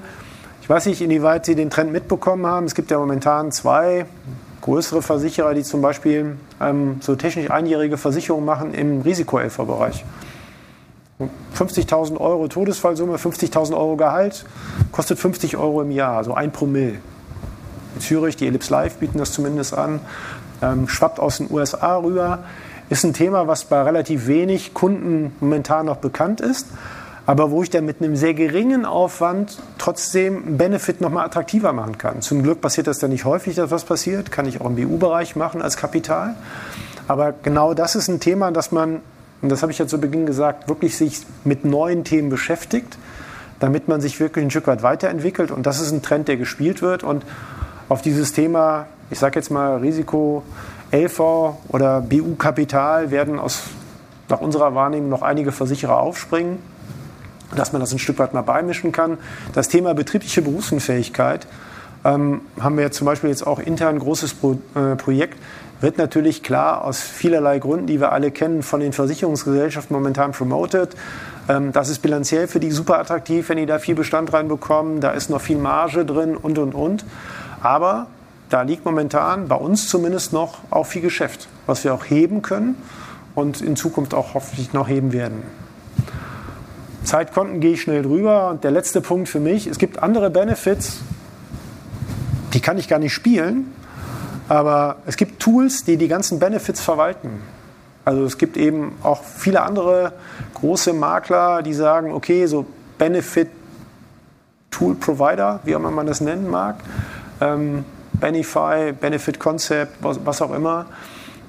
Ich 0.63 0.69
weiß 0.69 0.85
nicht, 0.85 1.01
inwieweit 1.01 1.45
Sie 1.45 1.55
den 1.55 1.69
Trend 1.69 1.91
mitbekommen 1.91 2.45
haben. 2.45 2.65
Es 2.65 2.73
gibt 2.73 2.89
ja 2.89 2.97
momentan 2.97 3.51
zwei 3.51 4.05
größere 4.61 5.01
Versicherer, 5.01 5.53
die 5.53 5.63
zum 5.63 5.81
Beispiel 5.81 6.37
ähm, 6.61 7.01
so 7.01 7.17
technisch 7.17 7.51
einjährige 7.51 7.97
Versicherungen 7.97 8.45
machen 8.45 8.73
im 8.73 9.01
Risikohelferbereich. 9.01 10.05
50.000 11.53 12.17
Euro 12.17 12.47
Todesfallsumme, 12.47 13.17
50.000 13.17 13.73
Euro 13.73 13.97
Gehalt, 13.97 14.45
kostet 14.93 15.19
50 15.19 15.57
Euro 15.57 15.81
im 15.81 15.91
Jahr, 15.91 16.15
also 16.15 16.33
ein 16.33 16.53
Promille. 16.53 16.99
In 17.95 18.01
Zürich, 18.01 18.37
die 18.37 18.47
Ellipse 18.47 18.71
Live 18.71 18.95
bieten 18.99 19.17
das 19.17 19.33
zumindest 19.33 19.77
an, 19.77 19.99
ähm, 20.61 20.87
schwappt 20.87 21.19
aus 21.19 21.39
den 21.39 21.51
USA 21.51 21.97
rüber. 21.97 22.45
Ist 22.89 23.03
ein 23.03 23.13
Thema, 23.13 23.47
was 23.47 23.65
bei 23.65 23.81
relativ 23.81 24.27
wenig 24.27 24.73
Kunden 24.73 25.35
momentan 25.41 25.87
noch 25.87 25.97
bekannt 25.97 26.39
ist, 26.39 26.67
aber 27.25 27.51
wo 27.51 27.63
ich 27.63 27.69
dann 27.69 27.85
mit 27.85 28.01
einem 28.01 28.15
sehr 28.15 28.33
geringen 28.33 28.85
Aufwand 28.85 29.57
trotzdem 29.77 30.57
Benefit 30.57 30.99
nochmal 30.99 31.25
attraktiver 31.25 31.71
machen 31.71 31.97
kann. 31.97 32.21
Zum 32.21 32.43
Glück 32.43 32.59
passiert 32.59 32.87
das 32.87 32.99
dann 32.99 33.11
nicht 33.11 33.25
häufig, 33.25 33.55
dass 33.55 33.71
was 33.71 33.85
passiert, 33.85 34.31
kann 34.31 34.45
ich 34.45 34.59
auch 34.59 34.65
im 34.65 34.75
BU-Bereich 34.75 35.35
machen 35.35 35.61
als 35.61 35.77
Kapital. 35.77 36.35
Aber 37.07 37.33
genau 37.43 37.73
das 37.73 37.95
ist 37.95 38.09
ein 38.09 38.19
Thema, 38.19 38.51
dass 38.51 38.71
man, 38.71 39.01
und 39.41 39.49
das 39.49 39.61
habe 39.61 39.71
ich 39.71 39.77
ja 39.77 39.87
zu 39.87 39.99
Beginn 39.99 40.25
gesagt, 40.25 40.67
wirklich 40.67 40.97
sich 40.97 41.25
mit 41.43 41.63
neuen 41.63 42.03
Themen 42.03 42.29
beschäftigt, 42.29 42.97
damit 43.59 43.87
man 43.87 44.01
sich 44.01 44.19
wirklich 44.19 44.45
ein 44.45 44.51
Stück 44.51 44.67
weit 44.67 44.83
weiterentwickelt. 44.83 45.51
Und 45.51 45.65
das 45.65 45.79
ist 45.79 45.91
ein 45.91 46.01
Trend, 46.01 46.27
der 46.27 46.35
gespielt 46.35 46.81
wird. 46.81 47.03
Und 47.03 47.25
auf 47.87 48.01
dieses 48.01 48.33
Thema, 48.33 48.87
ich 49.09 49.19
sage 49.19 49.39
jetzt 49.39 49.49
mal 49.49 49.77
Risiko, 49.77 50.43
LV 50.91 51.19
oder 51.69 52.01
BU 52.01 52.35
Kapital 52.35 53.11
werden 53.11 53.39
aus, 53.39 53.63
nach 54.29 54.41
unserer 54.41 54.75
Wahrnehmung 54.75 55.09
noch 55.09 55.21
einige 55.21 55.51
Versicherer 55.51 55.97
aufspringen, 55.97 56.59
dass 57.55 57.73
man 57.73 57.79
das 57.79 57.91
ein 57.91 57.99
Stück 57.99 58.19
weit 58.19 58.33
mal 58.33 58.41
beimischen 58.41 58.91
kann. 58.91 59.17
Das 59.53 59.67
Thema 59.67 59.93
betriebliche 59.93 60.41
Berufsunfähigkeit 60.41 61.47
ähm, 62.05 62.41
haben 62.59 62.77
wir 62.77 62.91
zum 62.91 63.05
Beispiel 63.05 63.29
jetzt 63.29 63.45
auch 63.45 63.59
intern 63.59 63.95
ein 63.95 63.99
großes 63.99 64.33
Pro, 64.33 64.57
äh, 64.75 64.95
Projekt, 64.95 65.37
wird 65.81 65.97
natürlich 65.97 66.43
klar 66.43 66.85
aus 66.85 67.01
vielerlei 67.01 67.59
Gründen, 67.59 67.87
die 67.87 67.99
wir 67.99 68.13
alle 68.13 68.31
kennen, 68.31 68.63
von 68.63 68.79
den 68.79 68.93
Versicherungsgesellschaften 68.93 69.93
momentan 69.93 70.31
promoted. 70.31 70.95
Ähm, 71.49 71.73
das 71.73 71.89
ist 71.89 71.99
bilanziell 71.99 72.47
für 72.47 72.59
die 72.59 72.71
super 72.71 72.99
attraktiv, 72.99 73.49
wenn 73.49 73.57
die 73.57 73.65
da 73.65 73.79
viel 73.79 73.95
Bestand 73.95 74.31
reinbekommen. 74.31 75.01
Da 75.01 75.11
ist 75.11 75.29
noch 75.29 75.41
viel 75.41 75.57
Marge 75.57 76.05
drin 76.05 76.37
und, 76.37 76.57
und, 76.57 76.73
und. 76.73 77.05
Aber 77.61 78.07
da 78.49 78.61
liegt 78.61 78.85
momentan 78.85 79.47
bei 79.47 79.55
uns 79.55 79.89
zumindest 79.89 80.31
noch 80.31 80.59
auch 80.69 80.85
viel 80.85 81.01
Geschäft, 81.01 81.47
was 81.65 81.83
wir 81.83 81.93
auch 81.93 82.05
heben 82.05 82.41
können 82.41 82.75
und 83.35 83.61
in 83.61 83.75
Zukunft 83.75 84.13
auch 84.13 84.33
hoffentlich 84.35 84.73
noch 84.73 84.87
heben 84.87 85.11
werden. 85.11 85.43
Zeitkonten 87.03 87.59
gehe 87.59 87.73
ich 87.73 87.81
schnell 87.81 88.03
drüber. 88.03 88.49
Und 88.49 88.63
der 88.63 88.71
letzte 88.71 89.01
Punkt 89.01 89.29
für 89.29 89.39
mich, 89.39 89.67
es 89.67 89.77
gibt 89.77 90.01
andere 90.01 90.29
Benefits, 90.29 91.01
die 92.53 92.59
kann 92.59 92.77
ich 92.77 92.87
gar 92.87 92.99
nicht 92.99 93.13
spielen, 93.13 93.73
aber 94.47 94.97
es 95.05 95.17
gibt 95.17 95.41
Tools, 95.41 95.83
die 95.83 95.97
die 95.97 96.07
ganzen 96.07 96.39
Benefits 96.39 96.81
verwalten. 96.81 97.41
Also 98.05 98.23
es 98.25 98.37
gibt 98.37 98.57
eben 98.57 98.97
auch 99.01 99.23
viele 99.23 99.63
andere 99.63 100.13
große 100.55 100.93
Makler, 100.93 101.63
die 101.63 101.73
sagen, 101.73 102.11
okay, 102.11 102.45
so 102.45 102.65
Benefit 102.97 103.49
Tool 104.69 104.95
Provider, 104.95 105.61
wie 105.63 105.75
auch 105.75 105.79
immer 105.79 105.91
man 105.91 106.07
das 106.07 106.19
nennen 106.19 106.49
mag, 106.49 106.75
ähm, 107.39 107.85
Benify, 108.13 108.91
Benefit 108.91 109.39
Concept, 109.39 109.97
was, 110.01 110.19
was 110.25 110.41
auch 110.41 110.53
immer. 110.53 110.85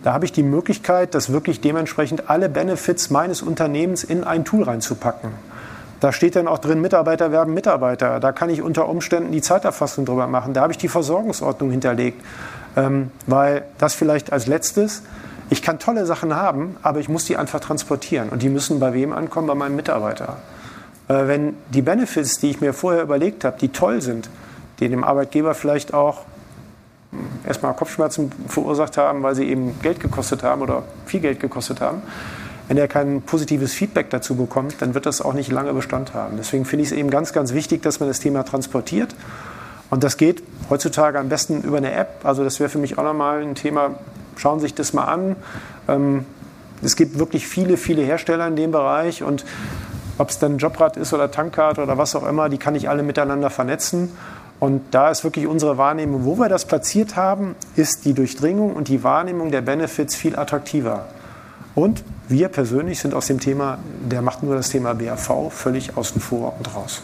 Da 0.05 0.13
habe 0.13 0.27
ich 0.27 0.33
die 0.33 0.43
Möglichkeit, 0.43 1.15
das 1.15 1.33
wirklich 1.33 1.63
dementsprechend 1.63 2.29
alle 2.29 2.51
Benefits 2.51 3.09
meines 3.09 3.41
Unternehmens 3.41 4.05
in 4.05 4.23
ein 4.23 4.45
Tool 4.45 4.65
reinzupacken. 4.65 5.31
Da 6.01 6.13
steht 6.13 6.37
dann 6.37 6.47
auch 6.47 6.59
drin, 6.59 6.83
Mitarbeiter 6.83 7.33
werben 7.33 7.55
Mitarbeiter. 7.55 8.21
Da 8.21 8.33
kann 8.33 8.51
ich 8.51 8.61
unter 8.61 8.87
Umständen 8.87 9.33
die 9.33 9.41
Zeiterfassung 9.41 10.05
drüber 10.05 10.27
machen. 10.27 10.53
Da 10.53 10.61
habe 10.61 10.73
ich 10.73 10.77
die 10.77 10.89
Versorgungsordnung 10.89 11.71
hinterlegt. 11.71 12.21
Ähm, 12.77 13.13
weil 13.27 13.65
das 13.79 13.95
vielleicht 13.95 14.31
als 14.31 14.47
letztes, 14.47 15.05
ich 15.49 15.63
kann 15.63 15.79
tolle 15.79 16.05
Sachen 16.05 16.37
haben, 16.37 16.77
aber 16.83 17.01
ich 17.01 17.09
muss 17.09 17.25
die 17.25 17.39
einfach 17.39 17.61
transportieren. 17.61 18.29
Und 18.29 18.43
die 18.43 18.51
müssen 18.51 18.81
bei 18.81 18.93
wem 18.93 19.11
ankommen? 19.15 19.47
Bei 19.47 19.55
meinem 19.55 19.75
Mitarbeiter. 19.75 20.37
Äh, 21.09 21.29
wenn 21.29 21.57
die 21.71 21.81
Benefits, 21.81 22.39
die 22.41 22.51
ich 22.51 22.61
mir 22.61 22.75
vorher 22.75 23.03
überlegt 23.03 23.43
habe, 23.43 23.57
die 23.59 23.71
toll 23.71 24.03
sind, 24.03 24.29
die 24.81 24.91
dem 24.91 25.03
Arbeitgeber 25.03 25.55
vielleicht 25.55 25.95
auch 25.95 26.27
erstmal 27.47 27.75
Kopfschmerzen 27.75 28.33
verursacht 28.49 28.97
haben, 28.97 29.23
weil 29.23 29.35
sie 29.35 29.45
eben 29.45 29.79
Geld 29.83 30.01
gekostet 30.01 30.43
haben 30.43 30.63
oder 30.63 30.83
viel 31.07 31.21
Geld 31.21 31.41
gekostet 31.41 31.81
haben. 31.81 32.03
Wenn 32.69 32.79
er 32.79 32.89
kein 32.89 33.23
positives 33.23 33.75
Feedback 33.75 34.11
dazu 34.11 34.37
bekommt, 34.37 34.81
dann 34.81 34.95
wird 34.95 35.07
das 35.07 35.21
auch 35.21 35.35
nicht 35.35 35.53
lange 35.53 35.73
Bestand 35.75 36.15
haben. 36.15 36.37
Deswegen 36.39 36.65
finde 36.65 36.85
ich 36.85 36.93
es 36.93 36.97
eben 36.97 37.11
ganz, 37.11 37.33
ganz 37.33 37.53
wichtig, 37.53 37.83
dass 37.83 38.01
man 38.01 38.09
das 38.09 38.21
Thema 38.21 38.43
transportiert. 38.45 39.15
Und 39.91 40.03
das 40.03 40.17
geht 40.17 40.43
heutzutage 40.71 41.19
am 41.19 41.29
besten 41.29 41.63
über 41.63 41.77
eine 41.77 41.93
App. 41.93 42.21
Also 42.25 42.43
das 42.43 42.61
wäre 42.61 42.71
für 42.71 42.79
mich 42.79 42.97
auch 42.97 43.05
nochmal 43.05 43.43
ein 43.43 43.55
Thema. 43.55 43.97
Schauen 44.37 44.61
Sie 44.61 44.65
sich 44.65 44.75
das 44.75 44.95
mal 44.95 45.05
an. 45.05 45.37
Ähm, 45.89 46.25
es 46.83 46.97
gibt 46.97 47.19
wirklich 47.19 47.47
viele, 47.47 47.77
viele 47.77 48.03
Hersteller 48.03 48.47
in 48.47 48.57
dem 48.57 48.71
Bereich 48.71 49.23
und 49.23 49.45
ob 50.19 50.31
es 50.31 50.39
dann 50.39 50.59
Jobrad 50.59 50.97
ist 50.97 51.13
oder 51.13 51.31
Tankkarte 51.31 51.83
oder 51.83 51.99
was 51.99 52.15
auch 52.15 52.27
immer, 52.27 52.49
die 52.49 52.59
kann 52.59 52.75
ich 52.75 52.89
alle 52.89 53.03
miteinander 53.03 53.51
vernetzen. 53.51 54.11
Und 54.61 54.95
da 54.95 55.11
ist 55.11 55.25
wirklich 55.25 55.47
unsere 55.47 55.79
Wahrnehmung, 55.79 56.25
wo 56.25 56.39
wir 56.39 56.49
das 56.49 56.65
platziert 56.65 57.17
haben, 57.17 57.55
ist 57.77 58.05
die 58.05 58.15
Durchdringung 58.15 58.75
und 58.75 58.89
die 58.89 59.03
Wahrnehmung 59.03 59.51
der 59.51 59.61
Benefits 59.61 60.15
viel 60.15 60.37
attraktiver. 60.37 61.07
Und 61.75 62.05
wir 62.29 62.49
persönlich 62.49 63.01
sind 63.01 63.15
aus 63.15 63.27
dem 63.27 63.41
Thema, 63.41 63.79
der 64.01 64.23
macht 64.23 64.43
nur 64.43 64.55
das 64.55 64.71
Thema 64.71 64.95
BAV 64.95 65.53
völlig 65.53 65.97
außen 65.97 66.21
vor 66.21 66.55
und 66.57 66.75
raus. 66.75 67.03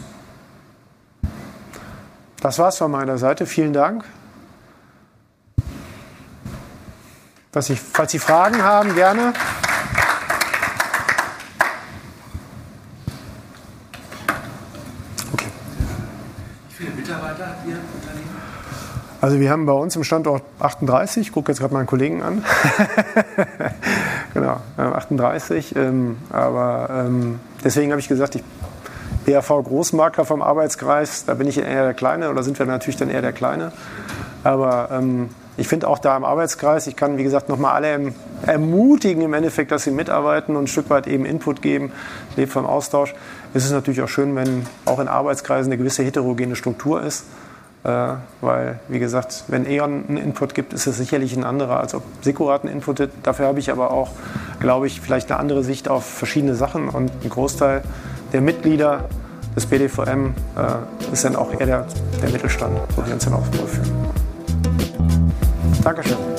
Das 2.39 2.57
war's 2.57 2.77
von 2.77 2.89
meiner 2.89 3.17
Seite. 3.17 3.45
Vielen 3.45 3.73
Dank. 3.73 4.03
Ich, 7.53 7.81
falls 7.81 8.11
Sie 8.11 8.19
Fragen 8.19 8.63
haben, 8.63 8.95
gerne. 8.95 9.33
Also 19.21 19.39
wir 19.39 19.51
haben 19.51 19.67
bei 19.67 19.73
uns 19.73 19.95
im 19.95 20.03
Standort 20.03 20.41
38, 20.59 21.27
ich 21.27 21.31
gucke 21.31 21.51
jetzt 21.51 21.59
gerade 21.59 21.73
meinen 21.73 21.85
Kollegen 21.85 22.23
an. 22.23 22.43
genau, 24.33 24.59
38. 24.77 25.75
Ähm, 25.75 26.17
aber 26.31 26.89
ähm, 26.89 27.39
deswegen 27.63 27.91
habe 27.91 27.99
ich 27.99 28.07
gesagt, 28.07 28.35
ich, 28.35 28.43
BAV 29.27 29.47
Großmakler 29.47 30.25
vom 30.25 30.41
Arbeitskreis, 30.41 31.25
da 31.25 31.35
bin 31.35 31.47
ich 31.47 31.59
eher 31.59 31.83
der 31.83 31.93
Kleine 31.93 32.31
oder 32.31 32.41
sind 32.41 32.57
wir 32.57 32.65
natürlich 32.65 32.97
dann 32.97 33.11
eher 33.11 33.21
der 33.21 33.33
Kleine. 33.33 33.71
Aber 34.43 34.89
ähm, 34.91 35.29
ich 35.57 35.67
finde 35.67 35.87
auch 35.87 35.99
da 35.99 36.15
im 36.15 36.23
Arbeitskreis, 36.23 36.87
ich 36.87 36.95
kann 36.95 37.17
wie 37.17 37.23
gesagt 37.23 37.49
nochmal 37.49 37.73
alle 37.73 38.13
ermutigen 38.45 39.21
im 39.21 39.33
Endeffekt, 39.33 39.71
dass 39.71 39.83
sie 39.83 39.91
mitarbeiten 39.91 40.55
und 40.55 40.63
ein 40.63 40.67
Stück 40.67 40.89
weit 40.89 41.07
eben 41.07 41.25
Input 41.25 41.61
geben, 41.61 41.91
lebt 42.37 42.51
vom 42.51 42.65
Austausch. 42.65 43.13
Es 43.53 43.65
ist 43.65 43.71
natürlich 43.71 44.01
auch 44.01 44.07
schön, 44.07 44.35
wenn 44.35 44.65
auch 44.85 44.99
in 44.99 45.07
Arbeitskreisen 45.07 45.71
eine 45.71 45.77
gewisse 45.77 46.03
heterogene 46.03 46.55
Struktur 46.55 47.01
ist. 47.03 47.25
Äh, 47.83 48.13
weil, 48.41 48.79
wie 48.89 48.99
gesagt, 48.99 49.45
wenn 49.47 49.65
E.ON 49.69 50.05
einen 50.07 50.17
Input 50.17 50.53
gibt, 50.53 50.71
ist 50.71 50.85
es 50.85 50.97
sicherlich 50.97 51.35
ein 51.35 51.43
anderer, 51.43 51.79
als 51.79 51.95
ob 51.95 52.03
Sekurat 52.21 52.63
einen 52.63 52.73
Input 52.73 52.99
hat. 52.99 53.09
Dafür 53.23 53.47
habe 53.47 53.59
ich 53.59 53.71
aber 53.71 53.91
auch, 53.91 54.11
glaube 54.59 54.85
ich, 54.85 55.01
vielleicht 55.01 55.31
eine 55.31 55.39
andere 55.39 55.63
Sicht 55.63 55.89
auf 55.89 56.05
verschiedene 56.05 56.53
Sachen 56.53 56.89
und 56.89 57.11
ein 57.23 57.29
Großteil 57.29 57.81
der 58.33 58.41
Mitglieder 58.41 59.09
des 59.55 59.65
BDVM 59.65 60.33
äh, 60.55 61.11
ist 61.11 61.25
dann 61.25 61.35
auch 61.35 61.51
eher 61.53 61.65
der, 61.65 61.87
der 62.21 62.29
Mittelstand, 62.29 62.79
wo 62.95 63.05
wir 63.05 63.13
uns 63.13 63.25
dann 63.25 63.33
auch 63.33 63.47
wohlfühlen. 63.47 64.10
Dankeschön. 65.83 66.30